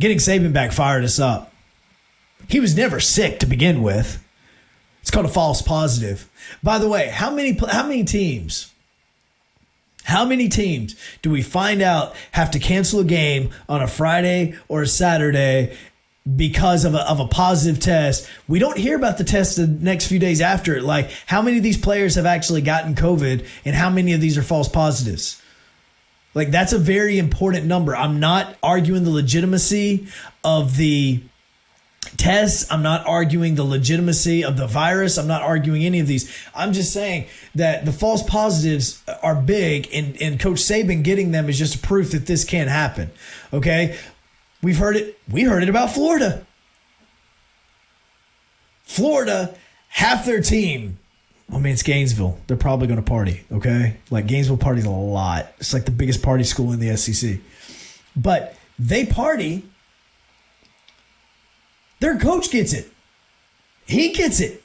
getting 0.00 0.18
Saban 0.18 0.52
back 0.52 0.72
fired 0.72 1.04
us 1.04 1.18
up. 1.18 1.52
He 2.48 2.60
was 2.60 2.76
never 2.76 3.00
sick 3.00 3.40
to 3.40 3.46
begin 3.46 3.82
with. 3.82 4.22
It's 5.06 5.12
called 5.12 5.26
a 5.26 5.28
false 5.28 5.62
positive. 5.62 6.28
By 6.64 6.78
the 6.78 6.88
way, 6.88 7.06
how 7.06 7.30
many 7.30 7.52
how 7.52 7.86
many 7.86 8.02
teams? 8.02 8.72
How 10.02 10.24
many 10.24 10.48
teams 10.48 10.96
do 11.22 11.30
we 11.30 11.42
find 11.42 11.80
out 11.80 12.16
have 12.32 12.50
to 12.50 12.58
cancel 12.58 12.98
a 12.98 13.04
game 13.04 13.50
on 13.68 13.80
a 13.80 13.86
Friday 13.86 14.56
or 14.66 14.82
a 14.82 14.86
Saturday 14.88 15.76
because 16.34 16.84
of 16.84 16.96
a, 16.96 17.08
of 17.08 17.20
a 17.20 17.28
positive 17.28 17.80
test. 17.80 18.28
We 18.48 18.58
don't 18.58 18.76
hear 18.76 18.96
about 18.96 19.16
the 19.16 19.22
test 19.22 19.58
the 19.58 19.68
next 19.68 20.08
few 20.08 20.18
days 20.18 20.40
after 20.40 20.76
it. 20.76 20.82
Like 20.82 21.12
how 21.26 21.40
many 21.40 21.56
of 21.56 21.62
these 21.62 21.78
players 21.78 22.16
have 22.16 22.26
actually 22.26 22.62
gotten 22.62 22.96
COVID 22.96 23.46
and 23.64 23.76
how 23.76 23.90
many 23.90 24.12
of 24.12 24.20
these 24.20 24.36
are 24.36 24.42
false 24.42 24.68
positives? 24.68 25.40
Like 26.34 26.50
that's 26.50 26.72
a 26.72 26.80
very 26.80 27.16
important 27.16 27.66
number. 27.66 27.94
I'm 27.94 28.18
not 28.18 28.56
arguing 28.60 29.04
the 29.04 29.10
legitimacy 29.10 30.08
of 30.42 30.76
the 30.76 31.22
tests. 32.16 32.70
I'm 32.70 32.82
not 32.82 33.06
arguing 33.06 33.54
the 33.54 33.64
legitimacy 33.64 34.44
of 34.44 34.56
the 34.56 34.66
virus. 34.66 35.18
I'm 35.18 35.26
not 35.26 35.42
arguing 35.42 35.84
any 35.84 36.00
of 36.00 36.06
these. 36.06 36.34
I'm 36.54 36.72
just 36.72 36.92
saying 36.92 37.26
that 37.54 37.84
the 37.84 37.92
false 37.92 38.22
positives 38.22 39.02
are 39.22 39.34
big, 39.34 39.88
and, 39.92 40.20
and 40.20 40.40
Coach 40.40 40.58
Saban 40.58 41.02
getting 41.02 41.32
them 41.32 41.48
is 41.48 41.58
just 41.58 41.82
proof 41.82 42.12
that 42.12 42.26
this 42.26 42.44
can't 42.44 42.70
happen. 42.70 43.10
Okay. 43.52 43.96
We've 44.62 44.78
heard 44.78 44.96
it. 44.96 45.18
We 45.30 45.42
heard 45.42 45.62
it 45.62 45.68
about 45.68 45.92
Florida. 45.92 46.44
Florida, 48.82 49.54
half 49.88 50.24
their 50.24 50.40
team. 50.40 50.98
I 51.52 51.58
mean, 51.58 51.72
it's 51.72 51.82
Gainesville. 51.82 52.38
They're 52.46 52.56
probably 52.56 52.86
going 52.88 53.02
to 53.02 53.08
party. 53.08 53.44
Okay, 53.52 53.96
like 54.10 54.26
Gainesville 54.26 54.56
parties 54.56 54.84
a 54.84 54.90
lot. 54.90 55.52
It's 55.58 55.72
like 55.72 55.84
the 55.84 55.90
biggest 55.90 56.22
party 56.22 56.44
school 56.44 56.72
in 56.72 56.80
the 56.80 56.96
SEC. 56.96 57.38
But 58.16 58.56
they 58.78 59.06
party. 59.06 59.64
Their 62.00 62.18
coach 62.18 62.50
gets 62.50 62.72
it. 62.72 62.90
He 63.86 64.12
gets 64.12 64.40
it. 64.40 64.62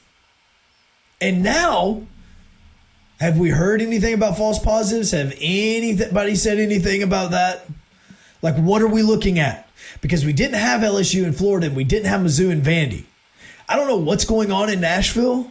And 1.20 1.42
now, 1.42 2.02
have 3.20 3.38
we 3.38 3.50
heard 3.50 3.80
anything 3.80 4.14
about 4.14 4.36
false 4.36 4.58
positives? 4.58 5.12
Have 5.12 5.34
anybody 5.40 6.34
said 6.34 6.58
anything 6.58 7.02
about 7.02 7.30
that? 7.30 7.66
Like, 8.42 8.56
what 8.56 8.82
are 8.82 8.88
we 8.88 9.02
looking 9.02 9.38
at? 9.38 9.68
Because 10.00 10.24
we 10.24 10.32
didn't 10.32 10.58
have 10.58 10.80
LSU 10.80 11.24
in 11.24 11.32
Florida 11.32 11.68
and 11.68 11.76
we 11.76 11.84
didn't 11.84 12.06
have 12.06 12.20
Mizzou 12.20 12.50
and 12.50 12.62
Vandy. 12.62 13.04
I 13.68 13.76
don't 13.76 13.86
know 13.86 13.98
what's 13.98 14.24
going 14.24 14.50
on 14.50 14.68
in 14.68 14.80
Nashville, 14.80 15.48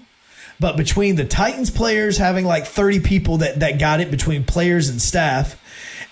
but 0.59 0.75
between 0.75 1.15
the 1.15 1.23
Titans 1.23 1.71
players 1.71 2.17
having 2.17 2.45
like 2.45 2.65
30 2.65 2.99
people 2.99 3.37
that, 3.37 3.61
that 3.61 3.79
got 3.79 4.01
it 4.01 4.11
between 4.11 4.43
players 4.43 4.89
and 4.89 5.01
staff 5.01 5.59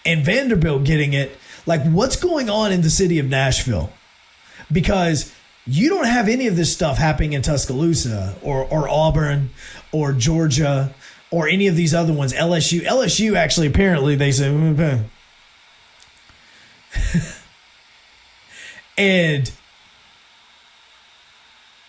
and 0.05 0.23
Vanderbilt 0.25 0.85
getting 0.85 1.11
it, 1.11 1.37
like 1.65 1.83
what's 1.83 2.15
going 2.15 2.49
on 2.49 2.71
in 2.71 2.81
the 2.81 2.89
city 2.89 3.19
of 3.19 3.27
Nashville? 3.27 3.91
Because 4.71 5.33
you 5.69 5.89
don't 5.89 6.07
have 6.07 6.27
any 6.27 6.47
of 6.47 6.55
this 6.55 6.73
stuff 6.73 6.97
happening 6.97 7.33
in 7.33 7.43
Tuscaloosa 7.43 8.35
or, 8.41 8.63
or 8.65 8.89
Auburn 8.89 9.51
or 9.91 10.13
Georgia 10.13 10.91
or 11.29 11.47
any 11.47 11.67
of 11.67 11.75
these 11.75 11.93
other 11.93 12.11
ones. 12.11 12.33
LSU, 12.33 12.81
LSU 12.81 13.35
actually 13.35 13.67
apparently 13.67 14.15
they 14.15 14.31
said, 14.31 14.51
mm, 14.51 15.03
and 18.97 19.51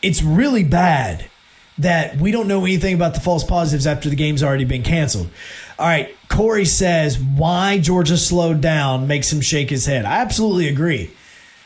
it's 0.02 0.22
really 0.22 0.64
bad 0.64 1.30
that 1.78 2.18
we 2.18 2.30
don't 2.30 2.48
know 2.48 2.64
anything 2.64 2.94
about 2.94 3.14
the 3.14 3.20
false 3.20 3.44
positives 3.44 3.86
after 3.86 4.10
the 4.10 4.16
game's 4.16 4.42
already 4.42 4.66
been 4.66 4.82
canceled. 4.82 5.30
All 5.78 5.86
right, 5.86 6.14
Corey 6.28 6.66
says 6.66 7.18
why 7.18 7.78
Georgia 7.78 8.18
slowed 8.18 8.60
down 8.60 9.06
makes 9.06 9.32
him 9.32 9.40
shake 9.40 9.70
his 9.70 9.86
head. 9.86 10.04
I 10.04 10.18
absolutely 10.18 10.68
agree. 10.68 11.10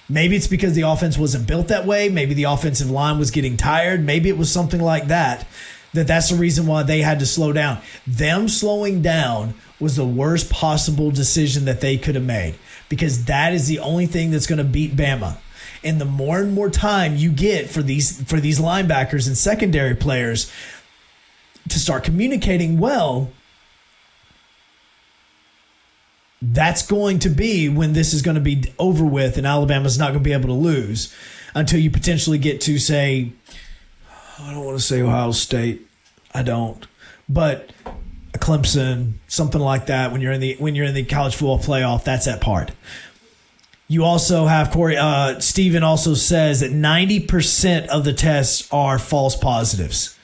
Maybe 0.09 0.36
it's 0.36 0.46
because 0.46 0.74
the 0.74 0.82
offense 0.82 1.16
wasn't 1.16 1.46
built 1.46 1.68
that 1.68 1.86
way. 1.86 2.09
Maybe 2.09 2.34
the 2.34 2.44
offensive 2.44 2.90
line 2.90 3.18
was 3.18 3.30
getting 3.30 3.57
tired. 3.57 4.05
Maybe 4.05 4.28
it 4.28 4.36
was 4.36 4.52
something 4.52 4.80
like 4.80 5.09
that. 5.09 5.46
That 5.94 6.07
that's 6.07 6.30
the 6.30 6.36
reason 6.36 6.66
why 6.66 6.82
they 6.82 7.00
had 7.00 7.20
to 7.20 7.26
slow 7.26 7.52
down. 7.52 7.78
Them 8.07 8.48
slowing 8.48 9.00
down 9.00 9.55
was 9.80 9.96
the 9.96 10.05
worst 10.05 10.50
possible 10.50 11.11
decision 11.11 11.64
that 11.66 11.80
they 11.80 11.96
could 11.96 12.16
have 12.16 12.24
made 12.24 12.57
because 12.88 13.24
that 13.26 13.55
is 13.55 13.68
the 13.68 13.78
only 13.78 14.07
thing 14.07 14.30
that's 14.30 14.46
going 14.46 14.59
to 14.59 14.64
beat 14.64 14.96
Bama. 14.96 15.38
And 15.82 16.00
the 16.00 16.05
more 16.05 16.40
and 16.40 16.52
more 16.52 16.70
time 16.70 17.16
you 17.16 17.30
get 17.30 17.70
for 17.70 17.82
these 17.82 18.22
for 18.24 18.40
these 18.40 18.59
linebackers 18.59 19.26
and 19.26 19.36
secondary 19.36 19.94
players 19.94 20.50
to 21.68 21.78
start 21.78 22.05
communicating 22.05 22.78
well, 22.78 23.30
that's 26.53 26.86
going 26.86 27.20
to 27.20 27.28
be 27.28 27.68
when 27.68 27.92
this 27.92 28.12
is 28.12 28.22
going 28.22 28.34
to 28.34 28.40
be 28.40 28.64
over 28.78 29.05
with 29.05 29.38
and 29.38 29.47
Alabama's 29.47 29.99
not 29.99 30.09
going 30.09 30.20
to 30.20 30.24
be 30.24 30.32
able 30.32 30.49
to 30.49 30.53
lose 30.53 31.14
until 31.55 31.78
you 31.78 31.90
potentially 31.90 32.38
get 32.38 32.61
to 32.62 32.78
say 32.78 33.32
I 34.38 34.53
don't 34.53 34.64
want 34.64 34.78
to 34.78 34.84
say 34.84 35.01
Ohio 35.01 35.30
State. 35.32 35.86
I 36.34 36.42
don't. 36.42 36.86
But 37.28 37.70
Clemson, 38.32 39.14
something 39.28 39.61
like 39.61 39.86
that 39.86 40.12
when 40.12 40.20
you're 40.20 40.32
in 40.32 40.40
the 40.40 40.57
when 40.59 40.74
you're 40.74 40.86
in 40.86 40.95
the 40.95 41.05
college 41.05 41.34
football 41.34 41.59
playoff, 41.59 42.05
that's 42.05 42.26
that 42.26 42.40
part. 42.40 42.72
You 43.86 44.05
also 44.05 44.47
have 44.47 44.70
Corey 44.70 44.97
uh 44.97 45.38
Steven 45.40 45.82
also 45.82 46.14
says 46.14 46.61
that 46.61 46.72
90% 46.72 47.86
of 47.86 48.05
the 48.05 48.12
tests 48.12 48.68
are 48.72 48.99
false 48.99 49.36
positives. 49.36 50.18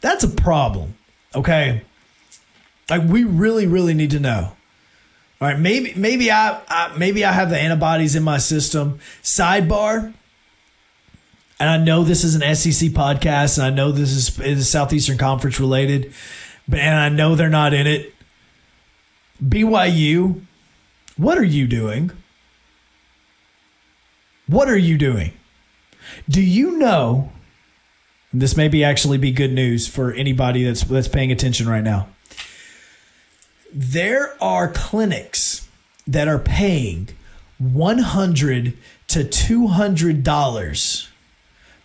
That's 0.00 0.24
a 0.24 0.28
problem. 0.28 0.96
Okay? 1.34 1.82
Like 2.90 3.02
we 3.04 3.24
really 3.24 3.66
really 3.66 3.94
need 3.94 4.10
to 4.10 4.20
know. 4.20 4.52
All 5.42 5.48
right, 5.48 5.58
maybe 5.58 5.92
maybe 5.96 6.30
I, 6.30 6.60
I 6.68 6.96
maybe 6.96 7.24
I 7.24 7.32
have 7.32 7.50
the 7.50 7.58
antibodies 7.58 8.14
in 8.14 8.22
my 8.22 8.38
system. 8.38 9.00
Sidebar, 9.24 10.14
and 11.58 11.68
I 11.68 11.78
know 11.78 12.04
this 12.04 12.22
is 12.22 12.36
an 12.36 12.54
SEC 12.54 12.90
podcast, 12.90 13.58
and 13.58 13.66
I 13.66 13.70
know 13.70 13.90
this 13.90 14.12
is, 14.12 14.38
is 14.38 14.68
Southeastern 14.68 15.18
Conference 15.18 15.58
related, 15.58 16.12
but 16.68 16.78
and 16.78 16.96
I 16.96 17.08
know 17.08 17.34
they're 17.34 17.48
not 17.48 17.74
in 17.74 17.88
it. 17.88 18.14
BYU, 19.44 20.42
what 21.16 21.38
are 21.38 21.44
you 21.44 21.66
doing? 21.66 22.12
What 24.46 24.68
are 24.68 24.78
you 24.78 24.96
doing? 24.96 25.32
Do 26.28 26.40
you 26.40 26.78
know? 26.78 27.32
This 28.32 28.56
may 28.56 28.68
be 28.68 28.84
actually 28.84 29.18
be 29.18 29.32
good 29.32 29.52
news 29.52 29.88
for 29.88 30.12
anybody 30.12 30.62
that's 30.62 30.84
that's 30.84 31.08
paying 31.08 31.32
attention 31.32 31.68
right 31.68 31.82
now 31.82 32.11
there 33.72 34.36
are 34.42 34.68
clinics 34.68 35.68
that 36.06 36.28
are 36.28 36.38
paying 36.38 37.08
100 37.58 38.76
to 39.08 39.24
200 39.24 40.22
dollars 40.24 41.08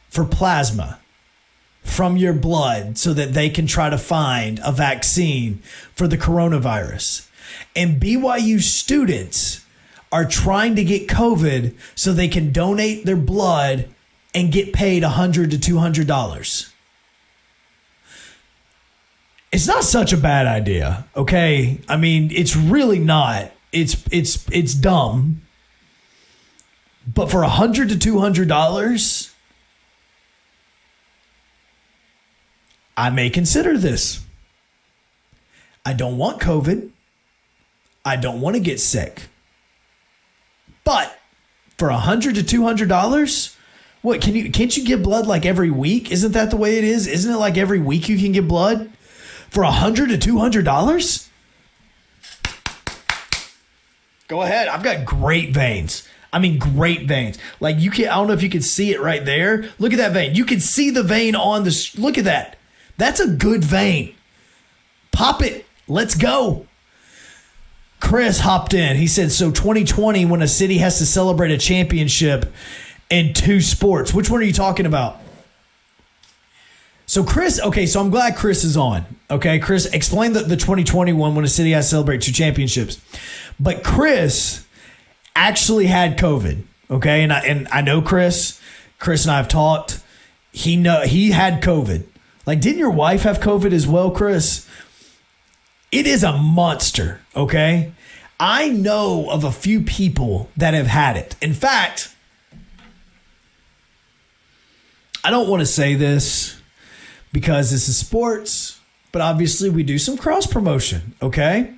for 0.09 0.25
plasma 0.25 0.99
from 1.83 2.17
your 2.17 2.33
blood 2.33 2.97
so 2.97 3.13
that 3.13 3.33
they 3.33 3.49
can 3.49 3.65
try 3.67 3.89
to 3.89 3.97
find 3.97 4.59
a 4.63 4.71
vaccine 4.71 5.61
for 5.95 6.07
the 6.07 6.17
coronavirus. 6.17 7.29
And 7.75 8.01
BYU 8.01 8.61
students 8.61 9.63
are 10.11 10.25
trying 10.25 10.75
to 10.75 10.83
get 10.83 11.07
COVID 11.07 11.75
so 11.95 12.11
they 12.11 12.27
can 12.27 12.51
donate 12.51 13.05
their 13.05 13.15
blood 13.15 13.89
and 14.33 14.51
get 14.51 14.73
paid 14.73 15.03
100 15.03 15.51
to 15.51 15.59
200 15.59 16.07
dollars 16.07 16.73
it's 19.51 19.67
not 19.67 19.83
such 19.83 20.13
a 20.13 20.17
bad 20.17 20.45
idea. 20.47 21.05
Okay, 21.15 21.79
I 21.87 21.97
mean 21.97 22.31
it's 22.31 22.55
really 22.55 22.99
not. 22.99 23.51
It's 23.71 24.03
it's 24.11 24.49
it's 24.51 24.73
dumb. 24.73 25.41
But 27.05 27.31
for 27.31 27.43
a 27.43 27.49
hundred 27.49 27.89
to 27.89 27.99
two 27.99 28.19
hundred 28.19 28.47
dollars, 28.47 29.33
I 32.97 33.09
may 33.09 33.29
consider 33.29 33.77
this. 33.77 34.21
I 35.85 35.93
don't 35.93 36.17
want 36.17 36.41
COVID. 36.41 36.89
I 38.03 38.17
don't 38.17 38.41
want 38.41 38.55
to 38.55 38.61
get 38.61 38.79
sick. 38.79 39.27
But 40.83 41.17
for 41.77 41.89
a 41.89 41.97
hundred 41.97 42.35
to 42.35 42.43
two 42.43 42.63
hundred 42.63 42.89
dollars, 42.89 43.55
what 44.01 44.19
can 44.21 44.35
you 44.35 44.51
can't 44.51 44.75
you 44.75 44.83
get 44.85 45.03
blood 45.03 45.27
like 45.27 45.45
every 45.45 45.69
week? 45.69 46.11
Isn't 46.11 46.33
that 46.33 46.49
the 46.49 46.57
way 46.57 46.77
it 46.77 46.83
is? 46.83 47.07
Isn't 47.07 47.33
it 47.33 47.37
like 47.37 47.57
every 47.57 47.79
week 47.79 48.09
you 48.09 48.17
can 48.17 48.33
get 48.33 48.47
blood? 48.47 48.91
For 49.49 49.63
a 49.63 49.71
hundred 49.71 50.09
to 50.09 50.17
two 50.17 50.39
hundred 50.39 50.65
dollars? 50.65 51.29
Go 54.27 54.41
ahead. 54.41 54.67
I've 54.67 54.83
got 54.83 55.05
great 55.05 55.53
veins. 55.53 56.07
I 56.33 56.39
mean, 56.39 56.59
great 56.59 57.07
veins. 57.07 57.37
Like 57.59 57.79
you 57.79 57.89
can. 57.89 58.09
I 58.09 58.15
don't 58.15 58.27
know 58.27 58.33
if 58.33 58.43
you 58.43 58.49
can 58.49 58.61
see 58.61 58.91
it 58.91 59.01
right 59.01 59.23
there. 59.23 59.69
Look 59.79 59.93
at 59.93 59.97
that 59.97 60.11
vein. 60.11 60.35
You 60.35 60.45
can 60.45 60.59
see 60.59 60.89
the 60.89 61.03
vein 61.03 61.35
on 61.35 61.63
the. 61.63 61.91
Look 61.97 62.17
at 62.17 62.25
that. 62.25 62.57
That's 62.97 63.19
a 63.19 63.27
good 63.27 63.63
vein. 63.63 64.15
Pop 65.11 65.41
it. 65.41 65.65
Let's 65.87 66.15
go. 66.15 66.67
Chris 67.99 68.39
hopped 68.39 68.73
in. 68.73 68.97
He 68.97 69.07
said, 69.07 69.31
"So 69.31 69.51
2020, 69.51 70.25
when 70.25 70.41
a 70.41 70.47
city 70.47 70.79
has 70.79 70.97
to 70.99 71.05
celebrate 71.05 71.51
a 71.51 71.57
championship 71.57 72.53
in 73.09 73.33
two 73.33 73.61
sports, 73.61 74.13
which 74.13 74.29
one 74.29 74.41
are 74.41 74.45
you 74.45 74.53
talking 74.53 74.85
about?" 74.85 75.21
So 77.08 77.24
Chris, 77.24 77.60
okay, 77.62 77.86
so 77.86 78.01
I'm 78.01 78.10
glad 78.10 78.36
Chris 78.36 78.66
is 78.66 78.76
on. 78.76 79.05
Okay, 79.32 79.60
Chris, 79.60 79.86
explain 79.86 80.34
the, 80.34 80.41
the 80.41 80.58
2021 80.58 81.36
when 81.36 81.45
a 81.45 81.47
city 81.47 81.72
has 81.72 81.89
celebrate 81.89 82.22
two 82.22 82.34
championships. 82.34 83.01
But 83.58 83.82
Chris 83.82 84.66
actually 85.34 85.88
had 85.88 86.18
COVID. 86.18 86.64
Okay, 86.91 87.24
and 87.24 87.32
I 87.32 87.39
and 87.39 87.68
I 87.72 87.82
know 87.82 88.01
Chris. 88.01 88.62
Chris 88.99 89.24
and 89.24 89.32
I 89.32 89.38
have 89.38 89.47
talked. 89.47 90.01
He 90.51 90.76
know 90.76 91.01
he 91.01 91.32
had 91.32 91.64
COVID. 91.64 92.03
Like, 92.45 92.60
didn't 92.60 92.80
your 92.80 92.91
wife 92.91 93.24
have 93.24 93.39
COVID 93.39 93.72
as 93.72 93.88
well, 93.88 94.12
Chris? 94.12 94.68
It 95.91 96.08
is 96.08 96.24
a 96.24 96.34
monster. 96.34 97.22
Okay, 97.36 97.93
I 98.38 98.68
know 98.68 99.30
of 99.30 99.45
a 99.45 99.51
few 99.51 99.82
people 99.82 100.49
that 100.58 100.74
have 100.74 100.88
had 100.88 101.16
it. 101.16 101.38
In 101.41 101.53
fact, 101.53 102.14
I 105.24 105.30
don't 105.30 105.47
want 105.47 105.62
to 105.62 105.66
say 105.66 105.95
this 105.95 106.57
because 107.32 107.71
this 107.71 107.88
is 107.88 107.97
sports, 107.97 108.80
but 109.11 109.21
obviously 109.21 109.69
we 109.69 109.84
do 109.84 109.97
some 109.97 110.17
cross 110.17 110.47
promotion, 110.47 111.15
okay? 111.21 111.73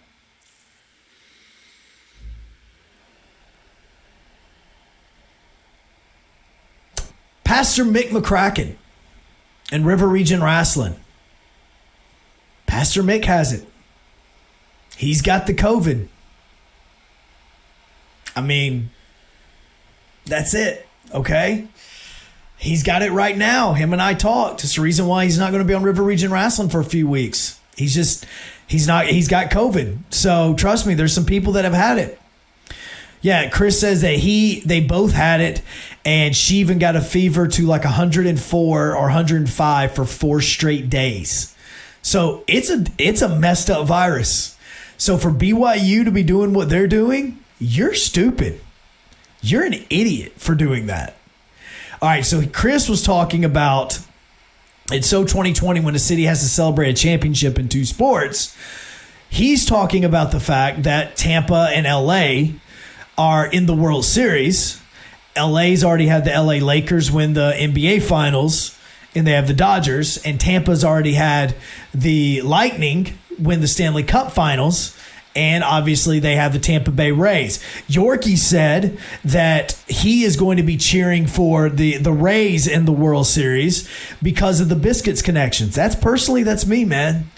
Pastor 7.43 7.83
Mick 7.83 8.09
McCracken 8.09 8.75
and 9.71 9.85
River 9.85 10.07
Region 10.07 10.43
Wrestling. 10.43 10.95
Pastor 12.67 13.01
Mick 13.01 13.25
has 13.25 13.51
it. 13.51 13.65
He's 14.95 15.21
got 15.21 15.47
the 15.47 15.53
COVID. 15.53 16.07
I 18.35 18.41
mean, 18.41 18.91
That's 20.25 20.53
it. 20.53 20.87
Okay. 21.13 21.67
He's 22.59 22.83
got 22.83 23.01
it 23.01 23.11
right 23.11 23.37
now. 23.37 23.71
Him 23.71 23.93
and 23.93 24.01
I 24.01 24.13
talked. 24.13 24.65
It's 24.65 24.75
the 24.75 24.81
reason 24.81 25.07
why 25.07 25.23
he's 25.23 25.39
not 25.39 25.51
going 25.51 25.63
to 25.63 25.67
be 25.67 25.73
on 25.73 25.81
River 25.81 26.03
Region 26.03 26.29
Wrestling 26.29 26.67
for 26.67 26.81
a 26.81 26.85
few 26.85 27.07
weeks. 27.07 27.57
He's 27.77 27.95
just, 27.95 28.25
he's 28.67 28.85
not, 28.85 29.07
he's 29.07 29.29
got 29.29 29.49
COVID. 29.49 30.13
So 30.13 30.55
trust 30.55 30.85
me, 30.85 30.93
there's 30.93 31.13
some 31.13 31.25
people 31.25 31.53
that 31.53 31.63
have 31.63 31.73
had 31.73 31.97
it. 31.97 32.19
Yeah, 33.21 33.49
Chris 33.49 33.79
says 33.79 34.01
that 34.01 34.15
he, 34.15 34.59
they 34.61 34.81
both 34.81 35.13
had 35.13 35.39
it, 35.39 35.61
and 36.05 36.35
she 36.35 36.57
even 36.57 36.79
got 36.79 36.95
a 36.95 37.01
fever 37.01 37.47
to 37.47 37.65
like 37.65 37.83
104 37.85 38.95
or 38.95 39.01
105 39.01 39.95
for 39.95 40.05
four 40.05 40.41
straight 40.41 40.89
days. 40.89 41.55
So 42.01 42.43
it's 42.47 42.69
a, 42.69 42.85
it's 42.97 43.21
a 43.21 43.29
messed 43.29 43.69
up 43.69 43.87
virus. 43.87 44.57
So 44.97 45.17
for 45.17 45.31
BYU 45.31 46.03
to 46.03 46.11
be 46.11 46.23
doing 46.23 46.53
what 46.53 46.69
they're 46.69 46.87
doing, 46.87 47.39
you're 47.57 47.93
stupid. 47.93 48.59
You're 49.41 49.63
an 49.63 49.85
idiot 49.89 50.33
for 50.37 50.55
doing 50.55 50.87
that. 50.87 51.15
All 52.01 52.07
right, 52.07 52.25
so 52.25 52.41
Chris 52.47 52.87
was 52.87 53.01
talking 53.01 53.43
about 53.43 53.99
it's 54.89 55.07
so 55.07 55.23
2020 55.23 55.81
when 55.81 55.93
the 55.93 55.99
city 55.99 56.23
has 56.23 56.39
to 56.39 56.47
celebrate 56.47 56.89
a 56.89 56.93
championship 56.93 57.59
in 57.59 57.67
two 57.67 57.83
sports. 57.83 58.55
He's 59.29 59.65
talking 59.65 60.05
about 60.05 60.31
the 60.31 60.39
fact 60.39 60.83
that 60.83 61.17
Tampa 61.17 61.69
and 61.73 61.85
LA 61.85 62.57
are 63.17 63.45
in 63.45 63.65
the 63.65 63.75
World 63.75 64.05
Series. 64.05 64.81
LA's 65.37 65.83
already 65.83 66.07
had 66.07 66.23
the 66.23 66.31
LA 66.31 66.65
Lakers 66.65 67.11
win 67.11 67.33
the 67.33 67.53
NBA 67.57 68.01
Finals, 68.01 68.79
and 69.13 69.27
they 69.27 69.33
have 69.33 69.47
the 69.47 69.53
Dodgers, 69.53 70.17
and 70.19 70.39
Tampa's 70.39 70.85
already 70.85 71.15
had 71.15 71.53
the 71.93 72.41
Lightning 72.43 73.19
win 73.37 73.59
the 73.59 73.67
Stanley 73.67 74.03
Cup 74.03 74.31
Finals 74.31 74.97
and 75.35 75.63
obviously 75.63 76.19
they 76.19 76.35
have 76.35 76.53
the 76.53 76.59
Tampa 76.59 76.91
Bay 76.91 77.11
Rays. 77.11 77.59
Yorkie 77.87 78.37
said 78.37 78.97
that 79.23 79.73
he 79.87 80.23
is 80.23 80.35
going 80.35 80.57
to 80.57 80.63
be 80.63 80.77
cheering 80.77 81.27
for 81.27 81.69
the 81.69 81.97
the 81.97 82.11
Rays 82.11 82.67
in 82.67 82.85
the 82.85 82.91
World 82.91 83.27
Series 83.27 83.89
because 84.21 84.59
of 84.59 84.69
the 84.69 84.75
Biscuits 84.75 85.21
connections. 85.21 85.75
That's 85.75 85.95
personally 85.95 86.43
that's 86.43 86.65
me, 86.65 86.85
man. 86.85 87.29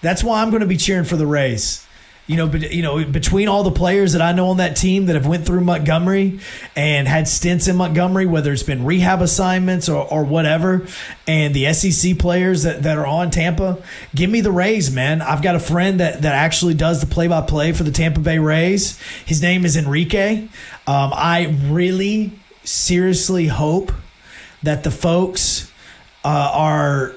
That's 0.00 0.22
why 0.22 0.42
I'm 0.42 0.50
going 0.50 0.60
to 0.60 0.66
be 0.66 0.76
cheering 0.76 1.04
for 1.04 1.16
the 1.16 1.26
Rays 1.26 1.87
you 2.28 2.36
know, 2.36 2.46
but 2.46 2.72
you 2.72 2.82
know, 2.82 3.02
between 3.06 3.48
all 3.48 3.64
the 3.64 3.70
players 3.70 4.12
that 4.12 4.20
I 4.20 4.32
know 4.32 4.50
on 4.50 4.58
that 4.58 4.76
team 4.76 5.06
that 5.06 5.14
have 5.14 5.26
went 5.26 5.46
through 5.46 5.62
Montgomery 5.62 6.40
and 6.76 7.08
had 7.08 7.26
stints 7.26 7.68
in 7.68 7.76
Montgomery, 7.76 8.26
whether 8.26 8.52
it's 8.52 8.62
been 8.62 8.84
rehab 8.84 9.22
assignments 9.22 9.88
or, 9.88 10.06
or 10.06 10.24
whatever, 10.24 10.86
and 11.26 11.54
the 11.54 11.72
SEC 11.72 12.18
players 12.18 12.64
that, 12.64 12.82
that 12.82 12.98
are 12.98 13.06
on 13.06 13.30
Tampa, 13.30 13.82
give 14.14 14.28
me 14.28 14.42
the 14.42 14.52
Rays, 14.52 14.94
man. 14.94 15.22
I've 15.22 15.42
got 15.42 15.56
a 15.56 15.60
friend 15.60 16.00
that, 16.00 16.20
that 16.20 16.34
actually 16.34 16.74
does 16.74 17.00
the 17.00 17.06
play 17.06 17.28
by 17.28 17.40
play 17.40 17.72
for 17.72 17.82
the 17.82 17.90
Tampa 17.90 18.20
Bay 18.20 18.38
Rays. 18.38 19.00
His 19.24 19.40
name 19.40 19.64
is 19.64 19.74
Enrique. 19.74 20.48
Um, 20.86 21.12
I 21.14 21.56
really 21.64 22.38
seriously 22.62 23.46
hope 23.46 23.90
that 24.62 24.84
the 24.84 24.90
folks 24.90 25.72
uh, 26.26 26.50
are 26.52 27.14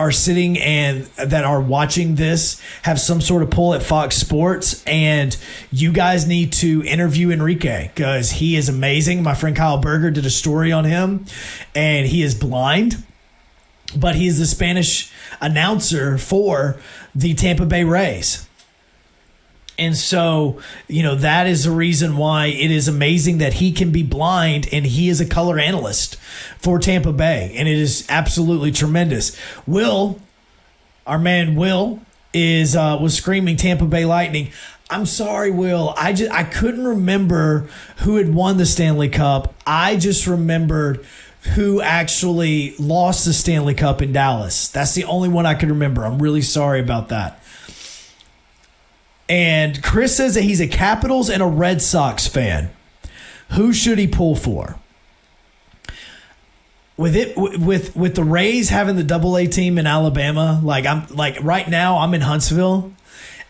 are 0.00 0.10
sitting 0.10 0.58
and 0.58 1.04
that 1.16 1.44
are 1.44 1.60
watching 1.60 2.14
this 2.14 2.60
have 2.82 2.98
some 2.98 3.20
sort 3.20 3.42
of 3.42 3.50
pull 3.50 3.74
at 3.74 3.82
Fox 3.82 4.16
Sports, 4.16 4.82
and 4.86 5.36
you 5.70 5.92
guys 5.92 6.26
need 6.26 6.52
to 6.54 6.82
interview 6.84 7.30
Enrique 7.30 7.90
because 7.94 8.30
he 8.30 8.56
is 8.56 8.70
amazing. 8.70 9.22
My 9.22 9.34
friend 9.34 9.54
Kyle 9.54 9.78
Berger 9.78 10.10
did 10.10 10.24
a 10.24 10.30
story 10.30 10.72
on 10.72 10.84
him, 10.86 11.26
and 11.74 12.06
he 12.06 12.22
is 12.22 12.34
blind, 12.34 13.04
but 13.94 14.14
he 14.14 14.26
is 14.26 14.38
the 14.38 14.46
Spanish 14.46 15.12
announcer 15.40 16.16
for 16.16 16.80
the 17.14 17.34
Tampa 17.34 17.66
Bay 17.66 17.84
Rays. 17.84 18.48
And 19.80 19.96
so, 19.96 20.60
you 20.88 21.02
know, 21.02 21.14
that 21.16 21.46
is 21.46 21.64
the 21.64 21.70
reason 21.70 22.18
why 22.18 22.46
it 22.46 22.70
is 22.70 22.86
amazing 22.86 23.38
that 23.38 23.54
he 23.54 23.72
can 23.72 23.90
be 23.90 24.02
blind 24.02 24.68
and 24.72 24.84
he 24.84 25.08
is 25.08 25.22
a 25.22 25.26
color 25.26 25.58
analyst 25.58 26.16
for 26.58 26.78
Tampa 26.78 27.12
Bay. 27.12 27.54
And 27.56 27.66
it 27.66 27.78
is 27.78 28.06
absolutely 28.10 28.72
tremendous. 28.72 29.34
Will, 29.66 30.20
our 31.06 31.18
man 31.18 31.54
Will, 31.54 32.00
is 32.34 32.76
uh, 32.76 32.98
was 33.00 33.16
screaming 33.16 33.56
Tampa 33.56 33.86
Bay 33.86 34.04
Lightning. 34.04 34.50
I'm 34.90 35.06
sorry, 35.06 35.50
Will. 35.50 35.94
I 35.96 36.12
just 36.12 36.30
I 36.30 36.44
couldn't 36.44 36.84
remember 36.84 37.68
who 37.98 38.16
had 38.16 38.34
won 38.34 38.58
the 38.58 38.66
Stanley 38.66 39.08
Cup. 39.08 39.54
I 39.66 39.96
just 39.96 40.26
remembered 40.26 41.06
who 41.54 41.80
actually 41.80 42.74
lost 42.78 43.24
the 43.24 43.32
Stanley 43.32 43.74
Cup 43.74 44.02
in 44.02 44.12
Dallas. 44.12 44.68
That's 44.68 44.94
the 44.94 45.04
only 45.04 45.30
one 45.30 45.46
I 45.46 45.54
could 45.54 45.70
remember. 45.70 46.04
I'm 46.04 46.20
really 46.20 46.42
sorry 46.42 46.80
about 46.80 47.08
that. 47.08 47.42
And 49.30 49.80
Chris 49.80 50.16
says 50.16 50.34
that 50.34 50.42
he's 50.42 50.60
a 50.60 50.66
Capitals 50.66 51.30
and 51.30 51.40
a 51.40 51.46
Red 51.46 51.80
Sox 51.80 52.26
fan. 52.26 52.70
Who 53.50 53.72
should 53.72 53.98
he 53.98 54.08
pull 54.08 54.34
for? 54.34 54.76
With 56.96 57.14
it 57.14 57.34
with 57.36 57.94
with 57.96 58.16
the 58.16 58.24
Rays 58.24 58.68
having 58.68 58.96
the 58.96 59.04
double 59.04 59.38
A 59.38 59.46
team 59.46 59.78
in 59.78 59.86
Alabama, 59.86 60.60
like 60.62 60.84
I'm 60.84 61.06
like 61.14 61.38
right 61.42 61.66
now 61.66 61.98
I'm 61.98 62.12
in 62.12 62.20
Huntsville 62.20 62.92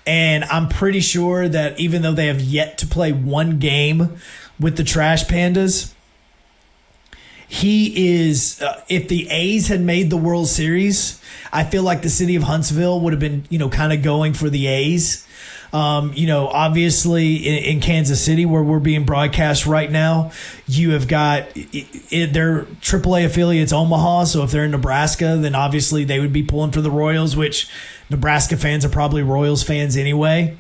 and 0.07 0.45
I'm 0.45 0.69
pretty 0.69 1.01
sure 1.01 1.49
that 1.49 1.81
even 1.81 2.03
though 2.03 2.13
they 2.13 2.27
have 2.27 2.41
yet 2.41 2.79
to 2.79 2.87
play 2.87 3.13
one 3.13 3.59
game 3.59 4.19
with 4.61 4.77
the 4.77 4.85
Trash 4.85 5.25
Pandas, 5.25 5.93
he 7.49 8.21
is 8.21 8.61
uh, 8.63 8.83
if 8.89 9.09
the 9.09 9.29
A's 9.31 9.69
had 9.69 9.81
made 9.81 10.11
the 10.11 10.17
World 10.17 10.47
Series, 10.47 11.21
I 11.53 11.65
feel 11.65 11.83
like 11.83 12.03
the 12.03 12.11
city 12.11 12.37
of 12.37 12.45
Huntsville 12.45 13.01
would 13.01 13.15
have 13.15 13.21
been, 13.21 13.47
you 13.49 13.59
know, 13.59 13.71
kind 13.71 13.93
of 13.93 14.03
going 14.03 14.35
for 14.35 14.51
the 14.51 14.67
A's 14.69 15.27
um, 15.73 16.13
you 16.15 16.27
know, 16.27 16.49
obviously 16.49 17.37
in, 17.37 17.77
in, 17.77 17.81
Kansas 17.81 18.23
City, 18.25 18.45
where 18.45 18.63
we're 18.63 18.81
being 18.81 19.05
broadcast 19.05 19.67
right 19.67 19.91
now, 19.91 20.33
you 20.67 20.91
have 20.91 21.07
got 21.07 21.47
it, 21.55 21.87
it, 22.13 22.33
their 22.33 22.63
AAA 22.63 23.27
affiliates 23.27 23.73
Omaha. 23.73 24.25
So 24.25 24.43
if 24.43 24.51
they're 24.51 24.65
in 24.65 24.73
Nebraska, 24.73 25.37
then 25.39 25.55
obviously 25.55 26.03
they 26.03 26.19
would 26.19 26.33
be 26.33 26.43
pulling 26.43 26.73
for 26.73 26.81
the 26.81 26.91
Royals, 26.91 27.37
which 27.37 27.69
Nebraska 28.09 28.57
fans 28.57 28.85
are 28.85 28.89
probably 28.89 29.23
Royals 29.23 29.63
fans 29.63 29.97
anyway. 29.97 30.57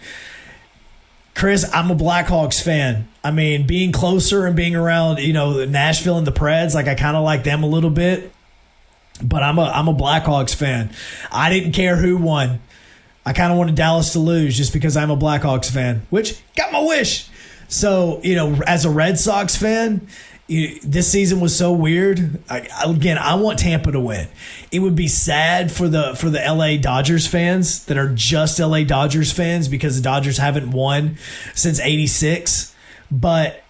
Chris, 1.34 1.68
I'm 1.72 1.90
a 1.90 1.96
Blackhawks 1.96 2.62
fan. 2.62 3.08
I 3.24 3.32
mean, 3.32 3.66
being 3.66 3.92
closer 3.92 4.46
and 4.46 4.54
being 4.54 4.76
around, 4.76 5.18
you 5.18 5.32
know, 5.32 5.64
Nashville 5.64 6.18
and 6.18 6.26
the 6.26 6.32
Preds, 6.32 6.74
like 6.74 6.86
I 6.86 6.94
kind 6.94 7.16
of 7.16 7.24
like 7.24 7.42
them 7.42 7.62
a 7.64 7.66
little 7.66 7.90
bit. 7.90 8.32
But 9.22 9.42
I'm 9.42 9.58
a 9.58 9.64
I'm 9.64 9.88
a 9.88 9.94
Blackhawks 9.94 10.54
fan. 10.54 10.90
I 11.32 11.50
didn't 11.50 11.72
care 11.72 11.96
who 11.96 12.16
won. 12.16 12.60
I 13.30 13.32
kind 13.32 13.52
of 13.52 13.58
wanted 13.58 13.76
Dallas 13.76 14.14
to 14.14 14.18
lose 14.18 14.56
just 14.56 14.72
because 14.72 14.96
I'm 14.96 15.08
a 15.12 15.16
Blackhawks 15.16 15.70
fan, 15.70 16.04
which 16.10 16.42
got 16.56 16.72
my 16.72 16.82
wish. 16.82 17.28
So, 17.68 18.20
you 18.24 18.34
know, 18.34 18.60
as 18.66 18.84
a 18.84 18.90
Red 18.90 19.20
Sox 19.20 19.54
fan, 19.54 20.08
you, 20.48 20.80
this 20.80 21.12
season 21.12 21.38
was 21.38 21.56
so 21.56 21.70
weird. 21.70 22.42
I, 22.50 22.66
again, 22.84 23.18
I 23.18 23.36
want 23.36 23.60
Tampa 23.60 23.92
to 23.92 24.00
win. 24.00 24.26
It 24.72 24.80
would 24.80 24.96
be 24.96 25.06
sad 25.06 25.70
for 25.70 25.86
the 25.86 26.16
for 26.16 26.28
the 26.28 26.40
LA 26.40 26.78
Dodgers 26.78 27.28
fans 27.28 27.84
that 27.84 27.96
are 27.96 28.12
just 28.12 28.58
LA 28.58 28.82
Dodgers 28.82 29.30
fans 29.30 29.68
because 29.68 29.94
the 29.94 30.02
Dodgers 30.02 30.38
haven't 30.38 30.72
won 30.72 31.16
since 31.54 31.78
86. 31.78 32.74
But 33.12 33.62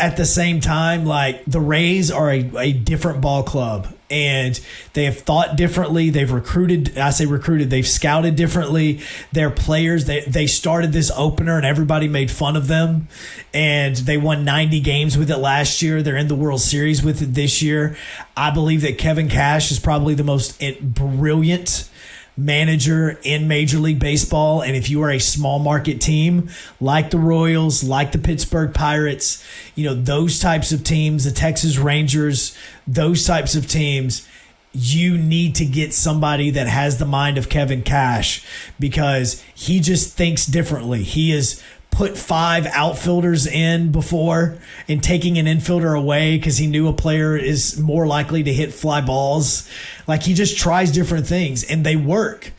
at 0.00 0.16
the 0.16 0.24
same 0.24 0.58
time, 0.58 1.06
like 1.06 1.44
the 1.44 1.60
Rays 1.60 2.10
are 2.10 2.28
a, 2.28 2.50
a 2.58 2.72
different 2.72 3.20
ball 3.20 3.44
club 3.44 3.86
and 4.10 4.60
they 4.92 5.04
have 5.04 5.20
thought 5.20 5.56
differently. 5.56 6.10
They've 6.10 6.30
recruited, 6.30 6.96
I 6.98 7.10
say 7.10 7.26
recruited, 7.26 7.70
they've 7.70 7.86
scouted 7.86 8.36
differently. 8.36 9.00
Their 9.32 9.50
players, 9.50 10.04
they, 10.04 10.20
they 10.20 10.46
started 10.46 10.92
this 10.92 11.10
opener 11.14 11.56
and 11.56 11.66
everybody 11.66 12.08
made 12.08 12.30
fun 12.30 12.56
of 12.56 12.68
them. 12.68 13.08
And 13.52 13.96
they 13.96 14.16
won 14.16 14.44
90 14.44 14.80
games 14.80 15.18
with 15.18 15.30
it 15.30 15.38
last 15.38 15.82
year. 15.82 16.02
They're 16.02 16.16
in 16.16 16.28
the 16.28 16.34
World 16.34 16.60
Series 16.60 17.02
with 17.02 17.22
it 17.22 17.34
this 17.34 17.62
year. 17.62 17.96
I 18.36 18.50
believe 18.50 18.82
that 18.82 18.98
Kevin 18.98 19.28
Cash 19.28 19.72
is 19.72 19.78
probably 19.78 20.14
the 20.14 20.24
most 20.24 20.62
eh, 20.62 20.74
brilliant 20.80 21.88
manager 22.36 23.18
in 23.22 23.48
Major 23.48 23.78
League 23.78 23.98
Baseball. 23.98 24.60
And 24.60 24.76
if 24.76 24.90
you 24.90 25.02
are 25.02 25.10
a 25.10 25.18
small 25.18 25.58
market 25.58 26.00
team 26.00 26.50
like 26.80 27.10
the 27.10 27.18
Royals, 27.18 27.82
like 27.82 28.12
the 28.12 28.18
Pittsburgh 28.18 28.74
Pirates, 28.74 29.44
you 29.74 29.84
know, 29.86 29.94
those 29.94 30.38
types 30.38 30.72
of 30.72 30.84
teams, 30.84 31.24
the 31.24 31.30
Texas 31.30 31.78
Rangers, 31.78 32.56
those 32.86 33.26
types 33.26 33.54
of 33.54 33.66
teams, 33.66 34.26
you 34.72 35.16
need 35.16 35.54
to 35.54 35.64
get 35.64 35.94
somebody 35.94 36.50
that 36.50 36.66
has 36.66 36.98
the 36.98 37.06
mind 37.06 37.38
of 37.38 37.48
Kevin 37.48 37.82
Cash 37.82 38.44
because 38.78 39.42
he 39.54 39.80
just 39.80 40.14
thinks 40.14 40.44
differently. 40.44 41.02
He 41.02 41.32
is 41.32 41.62
put 41.96 42.18
five 42.18 42.66
outfielders 42.66 43.46
in 43.46 43.90
before 43.90 44.58
and 44.86 45.02
taking 45.02 45.38
an 45.38 45.46
infielder 45.46 45.98
away 45.98 46.36
because 46.36 46.58
he 46.58 46.66
knew 46.66 46.88
a 46.88 46.92
player 46.92 47.38
is 47.38 47.80
more 47.80 48.06
likely 48.06 48.42
to 48.42 48.52
hit 48.52 48.74
fly 48.74 49.00
balls. 49.00 49.66
Like 50.06 50.22
he 50.22 50.34
just 50.34 50.58
tries 50.58 50.92
different 50.92 51.26
things 51.26 51.64
and 51.64 51.86
they 51.86 51.96
work. 51.96 52.52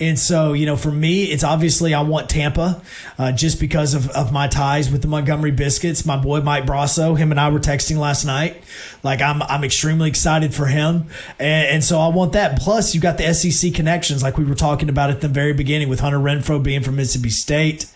And 0.00 0.18
so, 0.18 0.54
you 0.54 0.66
know, 0.66 0.76
for 0.76 0.90
me, 0.90 1.24
it's 1.24 1.44
obviously 1.44 1.94
I 1.94 2.02
want 2.02 2.28
Tampa 2.28 2.82
uh, 3.16 3.30
just 3.30 3.60
because 3.60 3.94
of, 3.94 4.10
of 4.10 4.32
my 4.32 4.48
ties 4.48 4.90
with 4.90 5.02
the 5.02 5.08
Montgomery 5.08 5.52
Biscuits. 5.52 6.04
My 6.04 6.16
boy 6.16 6.40
Mike 6.40 6.66
Brasso, 6.66 7.16
him 7.16 7.30
and 7.30 7.38
I 7.38 7.48
were 7.50 7.60
texting 7.60 7.98
last 7.98 8.24
night. 8.24 8.62
Like 9.04 9.22
I'm, 9.22 9.40
I'm 9.42 9.62
extremely 9.62 10.08
excited 10.08 10.52
for 10.52 10.66
him, 10.66 11.06
and, 11.38 11.68
and 11.68 11.84
so 11.84 12.00
I 12.00 12.08
want 12.08 12.32
that. 12.32 12.58
Plus, 12.58 12.94
you 12.94 13.00
got 13.00 13.18
the 13.18 13.32
SEC 13.32 13.72
connections, 13.72 14.22
like 14.22 14.36
we 14.36 14.44
were 14.44 14.56
talking 14.56 14.88
about 14.88 15.10
at 15.10 15.20
the 15.20 15.28
very 15.28 15.52
beginning 15.52 15.88
with 15.88 16.00
Hunter 16.00 16.18
Renfroe 16.18 16.62
being 16.62 16.82
from 16.82 16.96
Mississippi 16.96 17.30
State, 17.30 17.86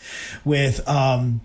with 0.45 0.89
um, 0.89 1.41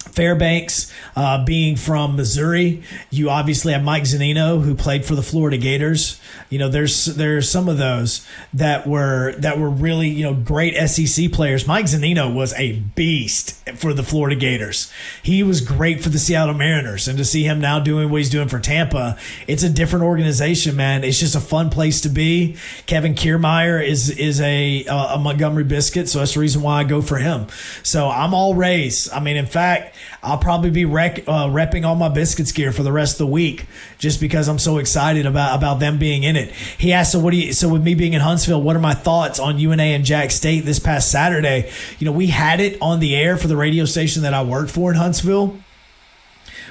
Fairbanks 0.00 0.90
uh, 1.14 1.44
being 1.44 1.76
from 1.76 2.16
Missouri, 2.16 2.82
you 3.10 3.28
obviously 3.28 3.74
have 3.74 3.84
Mike 3.84 4.04
Zunino 4.04 4.62
who 4.62 4.74
played 4.74 5.04
for 5.04 5.14
the 5.14 5.22
Florida 5.22 5.58
Gators. 5.58 6.18
You 6.48 6.58
know, 6.58 6.68
there's 6.68 7.04
there's 7.04 7.50
some 7.50 7.68
of 7.68 7.76
those 7.76 8.26
that 8.54 8.86
were 8.86 9.34
that 9.38 9.58
were 9.58 9.68
really 9.68 10.08
you 10.08 10.24
know 10.24 10.34
great 10.34 10.74
SEC 10.88 11.30
players. 11.32 11.66
Mike 11.66 11.84
Zunino 11.84 12.34
was 12.34 12.54
a 12.54 12.80
beast 12.80 13.62
for 13.76 13.92
the 13.92 14.02
Florida 14.02 14.34
Gators. 14.34 14.90
He 15.22 15.42
was 15.42 15.60
great 15.60 16.02
for 16.02 16.08
the 16.08 16.18
Seattle 16.18 16.54
Mariners, 16.54 17.06
and 17.06 17.18
to 17.18 17.24
see 17.24 17.44
him 17.44 17.60
now 17.60 17.78
doing 17.78 18.10
what 18.10 18.18
he's 18.18 18.30
doing 18.30 18.48
for 18.48 18.58
Tampa, 18.58 19.18
it's 19.46 19.62
a 19.62 19.68
different 19.68 20.06
organization, 20.06 20.76
man. 20.76 21.04
It's 21.04 21.20
just 21.20 21.36
a 21.36 21.40
fun 21.40 21.68
place 21.68 22.00
to 22.00 22.08
be. 22.08 22.56
Kevin 22.86 23.14
Kiermaier 23.14 23.86
is 23.86 24.08
is 24.10 24.40
a 24.40 24.86
a 24.86 25.18
Montgomery 25.18 25.64
Biscuit, 25.64 26.08
so 26.08 26.20
that's 26.20 26.34
the 26.34 26.40
reason 26.40 26.62
why 26.62 26.80
I 26.80 26.84
go 26.84 27.02
for 27.02 27.18
him. 27.18 27.48
So 27.82 28.08
I'm 28.08 28.32
all 28.32 28.54
Rays. 28.54 29.10
I 29.12 29.20
mean, 29.20 29.36
in 29.36 29.46
fact. 29.46 29.89
I'll 30.22 30.38
probably 30.38 30.70
be 30.70 30.84
rec- 30.84 31.28
uh, 31.28 31.46
repping 31.46 31.84
all 31.84 31.94
my 31.94 32.08
biscuits 32.08 32.52
gear 32.52 32.72
for 32.72 32.82
the 32.82 32.92
rest 32.92 33.14
of 33.14 33.18
the 33.18 33.26
week 33.26 33.66
just 33.98 34.20
because 34.20 34.48
I'm 34.48 34.58
so 34.58 34.78
excited 34.78 35.26
about 35.26 35.56
about 35.56 35.80
them 35.80 35.98
being 35.98 36.22
in 36.22 36.36
it. 36.36 36.52
He 36.52 36.92
asked, 36.92 37.12
"So 37.12 37.18
what 37.18 37.32
do 37.32 37.36
you? 37.36 37.52
So 37.52 37.68
with 37.68 37.82
me 37.82 37.94
being 37.94 38.12
in 38.12 38.20
Huntsville, 38.20 38.62
what 38.62 38.76
are 38.76 38.80
my 38.80 38.94
thoughts 38.94 39.38
on 39.38 39.58
UNA 39.58 39.82
and 39.82 40.04
Jack 40.04 40.30
State 40.30 40.64
this 40.64 40.78
past 40.78 41.10
Saturday? 41.10 41.70
You 41.98 42.04
know, 42.04 42.12
we 42.12 42.28
had 42.28 42.60
it 42.60 42.78
on 42.80 43.00
the 43.00 43.14
air 43.16 43.36
for 43.36 43.48
the 43.48 43.56
radio 43.56 43.84
station 43.84 44.22
that 44.22 44.34
I 44.34 44.42
worked 44.42 44.70
for 44.70 44.90
in 44.90 44.96
Huntsville." 44.96 45.58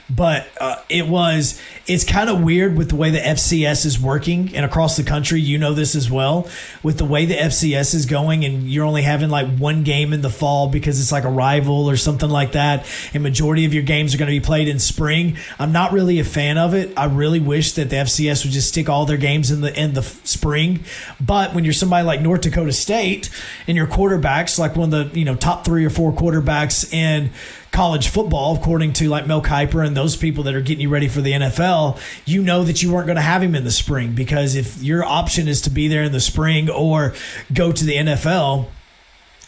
But 0.09 0.47
uh, 0.59 0.75
it 0.89 1.07
was 1.07 1.61
it's 1.87 2.03
kind 2.03 2.29
of 2.29 2.41
weird 2.41 2.77
with 2.77 2.89
the 2.89 2.95
way 2.95 3.11
the 3.11 3.19
FCS 3.19 3.85
is 3.85 3.99
working 3.99 4.55
and 4.55 4.65
across 4.65 4.97
the 4.97 5.03
country 5.03 5.39
you 5.39 5.57
know 5.57 5.73
this 5.73 5.95
as 5.95 6.09
well 6.09 6.47
with 6.83 6.97
the 6.97 7.05
way 7.05 7.25
the 7.25 7.35
FCS 7.35 7.93
is 7.93 8.05
going 8.05 8.43
and 8.43 8.69
you're 8.69 8.85
only 8.85 9.03
having 9.03 9.29
like 9.29 9.47
one 9.57 9.83
game 9.83 10.13
in 10.13 10.21
the 10.21 10.29
fall 10.29 10.67
because 10.67 10.99
it's 10.99 11.11
like 11.11 11.23
a 11.23 11.29
rival 11.29 11.89
or 11.89 11.97
something 11.97 12.29
like 12.29 12.53
that 12.53 12.85
and 13.13 13.21
majority 13.23 13.65
of 13.65 13.73
your 13.73 13.83
games 13.83 14.13
are 14.15 14.17
going 14.17 14.31
to 14.31 14.39
be 14.39 14.43
played 14.43 14.67
in 14.67 14.79
spring. 14.79 15.37
I'm 15.59 15.71
not 15.71 15.91
really 15.91 16.19
a 16.19 16.23
fan 16.23 16.57
of 16.57 16.73
it. 16.73 16.91
I 16.97 17.05
really 17.05 17.39
wish 17.39 17.73
that 17.73 17.89
the 17.89 17.97
FCS 17.97 18.43
would 18.45 18.53
just 18.53 18.69
stick 18.69 18.89
all 18.89 19.05
their 19.05 19.17
games 19.17 19.51
in 19.51 19.61
the 19.61 19.79
in 19.79 19.93
the 19.93 20.03
spring 20.03 20.83
but 21.19 21.53
when 21.53 21.63
you're 21.63 21.73
somebody 21.73 22.05
like 22.05 22.21
North 22.21 22.41
Dakota 22.41 22.73
State 22.73 23.29
and 23.67 23.77
your 23.77 23.87
quarterbacks 23.87 24.57
like 24.57 24.75
one 24.75 24.93
of 24.93 25.13
the 25.13 25.19
you 25.19 25.25
know 25.25 25.35
top 25.35 25.65
3 25.65 25.85
or 25.85 25.89
4 25.89 26.13
quarterbacks 26.13 26.91
in 26.93 27.31
college 27.71 28.09
football, 28.09 28.55
according 28.55 28.93
to 28.93 29.09
like 29.09 29.27
Mel 29.27 29.41
Kiper 29.41 29.85
and 29.85 29.95
those 29.95 30.15
people 30.15 30.43
that 30.45 30.55
are 30.55 30.61
getting 30.61 30.81
you 30.81 30.89
ready 30.89 31.07
for 31.07 31.21
the 31.21 31.31
NFL, 31.31 31.99
you 32.25 32.41
know 32.41 32.63
that 32.63 32.81
you 32.81 32.91
weren't 32.91 33.07
going 33.07 33.15
to 33.15 33.21
have 33.21 33.43
him 33.43 33.55
in 33.55 33.63
the 33.63 33.71
spring 33.71 34.13
because 34.13 34.55
if 34.55 34.81
your 34.81 35.03
option 35.03 35.47
is 35.47 35.61
to 35.61 35.69
be 35.69 35.87
there 35.87 36.03
in 36.03 36.11
the 36.11 36.19
spring 36.19 36.69
or 36.69 37.13
go 37.53 37.71
to 37.71 37.85
the 37.85 37.95
NFL, 37.95 38.67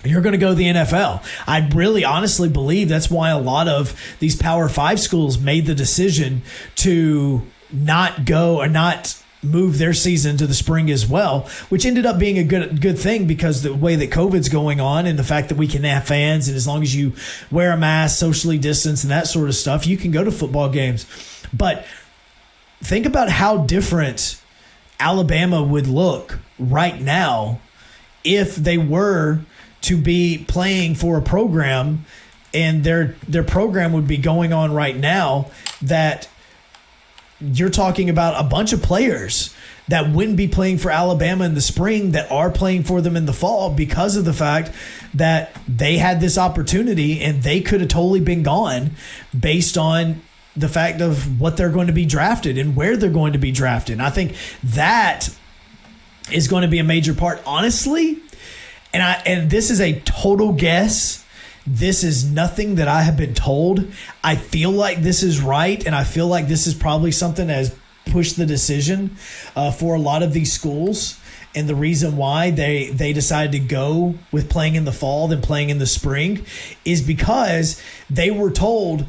you're 0.04 0.22
going 0.22 0.34
to 0.34 0.40
go 0.40 0.50
to 0.50 0.56
the 0.56 0.66
NFL. 0.66 1.24
I 1.48 1.68
really 1.74 2.04
honestly 2.04 2.50
believe 2.50 2.90
that's 2.90 3.10
why 3.10 3.30
a 3.30 3.40
lot 3.40 3.68
of 3.68 4.00
these 4.20 4.36
Power 4.36 4.68
Five 4.68 5.00
schools 5.00 5.40
made 5.40 5.66
the 5.66 5.76
decision 5.76 6.42
to 6.78 7.42
not 7.72 8.26
go 8.26 8.58
or 8.58 8.68
not 8.68 9.21
move 9.44 9.78
their 9.78 9.94
season 9.94 10.38
to 10.38 10.48
the 10.48 10.54
spring 10.54 10.92
as 10.92 11.08
well, 11.08 11.50
which 11.70 11.86
ended 11.86 12.06
up 12.06 12.20
being 12.20 12.38
a 12.38 12.44
good 12.44 12.82
good 12.82 12.98
thing 12.98 13.26
because 13.26 13.62
the 13.64 13.74
way 13.74 13.96
that 13.96 14.12
COVID's 14.12 14.50
going 14.50 14.80
on 14.80 15.06
and 15.06 15.18
the 15.18 15.24
fact 15.24 15.50
that 15.50 15.58
we 15.58 15.68
can 15.68 15.84
have 15.84 16.06
fans 16.06 16.48
and 16.48 16.56
as 16.56 16.68
long 16.68 16.82
as 16.84 16.96
you 16.96 17.14
wear 17.50 17.72
a 17.72 17.78
mask, 17.78 18.20
socially 18.20 18.58
distance, 18.58 19.04
and 19.04 19.12
that 19.12 19.28
sort 19.28 19.50
of 19.50 19.56
stuff, 19.56 19.88
you 19.88 19.98
can 19.98 20.12
go 20.12 20.24
to 20.24 20.32
football 20.32 20.70
games. 20.70 21.06
But 21.54 21.86
think 22.82 23.06
about 23.06 23.30
how 23.30 23.58
different 23.58 24.42
Alabama 25.00 25.64
would 25.64 25.88
look 25.88 26.40
right 26.60 27.00
now 27.00 27.60
if 28.24 28.56
they 28.56 28.78
were 28.78 29.40
to 29.82 29.98
be 29.98 30.46
playing 30.48 30.96
for 30.96 31.18
a 31.18 31.22
program 31.22 32.06
and 32.54 32.84
their 32.84 33.16
their 33.28 33.44
program 33.44 33.94
would 33.94 34.08
be 34.08 34.18
going 34.18 34.54
on 34.54 34.74
right 34.74 34.96
now 34.96 35.50
that 35.82 36.28
you're 37.42 37.70
talking 37.70 38.10
about 38.10 38.44
a 38.44 38.48
bunch 38.48 38.74
of 38.74 38.82
players 38.82 39.54
that 39.88 40.10
wouldn't 40.10 40.38
be 40.38 40.48
playing 40.48 40.78
for 40.78 40.92
Alabama 40.92 41.44
in 41.46 41.54
the 41.54 41.62
spring 41.62 42.12
that 42.12 42.32
are 42.32 42.50
playing 42.50 42.84
for 42.84 43.02
them 43.02 43.18
in 43.18 43.26
the 43.26 43.34
fall 43.34 43.70
because 43.74 44.16
of 44.16 44.26
the 44.26 44.34
fact 44.34 44.72
that 45.14 45.56
they 45.68 45.98
had 45.98 46.22
this 46.22 46.38
opportunity 46.38 47.20
and 47.22 47.44
they 47.44 47.62
could 47.62 47.82
have 47.82 47.90
totally 47.90 48.22
been 48.22 48.44
gone 48.44 48.92
based 49.38 49.78
on 49.78 50.22
the 50.56 50.70
fact 50.70 51.02
of 51.02 51.40
what 51.40 51.58
they're 51.58 51.70
going 51.70 51.88
to 51.88 51.94
be 51.94 52.06
drafted 52.06 52.58
and 52.58 52.76
where 52.76 52.96
they're 52.96 53.10
going 53.10 53.34
to 53.34 53.40
be 53.40 53.52
drafted. 53.52 53.94
And 53.94 54.02
I 54.02 54.10
think 54.10 54.36
that 54.64 55.30
is 56.32 56.48
going 56.48 56.62
to 56.62 56.68
be 56.68 56.80
a 56.80 56.84
major 56.84 57.14
part 57.14 57.42
honestly. 57.46 58.20
And 58.94 59.02
I 59.02 59.22
and 59.26 59.50
this 59.50 59.72
is 59.72 59.80
a 59.80 60.00
total 60.02 60.54
guess 60.54 61.21
this 61.66 62.04
is 62.04 62.30
nothing 62.30 62.76
that 62.76 62.88
I 62.88 63.04
have 63.04 63.18
been 63.18 63.34
told. 63.34 63.92
I 64.24 64.36
feel 64.36 64.72
like 64.72 65.02
this 65.02 65.24
is 65.24 65.42
right, 65.42 65.86
and 65.86 65.94
I 65.96 66.04
feel 66.04 66.28
like 66.28 66.48
this 66.48 66.68
is 66.68 66.74
probably 66.74 67.12
something 67.12 67.48
that 67.48 67.56
has 67.56 67.76
pushed 68.08 68.38
the 68.38 68.46
decision 68.46 69.16
uh, 69.56 69.72
for 69.72 69.96
a 69.96 70.00
lot 70.00 70.24
of 70.24 70.34
these 70.34 70.52
schools. 70.52 71.20
And 71.54 71.68
the 71.68 71.76
reason 71.76 72.16
why 72.16 72.50
they 72.50 72.90
they 72.92 73.12
decided 73.14 73.52
to 73.52 73.60
go 73.60 74.16
with 74.32 74.50
playing 74.50 74.76
in 74.76 74.86
the 74.86 74.92
fall 74.92 75.28
than 75.28 75.42
playing 75.42 75.70
in 75.70 75.80
the 75.80 75.86
spring 75.86 76.46
is 76.86 77.02
because 77.02 77.82
they 78.10 78.32
were 78.32 78.52
told, 78.52 79.06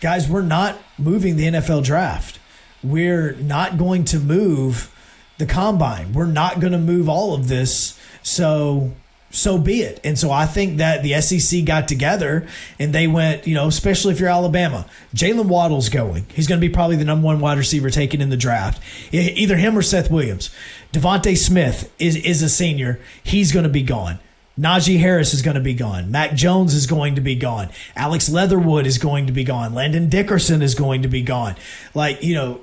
guys, 0.00 0.28
we're 0.28 0.42
not 0.42 0.78
moving 0.98 1.36
the 1.36 1.46
NFL 1.46 1.84
draft. 1.84 2.38
We're 2.82 3.32
not 3.32 3.76
going 3.76 4.04
to 4.06 4.20
move 4.20 4.94
the 5.38 5.46
combine. 5.46 6.12
We're 6.12 6.26
not 6.26 6.60
going 6.60 6.72
to 6.72 6.78
move 6.78 7.08
all 7.08 7.34
of 7.34 7.48
this. 7.48 7.98
So 8.22 8.92
so 9.34 9.58
be 9.58 9.82
it. 9.82 10.00
And 10.04 10.18
so 10.18 10.30
I 10.30 10.46
think 10.46 10.78
that 10.78 11.02
the 11.02 11.20
SEC 11.20 11.64
got 11.64 11.88
together 11.88 12.46
and 12.78 12.94
they 12.94 13.06
went, 13.06 13.46
you 13.46 13.54
know, 13.54 13.66
especially 13.66 14.12
if 14.12 14.20
you're 14.20 14.28
Alabama, 14.28 14.86
Jaylen 15.14 15.46
Waddle's 15.46 15.88
going. 15.88 16.26
He's 16.32 16.46
going 16.46 16.60
to 16.60 16.66
be 16.66 16.72
probably 16.72 16.96
the 16.96 17.04
number 17.04 17.26
one 17.26 17.40
wide 17.40 17.58
receiver 17.58 17.90
taken 17.90 18.20
in 18.20 18.30
the 18.30 18.36
draft. 18.36 18.80
Either 19.12 19.56
him 19.56 19.76
or 19.76 19.82
Seth 19.82 20.10
Williams. 20.10 20.54
DeVonta 20.92 21.36
Smith 21.36 21.92
is, 21.98 22.16
is 22.16 22.42
a 22.42 22.48
senior. 22.48 23.00
He's 23.22 23.52
going 23.52 23.64
to 23.64 23.68
be 23.68 23.82
gone. 23.82 24.20
Najee 24.58 25.00
Harris 25.00 25.34
is 25.34 25.42
going 25.42 25.56
to 25.56 25.60
be 25.60 25.74
gone. 25.74 26.12
Mac 26.12 26.34
Jones 26.34 26.74
is 26.74 26.86
going 26.86 27.16
to 27.16 27.20
be 27.20 27.34
gone. 27.34 27.70
Alex 27.96 28.28
Leatherwood 28.30 28.86
is 28.86 28.98
going 28.98 29.26
to 29.26 29.32
be 29.32 29.42
gone. 29.42 29.74
Landon 29.74 30.08
Dickerson 30.08 30.62
is 30.62 30.76
going 30.76 31.02
to 31.02 31.08
be 31.08 31.22
gone. 31.22 31.56
Like, 31.92 32.22
you 32.22 32.36
know, 32.36 32.60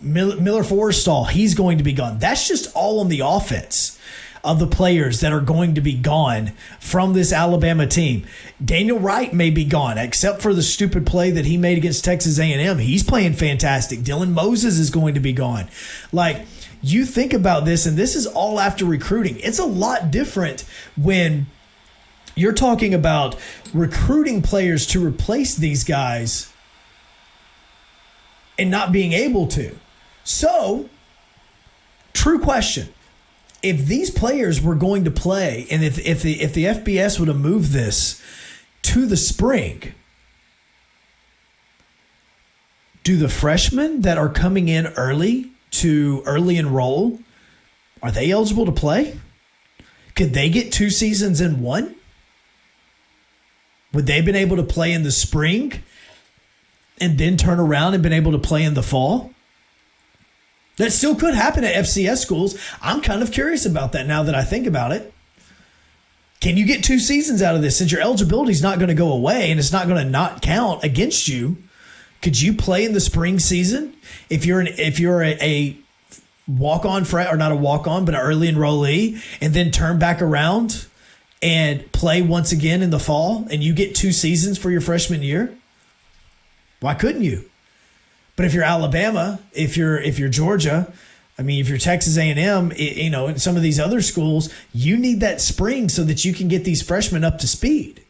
Miller 0.00 0.62
Forristall, 0.62 1.28
he's 1.28 1.56
going 1.56 1.78
to 1.78 1.84
be 1.84 1.92
gone. 1.92 2.20
That's 2.20 2.46
just 2.46 2.72
all 2.76 3.00
on 3.00 3.08
the 3.08 3.22
offense 3.24 3.98
of 4.44 4.58
the 4.58 4.66
players 4.66 5.20
that 5.20 5.32
are 5.32 5.40
going 5.40 5.74
to 5.74 5.80
be 5.80 5.94
gone 5.94 6.52
from 6.78 7.14
this 7.14 7.32
Alabama 7.32 7.86
team. 7.86 8.26
Daniel 8.62 8.98
Wright 8.98 9.32
may 9.32 9.50
be 9.50 9.64
gone, 9.64 9.96
except 9.96 10.42
for 10.42 10.52
the 10.52 10.62
stupid 10.62 11.06
play 11.06 11.30
that 11.30 11.46
he 11.46 11.56
made 11.56 11.78
against 11.78 12.04
Texas 12.04 12.38
A&M. 12.38 12.78
He's 12.78 13.02
playing 13.02 13.32
fantastic. 13.32 14.00
Dylan 14.00 14.32
Moses 14.32 14.78
is 14.78 14.90
going 14.90 15.14
to 15.14 15.20
be 15.20 15.32
gone. 15.32 15.68
Like 16.12 16.44
you 16.82 17.06
think 17.06 17.32
about 17.32 17.64
this, 17.64 17.86
and 17.86 17.96
this 17.96 18.14
is 18.14 18.26
all 18.26 18.60
after 18.60 18.84
recruiting. 18.84 19.38
It's 19.38 19.58
a 19.58 19.64
lot 19.64 20.10
different 20.10 20.64
when 20.96 21.46
you're 22.34 22.52
talking 22.52 22.92
about 22.92 23.36
recruiting 23.72 24.42
players 24.42 24.86
to 24.88 25.04
replace 25.04 25.54
these 25.54 25.84
guys 25.84 26.52
and 28.58 28.70
not 28.70 28.92
being 28.92 29.14
able 29.14 29.46
to. 29.48 29.74
So, 30.24 30.88
true 32.12 32.38
question 32.38 32.92
if 33.64 33.86
these 33.86 34.10
players 34.10 34.60
were 34.60 34.74
going 34.74 35.04
to 35.04 35.10
play, 35.10 35.66
and 35.70 35.82
if 35.82 35.98
if 35.98 36.22
the 36.22 36.40
if 36.42 36.52
the 36.52 36.64
FBS 36.66 37.18
would 37.18 37.28
have 37.28 37.40
moved 37.40 37.72
this 37.72 38.22
to 38.82 39.06
the 39.06 39.16
spring, 39.16 39.94
do 43.02 43.16
the 43.16 43.28
freshmen 43.28 44.02
that 44.02 44.18
are 44.18 44.28
coming 44.28 44.68
in 44.68 44.86
early 44.88 45.50
to 45.70 46.22
early 46.26 46.56
enroll 46.56 47.18
are 48.04 48.12
they 48.12 48.30
eligible 48.30 48.66
to 48.66 48.72
play? 48.72 49.18
Could 50.14 50.34
they 50.34 50.50
get 50.50 50.70
two 50.70 50.90
seasons 50.90 51.40
in 51.40 51.62
one? 51.62 51.94
Would 53.94 54.06
they 54.06 54.16
have 54.16 54.26
been 54.26 54.36
able 54.36 54.56
to 54.56 54.62
play 54.62 54.92
in 54.92 55.04
the 55.04 55.10
spring 55.10 55.82
and 57.00 57.16
then 57.16 57.38
turn 57.38 57.58
around 57.58 57.94
and 57.94 58.02
been 58.02 58.12
able 58.12 58.32
to 58.32 58.38
play 58.38 58.62
in 58.62 58.74
the 58.74 58.82
fall? 58.82 59.33
That 60.76 60.92
still 60.92 61.14
could 61.14 61.34
happen 61.34 61.64
at 61.64 61.74
FCS 61.84 62.18
schools. 62.18 62.58
I'm 62.82 63.00
kind 63.00 63.22
of 63.22 63.30
curious 63.30 63.64
about 63.64 63.92
that 63.92 64.06
now 64.06 64.24
that 64.24 64.34
I 64.34 64.42
think 64.42 64.66
about 64.66 64.92
it. 64.92 65.12
Can 66.40 66.56
you 66.56 66.66
get 66.66 66.84
two 66.84 66.98
seasons 66.98 67.42
out 67.42 67.54
of 67.54 67.62
this 67.62 67.78
since 67.78 67.90
your 67.90 68.00
eligibility 68.00 68.52
is 68.52 68.62
not 68.62 68.78
going 68.78 68.88
to 68.88 68.94
go 68.94 69.12
away 69.12 69.50
and 69.50 69.58
it's 69.58 69.72
not 69.72 69.86
going 69.86 70.04
to 70.04 70.10
not 70.10 70.42
count 70.42 70.84
against 70.84 71.28
you? 71.28 71.56
Could 72.22 72.40
you 72.40 72.52
play 72.52 72.84
in 72.84 72.92
the 72.92 73.00
spring 73.00 73.38
season 73.38 73.94
if 74.28 74.44
you're 74.44 74.60
an 74.60 74.66
if 74.66 74.98
you're 74.98 75.22
a, 75.22 75.36
a 75.40 75.76
walk 76.46 76.84
on 76.84 77.06
or 77.14 77.36
not 77.36 77.52
a 77.52 77.56
walk 77.56 77.86
on 77.86 78.04
but 78.04 78.14
an 78.14 78.20
early 78.20 78.50
enrollee 78.50 79.22
and 79.40 79.54
then 79.54 79.70
turn 79.70 79.98
back 79.98 80.20
around 80.20 80.86
and 81.42 81.90
play 81.92 82.20
once 82.20 82.52
again 82.52 82.82
in 82.82 82.90
the 82.90 82.98
fall 82.98 83.46
and 83.50 83.62
you 83.62 83.72
get 83.72 83.94
two 83.94 84.12
seasons 84.12 84.58
for 84.58 84.70
your 84.70 84.80
freshman 84.80 85.22
year? 85.22 85.54
Why 86.80 86.94
couldn't 86.94 87.22
you? 87.22 87.48
But 88.36 88.46
if 88.46 88.54
you're 88.54 88.64
Alabama, 88.64 89.40
if 89.52 89.76
you're 89.76 89.98
if 89.98 90.18
you're 90.18 90.28
Georgia, 90.28 90.92
I 91.38 91.42
mean, 91.42 91.60
if 91.60 91.68
you're 91.68 91.78
Texas 91.78 92.16
A&M, 92.16 92.72
you 92.76 93.10
know, 93.10 93.26
and 93.26 93.40
some 93.40 93.56
of 93.56 93.62
these 93.62 93.80
other 93.80 94.00
schools, 94.00 94.52
you 94.72 94.96
need 94.96 95.20
that 95.20 95.40
spring 95.40 95.88
so 95.88 96.04
that 96.04 96.24
you 96.24 96.32
can 96.32 96.48
get 96.48 96.64
these 96.64 96.82
freshmen 96.82 97.24
up 97.24 97.38
to 97.40 97.48
speed. 97.48 98.02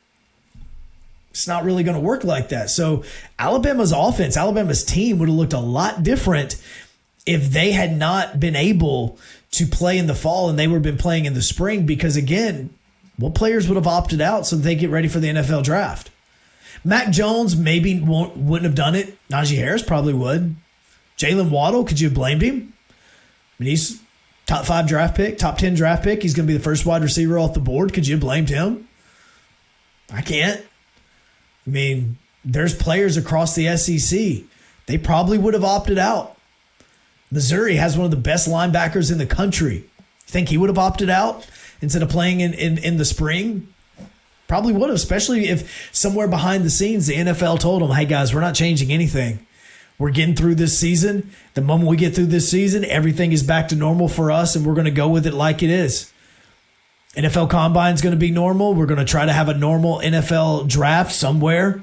It's 1.31 1.49
not 1.49 1.65
really 1.65 1.83
going 1.83 1.97
to 1.97 2.01
work 2.01 2.23
like 2.23 2.51
that. 2.51 2.71
So 2.71 3.03
Alabama's 3.39 3.93
offense, 3.93 4.37
Alabama's 4.37 4.85
team 4.85 5.19
would 5.19 5.29
have 5.29 5.37
looked 5.37 5.53
a 5.53 5.59
lot 5.59 6.03
different 6.03 6.63
if 7.27 7.51
they 7.51 7.73
had 7.73 7.97
not 7.97 8.39
been 8.39 8.55
able 8.55 9.19
to 9.53 9.67
play 9.67 9.99
in 9.99 10.07
the 10.07 10.15
fall 10.15 10.49
and 10.49 10.59
they 10.59 10.69
have 10.69 10.83
been 10.83 10.99
playing 10.99 11.25
in 11.25 11.35
the 11.35 11.43
spring 11.43 11.87
because 11.87 12.17
again, 12.17 12.71
what 13.17 13.35
players 13.35 13.69
would 13.69 13.77
have 13.77 13.87
opted 13.87 14.21
out 14.21 14.47
so 14.47 14.57
they 14.57 14.75
get 14.75 14.91
ready 14.91 15.09
for 15.09 15.19
the 15.19 15.29
NFL 15.29 15.65
draft? 15.65 16.11
Mac 16.83 17.11
Jones 17.11 17.57
maybe 17.57 18.01
won't, 18.01 18.37
wouldn't 18.37 18.65
have 18.65 18.75
done 18.75 18.95
it. 18.95 19.17
Najee 19.29 19.59
Harris 19.59 19.83
probably 19.83 20.15
would. 20.15 20.57
Jaylen 21.17 21.51
Waddle, 21.51 21.85
could 21.85 22.01
you 22.01 22.09
have 22.09 22.15
blamed 22.15 22.43
him? 22.43 22.73
I 22.91 23.63
mean, 23.63 23.71
he's 23.71 24.01
top 24.47 24.65
five 24.65 24.87
draft 24.87 25.17
pick, 25.17 25.39
top 25.39 25.59
10 25.59 25.75
draft 25.75 26.03
pick. 26.03 26.23
He's 26.23 26.35
going 26.35 26.47
to 26.47 26.53
be 26.53 26.57
the 26.57 26.65
first 26.65 26.85
wide 26.85 27.03
receiver 27.03 27.39
off 27.39 27.55
the 27.55 27.61
board. 27.61 27.93
Could 27.93 28.07
you 28.07 28.15
have 28.15 28.21
blamed 28.21 28.49
him? 28.49 28.89
I 30.13 30.23
can't. 30.23 30.61
I 31.67 31.71
mean, 31.71 32.19
there's 32.45 32.75
players 32.75 33.17
across 33.17 33.55
the 33.55 33.77
SEC. 33.77 34.45
They 34.87 34.99
probably 34.99 35.39
would 35.39 35.55
have 35.55 35.65
opted 35.65 35.99
out. 35.99 36.37
Missouri 37.31 37.77
has 37.77 37.97
one 37.97 38.05
of 38.05 38.11
the 38.11 38.17
best 38.17 38.49
linebackers 38.49 39.11
in 39.11 39.19
the 39.19 39.27
country. 39.27 39.77
You 39.77 39.85
think 40.27 40.49
he 40.49 40.59
would 40.59 40.69
have 40.69 40.79
opted 40.79 41.11
out 41.11 41.47
instead 41.81 42.03
of 42.03 42.09
playing 42.09 42.41
in, 42.41 42.53
in, 42.55 42.79
in 42.79 42.97
the 42.97 43.05
spring? 43.05 43.74
Probably 44.47 44.73
would 44.73 44.91
have, 44.91 44.97
especially 44.97 45.49
if 45.49 45.91
somewhere 45.95 46.29
behind 46.29 46.65
the 46.65 46.71
scenes 46.71 47.07
the 47.07 47.15
NFL 47.15 47.61
told 47.61 47.83
them, 47.83 47.91
hey 47.91 48.05
guys, 48.05 48.35
we're 48.35 48.41
not 48.41 48.55
changing 48.55 48.93
anything. 48.93 49.47
We're 49.99 50.11
getting 50.11 50.35
through 50.35 50.57
this 50.57 50.79
season. 50.79 51.31
The 51.55 51.63
moment 51.63 51.89
we 51.89 51.97
get 51.97 52.15
through 52.15 52.27
this 52.27 52.51
season, 52.51 52.85
everything 52.85 53.33
is 53.33 53.43
back 53.43 53.69
to 53.69 53.77
normal 53.77 54.09
for 54.09 54.31
us, 54.31 54.57
and 54.57 54.67
we're 54.67 54.75
going 54.75 54.87
to 54.87 54.91
go 54.91 55.09
with 55.09 55.27
it 55.27 55.35
like 55.35 55.63
it 55.63 55.71
is. 55.71 56.13
NFL 57.17 57.49
Combine 57.49 57.95
is 57.95 58.03
going 58.03 58.15
to 58.15 58.19
be 58.19 58.31
normal. 58.31 58.75
We're 58.75 58.87
going 58.87 58.99
to 58.99 59.05
try 59.05 59.25
to 59.25 59.33
have 59.33 59.49
a 59.49 59.55
normal 59.55 60.01
NFL 60.01 60.69
draft 60.69 61.13
somewhere. 61.13 61.81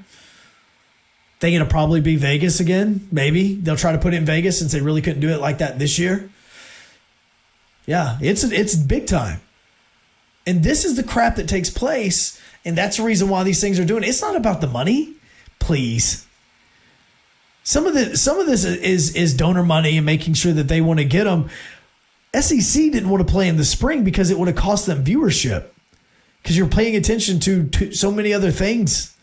Think 1.39 1.55
it'll 1.55 1.67
probably 1.67 2.01
be 2.01 2.17
Vegas 2.17 2.59
again. 2.59 3.07
Maybe 3.11 3.55
they'll 3.55 3.77
try 3.77 3.93
to 3.93 3.97
put 3.97 4.13
it 4.13 4.17
in 4.17 4.25
Vegas 4.25 4.59
since 4.59 4.73
they 4.73 4.81
really 4.81 5.01
couldn't 5.01 5.21
do 5.21 5.29
it 5.29 5.39
like 5.39 5.59
that 5.59 5.79
this 5.79 5.97
year. 5.97 6.29
Yeah, 7.87 8.17
it's 8.21 8.43
it's 8.43 8.75
big 8.75 9.07
time. 9.07 9.41
And 10.45 10.63
this 10.63 10.85
is 10.85 10.97
the 10.97 11.03
crap 11.03 11.37
that 11.37 11.47
takes 11.47 11.69
place, 11.69 12.39
and 12.65 12.77
that's 12.77 12.97
the 12.97 13.03
reason 13.03 13.29
why 13.29 13.43
these 13.43 13.61
things 13.61 13.79
are 13.79 13.85
doing. 13.85 14.03
It's 14.03 14.21
not 14.21 14.35
about 14.35 14.61
the 14.61 14.67
money, 14.67 15.15
please. 15.59 16.25
Some 17.63 17.85
of 17.85 17.93
the 17.93 18.17
some 18.17 18.39
of 18.39 18.47
this 18.47 18.63
is 18.65 19.15
is 19.15 19.33
donor 19.33 19.63
money 19.63 19.97
and 19.97 20.05
making 20.05 20.33
sure 20.33 20.53
that 20.53 20.67
they 20.67 20.81
want 20.81 20.99
to 20.99 21.05
get 21.05 21.25
them. 21.25 21.49
SEC 22.33 22.91
didn't 22.91 23.09
want 23.09 23.25
to 23.25 23.31
play 23.31 23.47
in 23.47 23.57
the 23.57 23.65
spring 23.65 24.03
because 24.03 24.31
it 24.31 24.39
would 24.39 24.47
have 24.47 24.57
cost 24.57 24.85
them 24.85 25.03
viewership 25.03 25.65
because 26.41 26.57
you're 26.57 26.67
paying 26.67 26.95
attention 26.95 27.39
to, 27.41 27.67
to 27.67 27.91
so 27.91 28.11
many 28.11 28.33
other 28.33 28.51
things. 28.51 29.15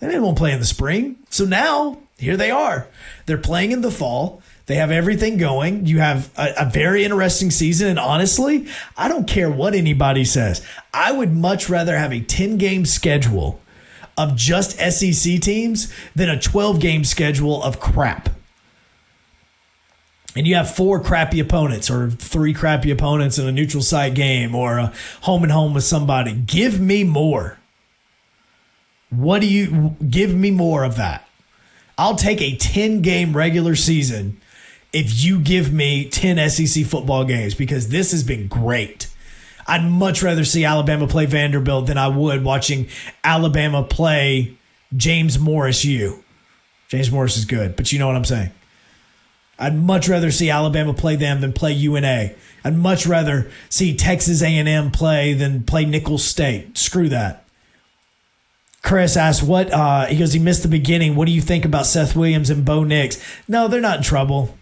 They 0.00 0.06
didn't 0.06 0.22
want 0.22 0.36
to 0.36 0.40
play 0.40 0.52
in 0.52 0.60
the 0.60 0.66
spring. 0.66 1.16
So 1.30 1.44
now 1.44 1.98
here 2.18 2.36
they 2.36 2.50
are. 2.50 2.88
They're 3.26 3.38
playing 3.38 3.72
in 3.72 3.80
the 3.80 3.90
fall. 3.90 4.42
They 4.68 4.76
have 4.76 4.92
everything 4.92 5.38
going. 5.38 5.86
You 5.86 5.98
have 5.98 6.30
a, 6.38 6.52
a, 6.58 6.70
very 6.70 7.02
interesting 7.02 7.50
season. 7.50 7.88
And 7.88 7.98
honestly, 7.98 8.68
I 8.96 9.08
don't 9.08 9.26
care 9.26 9.50
what 9.50 9.74
anybody 9.74 10.24
says. 10.24 10.64
I 10.94 11.10
would 11.10 11.34
much 11.34 11.68
rather 11.68 11.96
have 11.96 12.12
a 12.12 12.20
10 12.20 12.58
game 12.58 12.84
schedule 12.84 13.60
of 14.16 14.36
just 14.36 14.78
SEC 14.78 15.40
teams 15.40 15.92
than 16.14 16.28
a 16.28 16.38
12 16.38 16.80
game 16.80 17.02
schedule 17.02 17.62
of 17.62 17.80
crap 17.80 18.28
and 20.38 20.46
you 20.46 20.54
have 20.54 20.72
four 20.72 21.00
crappy 21.00 21.40
opponents 21.40 21.90
or 21.90 22.10
three 22.10 22.54
crappy 22.54 22.92
opponents 22.92 23.38
in 23.38 23.48
a 23.48 23.52
neutral 23.52 23.82
site 23.82 24.14
game 24.14 24.54
or 24.54 24.78
a 24.78 24.92
home 25.22 25.42
and 25.42 25.50
home 25.50 25.74
with 25.74 25.82
somebody, 25.82 26.32
give 26.32 26.80
me 26.80 27.02
more. 27.02 27.58
What 29.10 29.40
do 29.40 29.48
you 29.48 29.96
give 30.08 30.32
me 30.32 30.52
more 30.52 30.84
of 30.84 30.96
that? 30.96 31.28
I'll 31.98 32.14
take 32.14 32.40
a 32.40 32.56
10 32.56 33.02
game 33.02 33.36
regular 33.36 33.74
season 33.74 34.40
if 34.98 35.22
you 35.22 35.38
give 35.38 35.72
me 35.72 36.08
10 36.08 36.50
SEC 36.50 36.84
football 36.84 37.24
games 37.24 37.54
because 37.54 37.88
this 37.88 38.10
has 38.10 38.24
been 38.24 38.48
great. 38.48 39.08
I'd 39.64 39.84
much 39.84 40.24
rather 40.24 40.44
see 40.44 40.64
Alabama 40.64 41.06
play 41.06 41.24
Vanderbilt 41.24 41.86
than 41.86 41.96
I 41.96 42.08
would 42.08 42.42
watching 42.42 42.88
Alabama 43.22 43.84
play 43.84 44.56
James 44.96 45.38
Morris 45.38 45.84
U. 45.84 46.24
James 46.88 47.12
Morris 47.12 47.36
is 47.36 47.44
good, 47.44 47.76
but 47.76 47.92
you 47.92 48.00
know 48.00 48.08
what 48.08 48.16
I'm 48.16 48.24
saying. 48.24 48.50
I'd 49.56 49.76
much 49.76 50.08
rather 50.08 50.32
see 50.32 50.50
Alabama 50.50 50.94
play 50.94 51.14
them 51.14 51.40
than 51.40 51.52
play 51.52 51.72
UNA. 51.74 52.30
I'd 52.64 52.76
much 52.76 53.06
rather 53.06 53.50
see 53.68 53.94
Texas 53.94 54.42
A&M 54.42 54.90
play 54.90 55.32
than 55.32 55.62
play 55.62 55.84
Nicholls 55.84 56.24
State. 56.24 56.76
Screw 56.76 57.08
that. 57.10 57.44
Chris 58.82 59.16
asked, 59.16 59.42
"What?" 59.42 59.72
Uh, 59.72 60.06
he 60.06 60.16
goes, 60.16 60.32
"He 60.32 60.38
missed 60.40 60.62
the 60.62 60.68
beginning. 60.68 61.14
What 61.14 61.26
do 61.26 61.32
you 61.32 61.40
think 61.40 61.64
about 61.64 61.86
Seth 61.86 62.16
Williams 62.16 62.50
and 62.50 62.64
Bo 62.64 62.84
Nix?" 62.84 63.18
No, 63.46 63.68
they're 63.68 63.80
not 63.80 63.98
in 63.98 64.02
trouble. 64.02 64.57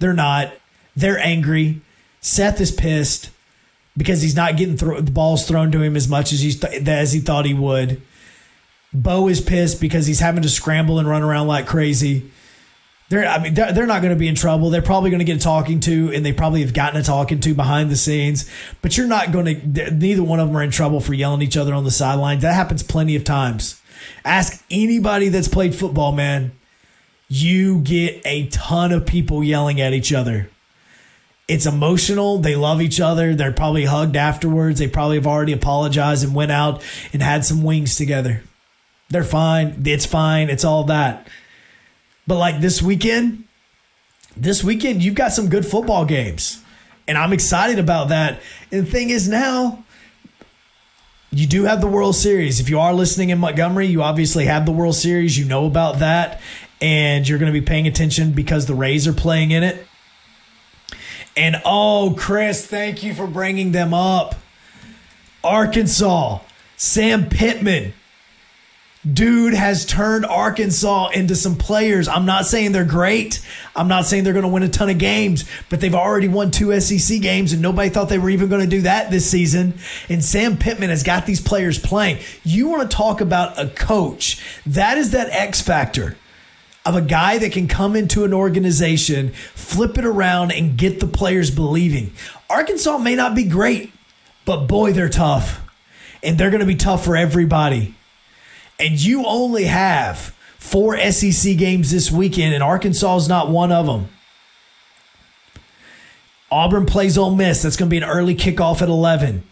They're 0.00 0.12
not. 0.12 0.52
They're 0.96 1.18
angry. 1.18 1.80
Seth 2.20 2.60
is 2.60 2.72
pissed 2.72 3.30
because 3.96 4.22
he's 4.22 4.34
not 4.34 4.56
getting 4.56 4.76
the 4.76 5.10
balls 5.10 5.46
thrown 5.46 5.70
to 5.72 5.82
him 5.82 5.96
as 5.96 6.08
much 6.08 6.32
as 6.32 6.40
he 6.40 6.52
th- 6.52 6.88
as 6.88 7.12
he 7.12 7.20
thought 7.20 7.46
he 7.46 7.54
would. 7.54 8.02
Bo 8.92 9.28
is 9.28 9.40
pissed 9.40 9.80
because 9.80 10.06
he's 10.06 10.20
having 10.20 10.42
to 10.42 10.48
scramble 10.48 10.98
and 10.98 11.08
run 11.08 11.22
around 11.22 11.46
like 11.46 11.66
crazy. 11.66 12.30
They're, 13.08 13.26
I 13.26 13.42
mean, 13.42 13.54
they're, 13.54 13.72
they're 13.72 13.86
not 13.86 14.02
going 14.02 14.14
to 14.14 14.18
be 14.18 14.28
in 14.28 14.36
trouble. 14.36 14.70
They're 14.70 14.82
probably 14.82 15.10
going 15.10 15.18
to 15.18 15.24
get 15.24 15.40
talking 15.40 15.80
to, 15.80 16.12
and 16.14 16.24
they 16.24 16.32
probably 16.32 16.60
have 16.60 16.72
gotten 16.72 17.00
a 17.00 17.02
talking 17.02 17.40
to 17.40 17.54
behind 17.54 17.90
the 17.90 17.96
scenes. 17.96 18.48
But 18.82 18.96
you're 18.96 19.08
not 19.08 19.32
going 19.32 19.46
to. 19.46 19.90
Neither 19.90 20.22
one 20.22 20.38
of 20.38 20.48
them 20.48 20.56
are 20.56 20.62
in 20.62 20.70
trouble 20.70 21.00
for 21.00 21.12
yelling 21.12 21.42
each 21.42 21.56
other 21.56 21.74
on 21.74 21.84
the 21.84 21.90
sidelines. 21.90 22.42
That 22.42 22.54
happens 22.54 22.82
plenty 22.82 23.16
of 23.16 23.24
times. 23.24 23.80
Ask 24.24 24.64
anybody 24.70 25.28
that's 25.28 25.48
played 25.48 25.74
football, 25.74 26.12
man. 26.12 26.52
You 27.32 27.78
get 27.78 28.20
a 28.24 28.48
ton 28.48 28.90
of 28.90 29.06
people 29.06 29.44
yelling 29.44 29.80
at 29.80 29.92
each 29.92 30.12
other. 30.12 30.50
It's 31.46 31.64
emotional. 31.64 32.38
They 32.38 32.56
love 32.56 32.82
each 32.82 33.00
other. 33.00 33.36
They're 33.36 33.52
probably 33.52 33.84
hugged 33.84 34.16
afterwards. 34.16 34.80
They 34.80 34.88
probably 34.88 35.16
have 35.16 35.28
already 35.28 35.52
apologized 35.52 36.24
and 36.24 36.34
went 36.34 36.50
out 36.50 36.82
and 37.12 37.22
had 37.22 37.44
some 37.44 37.62
wings 37.62 37.94
together. 37.94 38.42
They're 39.10 39.22
fine. 39.22 39.80
It's 39.86 40.06
fine. 40.06 40.50
It's 40.50 40.64
all 40.64 40.84
that. 40.84 41.28
But 42.26 42.38
like 42.38 42.60
this 42.60 42.82
weekend, 42.82 43.44
this 44.36 44.64
weekend, 44.64 45.02
you've 45.02 45.14
got 45.14 45.32
some 45.32 45.48
good 45.48 45.64
football 45.64 46.04
games. 46.04 46.62
And 47.06 47.16
I'm 47.16 47.32
excited 47.32 47.78
about 47.78 48.08
that. 48.08 48.40
And 48.72 48.86
the 48.86 48.90
thing 48.90 49.10
is 49.10 49.28
now, 49.28 49.84
you 51.30 51.46
do 51.46 51.64
have 51.64 51.80
the 51.80 51.86
World 51.86 52.16
Series. 52.16 52.58
If 52.58 52.68
you 52.68 52.80
are 52.80 52.92
listening 52.92 53.30
in 53.30 53.38
Montgomery, 53.38 53.86
you 53.86 54.02
obviously 54.02 54.46
have 54.46 54.66
the 54.66 54.72
World 54.72 54.96
Series. 54.96 55.38
You 55.38 55.44
know 55.44 55.66
about 55.66 56.00
that. 56.00 56.40
And 56.80 57.28
you're 57.28 57.38
going 57.38 57.52
to 57.52 57.58
be 57.58 57.64
paying 57.64 57.86
attention 57.86 58.32
because 58.32 58.66
the 58.66 58.74
Rays 58.74 59.06
are 59.06 59.12
playing 59.12 59.50
in 59.50 59.62
it. 59.62 59.86
And 61.36 61.56
oh, 61.64 62.14
Chris, 62.18 62.66
thank 62.66 63.02
you 63.02 63.14
for 63.14 63.26
bringing 63.26 63.72
them 63.72 63.94
up. 63.94 64.34
Arkansas, 65.44 66.40
Sam 66.76 67.28
Pittman 67.28 67.92
dude 69.10 69.54
has 69.54 69.86
turned 69.86 70.26
Arkansas 70.26 71.08
into 71.10 71.34
some 71.34 71.56
players. 71.56 72.06
I'm 72.06 72.26
not 72.26 72.44
saying 72.44 72.72
they're 72.72 72.84
great. 72.84 73.40
I'm 73.74 73.88
not 73.88 74.04
saying 74.04 74.24
they're 74.24 74.34
going 74.34 74.44
to 74.44 74.50
win 74.50 74.62
a 74.62 74.68
ton 74.68 74.90
of 74.90 74.98
games, 74.98 75.48
but 75.70 75.80
they've 75.80 75.94
already 75.94 76.28
won 76.28 76.50
two 76.50 76.78
SEC 76.80 77.20
games 77.20 77.52
and 77.52 77.62
nobody 77.62 77.88
thought 77.88 78.08
they 78.08 78.18
were 78.18 78.30
even 78.30 78.48
going 78.48 78.62
to 78.62 78.68
do 78.68 78.82
that 78.82 79.10
this 79.10 79.30
season. 79.30 79.74
And 80.08 80.22
Sam 80.22 80.58
Pittman 80.58 80.90
has 80.90 81.02
got 81.02 81.24
these 81.24 81.40
players 81.40 81.78
playing. 81.78 82.18
You 82.44 82.68
want 82.68 82.90
to 82.90 82.94
talk 82.94 83.20
about 83.20 83.58
a 83.58 83.68
coach. 83.68 84.42
That 84.66 84.98
is 84.98 85.12
that 85.12 85.30
X 85.30 85.62
factor 85.62 86.16
of 86.86 86.96
a 86.96 87.02
guy 87.02 87.38
that 87.38 87.52
can 87.52 87.68
come 87.68 87.94
into 87.94 88.24
an 88.24 88.32
organization, 88.32 89.32
flip 89.54 89.98
it 89.98 90.04
around 90.04 90.52
and 90.52 90.76
get 90.76 91.00
the 91.00 91.06
players 91.06 91.50
believing. 91.50 92.12
Arkansas 92.48 92.98
may 92.98 93.14
not 93.14 93.34
be 93.34 93.44
great, 93.44 93.92
but 94.44 94.66
boy, 94.66 94.92
they're 94.92 95.08
tough. 95.08 95.60
And 96.22 96.36
they're 96.36 96.50
going 96.50 96.60
to 96.60 96.66
be 96.66 96.76
tough 96.76 97.04
for 97.04 97.16
everybody 97.16 97.94
and 98.80 99.00
you 99.00 99.24
only 99.26 99.64
have 99.64 100.34
four 100.58 100.98
SEC 101.10 101.56
games 101.56 101.90
this 101.90 102.10
weekend, 102.10 102.54
and 102.54 102.62
Arkansas 102.62 103.16
is 103.16 103.28
not 103.28 103.50
one 103.50 103.70
of 103.70 103.86
them. 103.86 104.08
Auburn 106.50 106.86
plays 106.86 107.16
Ole 107.16 107.34
Miss. 107.34 107.62
That's 107.62 107.76
going 107.76 107.88
to 107.88 107.90
be 107.90 107.98
an 107.98 108.04
early 108.04 108.34
kickoff 108.34 108.82
at 108.82 108.88
11. 108.88 109.44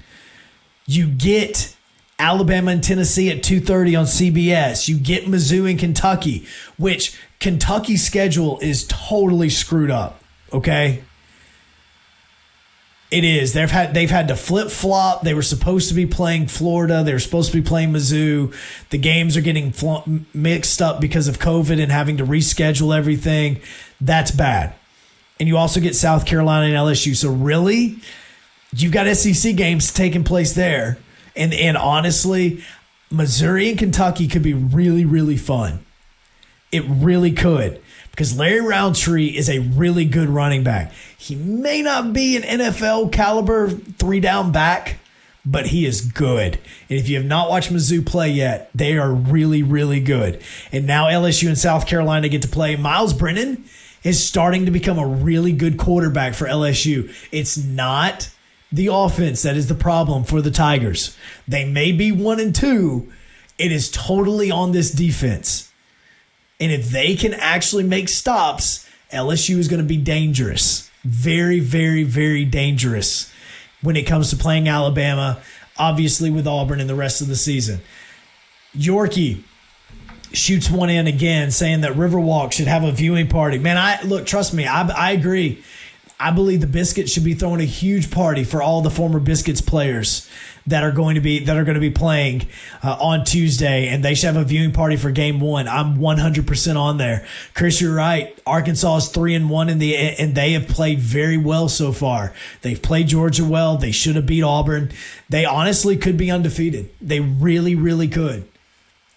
You 0.87 1.07
get 1.07 1.77
Alabama 2.19 2.73
and 2.73 2.83
Tennessee 2.83 3.31
at 3.31 3.43
2:30 3.43 3.97
on 3.97 4.07
CBS. 4.07 4.89
You 4.89 4.99
get 4.99 5.27
Mizzou 5.27 5.69
and 5.71 5.79
Kentucky, 5.79 6.47
which 6.77 7.17
Kentucky's 7.39 8.05
schedule 8.05 8.59
is 8.61 8.85
totally 8.89 9.49
screwed 9.49 9.91
up, 9.91 10.23
okay? 10.53 11.03
It 13.11 13.25
is. 13.25 13.55
They've 13.55 13.71
had 13.71 13.95
they've 13.95 14.11
had 14.11 14.29
to 14.29 14.37
flip 14.37 14.69
flop. 14.71 15.23
They 15.23 15.33
were 15.33 15.43
supposed 15.43 15.89
to 15.89 15.95
be 15.95 16.05
playing 16.05 16.49
Florida. 16.49 17.03
They 17.03 17.15
were 17.15 17.19
supposed 17.19 17.51
to 17.53 17.57
be 17.57 17.67
playing 17.67 17.93
Mizzou. 17.93 18.55
The 18.91 18.99
games 18.99 19.35
are 19.37 19.41
getting 19.41 19.73
fl- 19.73 20.03
mixed 20.35 20.83
up 20.83 21.01
because 21.01 21.27
of 21.27 21.39
COVID 21.39 21.81
and 21.83 21.91
having 21.91 22.19
to 22.19 22.27
reschedule 22.27 22.97
everything. 22.97 23.61
That's 23.99 24.31
bad. 24.31 24.75
And 25.41 25.49
you 25.49 25.57
also 25.57 25.81
get 25.81 25.95
South 25.95 26.27
Carolina 26.27 26.67
and 26.67 26.75
LSU. 26.75 27.17
So 27.17 27.31
really, 27.31 27.99
you've 28.77 28.93
got 28.93 29.07
SEC 29.17 29.57
games 29.57 29.91
taking 29.91 30.25
place 30.25 30.53
there. 30.53 30.99
And 31.39 31.55
and 31.55 31.77
honestly, 31.77 32.63
Missouri 33.11 33.71
and 33.71 33.79
Kentucky 33.79 34.29
could 34.29 34.43
be 34.43 34.55
really, 34.55 35.05
really 35.05 35.37
fun. 35.37 35.81
It 36.71 36.85
really 36.87 37.33
could 37.33 37.81
because 38.11 38.37
Larry 38.37 38.61
Rountree 38.61 39.29
is 39.29 39.49
a 39.49 39.61
really 39.61 40.05
good 40.05 40.29
running 40.29 40.65
back. 40.65 40.93
He 41.17 41.35
may 41.35 41.83
not 41.83 42.13
be 42.13 42.37
an 42.37 42.43
NFL 42.43 43.13
caliber 43.13 43.71
three 43.71 44.21
down 44.21 44.53
back, 44.53 44.99
but 45.47 45.69
he 45.69 45.87
is 45.87 46.01
good. 46.01 46.59
And 46.91 46.99
if 46.99 47.09
you 47.09 47.17
have 47.17 47.25
not 47.25 47.49
watched 47.49 47.73
Mizzou 47.73 48.05
play 48.05 48.31
yet, 48.31 48.71
they 48.75 48.99
are 48.99 49.13
really, 49.13 49.63
really 49.63 50.01
good. 50.01 50.43
And 50.73 50.87
now 50.87 51.07
LSU 51.07 51.47
and 51.47 51.57
South 51.57 51.87
Carolina 51.87 52.29
get 52.29 52.43
to 52.43 52.49
play. 52.49 52.77
Myles 52.77 53.15
Brennan 53.15 53.65
is 54.03 54.27
starting 54.27 54.67
to 54.67 54.71
become 54.71 54.99
a 54.99 55.07
really 55.07 55.53
good 55.53 55.79
quarterback 55.79 56.35
for 56.35 56.47
LSU. 56.47 57.15
It's 57.33 57.57
not 57.57 58.29
the 58.71 58.89
offense 58.89 59.43
that 59.43 59.57
is 59.57 59.69
the 59.69 59.75
problem 59.75 60.25
for 60.25 60.43
the 60.43 60.51
Tigers. 60.51 61.17
They 61.47 61.65
may 61.65 61.93
be 61.93 62.13
one 62.13 62.41
and 62.41 62.55
two. 62.55 63.11
It 63.59 63.73
is 63.73 63.91
totally 63.91 64.51
on 64.51 64.73
this 64.73 64.91
defense. 64.91 65.73
And 66.61 66.73
if 66.73 66.91
they 66.91 67.15
can 67.15 67.35
actually 67.35 67.85
make 67.85 68.09
stops, 68.09 68.89
LSU 69.13 69.59
is 69.59 69.69
going 69.69 69.83
to 69.83 69.87
be 69.87 69.97
dangerous. 69.97 70.91
Very, 71.05 71.61
very, 71.61 72.03
very 72.03 72.45
dangerous 72.45 73.33
when 73.81 73.97
it 73.97 74.07
comes 74.07 74.31
to 74.31 74.37
playing 74.37 74.69
Alabama, 74.69 75.41
obviously 75.77 76.31
with 76.31 76.47
Auburn 76.47 76.81
in 76.81 76.89
the 76.89 76.95
rest 76.95 77.21
of 77.21 77.29
the 77.29 77.37
season. 77.37 77.81
Yorkie 78.77 79.45
shoots 80.33 80.71
one 80.71 80.91
in 80.91 81.07
again, 81.07 81.51
saying 81.51 81.83
that 81.83 81.93
Riverwalk 81.93 82.53
should 82.53 82.67
have 82.67 82.85
a 82.85 82.93
viewing 82.93 83.29
party. 83.29 83.59
Man, 83.59 83.79
I 83.79 84.03
look, 84.03 84.27
trust 84.27 84.53
me, 84.53 84.67
I, 84.67 84.87
I 84.89 85.13
agree. 85.13 85.63
I 86.21 86.33
believe 86.33 86.61
the 86.61 86.67
Biscuits 86.67 87.13
should 87.13 87.25
be 87.25 87.35
throwing 87.35 87.61
a 87.61 87.65
huge 87.65 88.11
party 88.11 88.43
for 88.43 88.61
all 88.61 88.83
the 88.83 88.91
former 88.91 89.21
Biscuits 89.21 89.61
players 89.61 90.29
that 90.67 90.83
are 90.83 90.91
going 90.91 91.15
to 91.15 91.21
be 91.21 91.45
that 91.45 91.57
are 91.57 91.65
going 91.65 91.77
to 91.77 91.81
be 91.81 91.91
playing 91.91 92.47
uh, 92.83 92.97
on 93.01 93.25
Tuesday, 93.25 93.89
and 93.89 94.05
they 94.05 94.15
should 94.15 94.27
have 94.27 94.37
a 94.37 94.45
viewing 94.45 94.73
party 94.73 94.97
for 94.97 95.11
Game 95.11 95.41
One. 95.41 95.69
I'm 95.69 95.99
100 95.99 96.47
percent 96.47 96.77
on 96.77 96.99
there. 96.99 97.25
Chris, 97.55 97.81
you're 97.81 97.95
right. 97.95 98.37
Arkansas 98.47 98.97
is 98.97 99.09
three 99.09 99.35
and 99.35 99.49
one 99.49 99.69
in 99.69 99.79
the 99.79 99.97
and 99.97 100.35
they 100.35 100.53
have 100.53 100.67
played 100.69 100.99
very 100.99 101.37
well 101.37 101.69
so 101.69 101.93
far. 101.93 102.35
They've 102.63 102.81
played 102.81 103.09
Georgia 103.09 103.45
well. 103.45 103.77
They 103.77 103.93
should 103.93 104.17
have 104.17 104.27
beat 104.27 104.43
Auburn. 104.43 104.91
They 105.29 105.45
honestly 105.45 105.97
could 105.97 106.17
be 106.17 106.31
undefeated. 106.31 106.91
They 107.01 107.21
really, 107.21 107.75
really 107.75 108.09
could. 108.09 108.49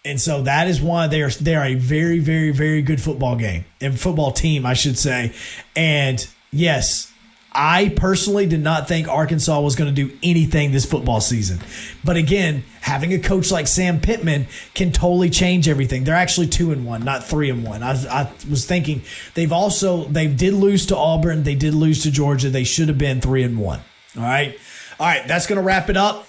And 0.04 0.20
so 0.20 0.43
that 0.43 0.68
is 0.68 0.82
why 0.82 1.08
they 1.08 1.22
are 1.22 1.30
they 1.30 1.56
are 1.56 1.66
a 1.66 1.76
very, 1.76 2.20
very, 2.20 2.52
very 2.52 2.82
good 2.82 3.02
football 3.02 3.36
game 3.36 3.66
and 3.80 3.99
football 3.99 4.32
team, 4.32 4.66
I 4.66 4.74
should 4.74 4.97
say. 4.97 5.34
And 5.76 6.28
yes, 6.52 7.12
I 7.54 7.89
personally 7.97 8.45
did 8.45 8.62
not 8.62 8.88
think 8.88 9.10
Arkansas 9.10 9.60
was 9.60 9.76
going 9.76 9.93
to 9.93 10.06
do 10.06 10.16
anything 10.24 10.72
this 10.72 10.86
football 10.86 11.20
season. 11.20 11.60
But 12.04 12.16
again, 12.16 12.64
having 12.80 13.14
a 13.14 13.20
coach 13.20 13.52
like 13.52 13.68
Sam 13.68 13.99
Pittman 13.99 14.47
can 14.74 14.93
totally 14.93 15.30
change 15.30 15.68
everything. 15.68 16.06
They're 16.06 16.16
actually 16.16 16.47
two 16.47 16.72
and 16.72 16.86
one, 16.86 17.04
not 17.04 17.26
three 17.26 17.49
and 17.49 17.66
one. 17.66 17.84
I, 17.84 17.91
I 18.22 18.32
was 18.49 18.66
thinking 18.66 19.02
they've 19.34 19.52
also 19.52 20.06
they 20.06 20.28
did 20.28 20.54
lose 20.54 20.86
to 20.88 20.97
Auburn, 20.97 21.43
they 21.43 21.56
did 21.56 21.74
lose 21.74 22.04
to 22.04 22.12
Georgia. 22.12 22.49
They 22.49 22.64
should 22.64 22.88
have 22.88 22.97
been 22.97 23.20
three 23.20 23.43
and 23.43 23.60
one. 23.60 23.82
All 24.16 24.24
right, 24.24 24.58
all 24.99 25.08
right. 25.08 25.28
That's 25.28 25.45
going 25.45 25.58
to 25.58 25.64
wrap 25.64 25.89
it 25.89 25.97
up. 25.97 26.28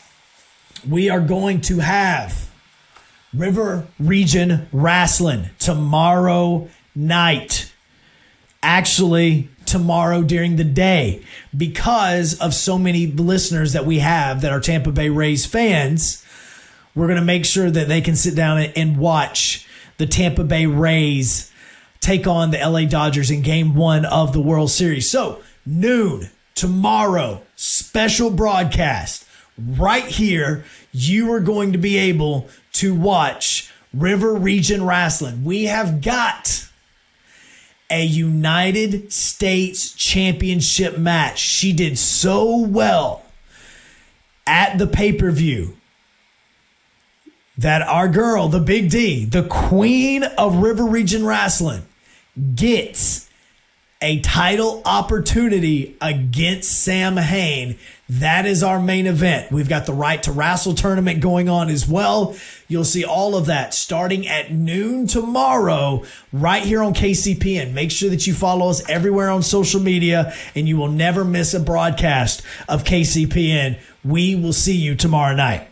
We 0.89 1.09
are 1.09 1.21
going 1.21 1.61
to 1.63 1.79
have 1.79 2.51
River 3.33 3.87
Region 4.01 4.69
Wrestling 4.73 5.51
tomorrow 5.61 6.69
night. 6.97 7.73
Actually, 8.65 9.49
tomorrow 9.73 10.23
during 10.23 10.57
the 10.57 10.65
day 10.65 11.25
because 11.57 12.39
of 12.41 12.53
so 12.53 12.79
many 12.79 13.07
listeners 13.07 13.73
that 13.73 13.87
we 13.87 14.01
have 14.01 14.43
that 14.43 14.53
are 14.53 14.61
Tampa 14.61 14.93
Bay 14.93 15.09
Rays 15.09 15.47
fans. 15.47 16.23
We're 16.95 17.07
going 17.07 17.19
to 17.19 17.25
make 17.25 17.47
sure 17.47 17.71
that 17.71 17.89
they 17.89 18.03
can 18.03 18.15
sit 18.15 18.37
down 18.37 18.59
and 18.61 18.99
watch 18.99 19.67
the 19.97 20.07
Tampa 20.07 20.45
Bay 20.45 20.67
Rays 20.67 21.51
take 22.01 22.27
on 22.27 22.51
the 22.51 22.59
LA 22.59 22.85
Dodgers 22.85 23.31
in 23.31 23.41
game 23.41 23.75
one 23.75 24.05
of 24.05 24.35
the 24.35 24.43
World 24.43 24.71
Series. 24.71 25.09
So, 25.09 25.43
noon 25.65 26.29
tomorrow, 26.55 27.41
special 27.57 28.29
broadcast 28.29 29.25
right 29.57 30.05
here. 30.05 30.67
You 30.93 31.33
are 31.33 31.41
going 31.41 31.73
to 31.73 31.79
be 31.79 31.97
able 31.97 32.51
to 32.75 32.95
watch 32.95 33.73
River 33.95 34.35
Region 34.35 34.85
Wrestling. 34.85 35.45
We 35.45 35.65
have 35.65 36.03
got 36.03 36.69
a 37.93 38.03
United 38.05 39.13
States 39.13 39.93
Championship 39.93 40.97
match. 40.97 41.39
She 41.39 41.75
did 41.75 41.99
so 41.99 42.57
well 42.57 43.23
at 44.47 44.79
the 44.79 44.87
pay 44.87 45.13
per 45.13 45.31
view 45.31 45.77
that 47.59 47.83
our 47.83 48.09
girl, 48.09 48.49
the 48.49 48.61
Big 48.61 48.91
D, 48.91 49.27
the 49.27 49.43
queen 49.43 50.25
of 50.25 50.57
River 50.57 50.85
Region 50.85 51.25
Wrestling, 51.25 51.83
gets 52.55 53.29
a 54.01 54.21
title 54.21 54.83
opportunity 54.87 55.97
against 56.01 56.83
Sam 56.83 57.19
Hain. 57.19 57.79
That 58.19 58.45
is 58.45 58.63
our 58.63 58.79
main 58.79 59.07
event. 59.07 59.51
We've 59.51 59.71
got 59.71 59.87
the 59.87 59.95
right 59.95 60.23
to 60.25 60.33
wrestle 60.33 60.75
tournament 60.75 61.21
going 61.21 61.49
on 61.49 61.71
as 61.71 61.89
well. 61.89 62.37
You'll 62.69 62.85
see 62.85 63.07
all 63.07 63.35
of 63.37 63.47
that 63.47 63.73
starting 63.73 64.29
at 64.29 64.53
noon 64.53 65.07
tomorrow, 65.07 66.05
right 66.31 66.63
here 66.63 66.83
on 66.83 66.93
KCPN. 66.93 67.73
Make 67.73 67.91
sure 67.91 68.11
that 68.11 68.27
you 68.27 68.35
follow 68.35 68.69
us 68.69 68.87
everywhere 68.87 69.31
on 69.31 69.43
social 69.43 69.81
media, 69.81 70.35
and 70.55 70.69
you 70.69 70.77
will 70.77 70.91
never 70.91 71.25
miss 71.25 71.55
a 71.55 71.61
broadcast 71.61 72.43
of 72.69 72.85
KCPN. 72.85 73.81
We 74.05 74.35
will 74.35 74.53
see 74.53 74.77
you 74.77 74.95
tomorrow 74.95 75.35
night. 75.35 75.69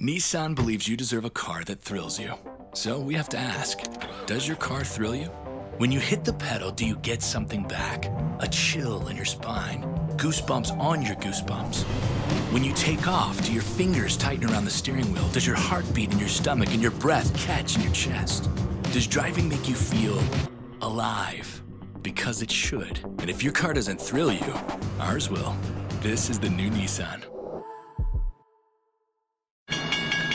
Nissan 0.00 0.54
believes 0.54 0.88
you 0.88 0.96
deserve 0.96 1.26
a 1.26 1.30
car 1.30 1.64
that 1.64 1.82
thrills 1.82 2.18
you. 2.18 2.32
So 2.72 2.98
we 2.98 3.12
have 3.14 3.28
to 3.30 3.38
ask 3.38 3.80
Does 4.24 4.48
your 4.48 4.56
car 4.56 4.84
thrill 4.84 5.14
you? 5.14 5.30
When 5.78 5.92
you 5.92 6.00
hit 6.00 6.24
the 6.24 6.32
pedal, 6.32 6.72
do 6.72 6.84
you 6.84 6.96
get 6.96 7.22
something 7.22 7.62
back? 7.62 8.06
A 8.40 8.48
chill 8.48 9.06
in 9.06 9.14
your 9.14 9.24
spine, 9.24 9.84
goosebumps 10.16 10.76
on 10.76 11.02
your 11.02 11.14
goosebumps. 11.14 11.84
When 12.52 12.64
you 12.64 12.72
take 12.72 13.06
off, 13.06 13.40
do 13.46 13.52
your 13.52 13.62
fingers 13.62 14.16
tighten 14.16 14.50
around 14.50 14.64
the 14.64 14.72
steering 14.72 15.12
wheel? 15.12 15.28
Does 15.28 15.46
your 15.46 15.54
heart 15.54 15.84
beat 15.94 16.12
in 16.12 16.18
your 16.18 16.28
stomach 16.28 16.72
and 16.72 16.82
your 16.82 16.90
breath 16.90 17.32
catch 17.38 17.76
in 17.76 17.82
your 17.82 17.92
chest? 17.92 18.50
Does 18.90 19.06
driving 19.06 19.48
make 19.48 19.68
you 19.68 19.76
feel 19.76 20.20
alive? 20.82 21.62
Because 22.02 22.42
it 22.42 22.50
should. 22.50 22.98
And 23.20 23.30
if 23.30 23.44
your 23.44 23.52
car 23.52 23.72
doesn't 23.72 24.00
thrill 24.00 24.32
you, 24.32 24.54
ours 24.98 25.30
will. 25.30 25.54
This 26.02 26.28
is 26.28 26.40
the 26.40 26.50
new 26.50 26.70
Nissan. 26.70 27.22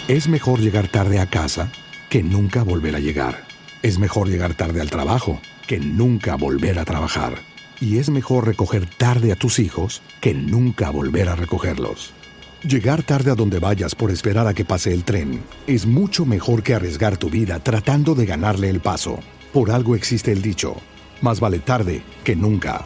Es 0.07 0.29
mejor 0.29 0.59
llegar 0.59 0.87
tarde 0.89 1.19
a 1.19 1.25
casa 1.25 1.69
que 2.09 2.23
nunca 2.23 2.63
volver 2.63 2.95
a 2.95 2.99
llegar. 2.99 3.52
Es 3.83 3.99
mejor 3.99 4.29
llegar 4.29 4.53
tarde 4.53 4.79
al 4.79 4.89
trabajo 4.89 5.41
que 5.67 5.77
nunca 5.77 6.37
volver 6.37 6.79
a 6.79 6.85
trabajar. 6.85 7.33
Y 7.81 7.97
es 7.97 8.09
mejor 8.09 8.47
recoger 8.47 8.85
tarde 8.85 9.33
a 9.33 9.35
tus 9.35 9.59
hijos 9.59 10.01
que 10.21 10.33
nunca 10.33 10.89
volver 10.89 11.27
a 11.27 11.35
recogerlos. 11.35 12.13
Llegar 12.63 13.03
tarde 13.03 13.31
a 13.31 13.35
donde 13.35 13.59
vayas 13.59 13.93
por 13.93 14.09
esperar 14.09 14.47
a 14.47 14.53
que 14.53 14.63
pase 14.63 14.93
el 14.93 15.03
tren 15.03 15.43
es 15.67 15.85
mucho 15.85 16.25
mejor 16.25 16.63
que 16.63 16.75
arriesgar 16.75 17.17
tu 17.17 17.29
vida 17.29 17.59
tratando 17.59 18.15
de 18.15 18.25
ganarle 18.25 18.69
el 18.69 18.79
paso. 18.79 19.19
Por 19.51 19.69
algo 19.69 19.97
existe 19.97 20.31
el 20.31 20.41
dicho, 20.41 20.77
más 21.21 21.41
vale 21.41 21.59
tarde 21.59 22.03
que 22.23 22.37
nunca. 22.37 22.85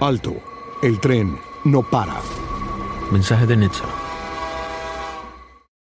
Alto, 0.00 0.34
el 0.82 0.98
tren 0.98 1.36
no 1.64 1.88
para. 1.88 2.20
Mensaje 3.12 3.46
de 3.46 3.56
Netza. 3.58 4.05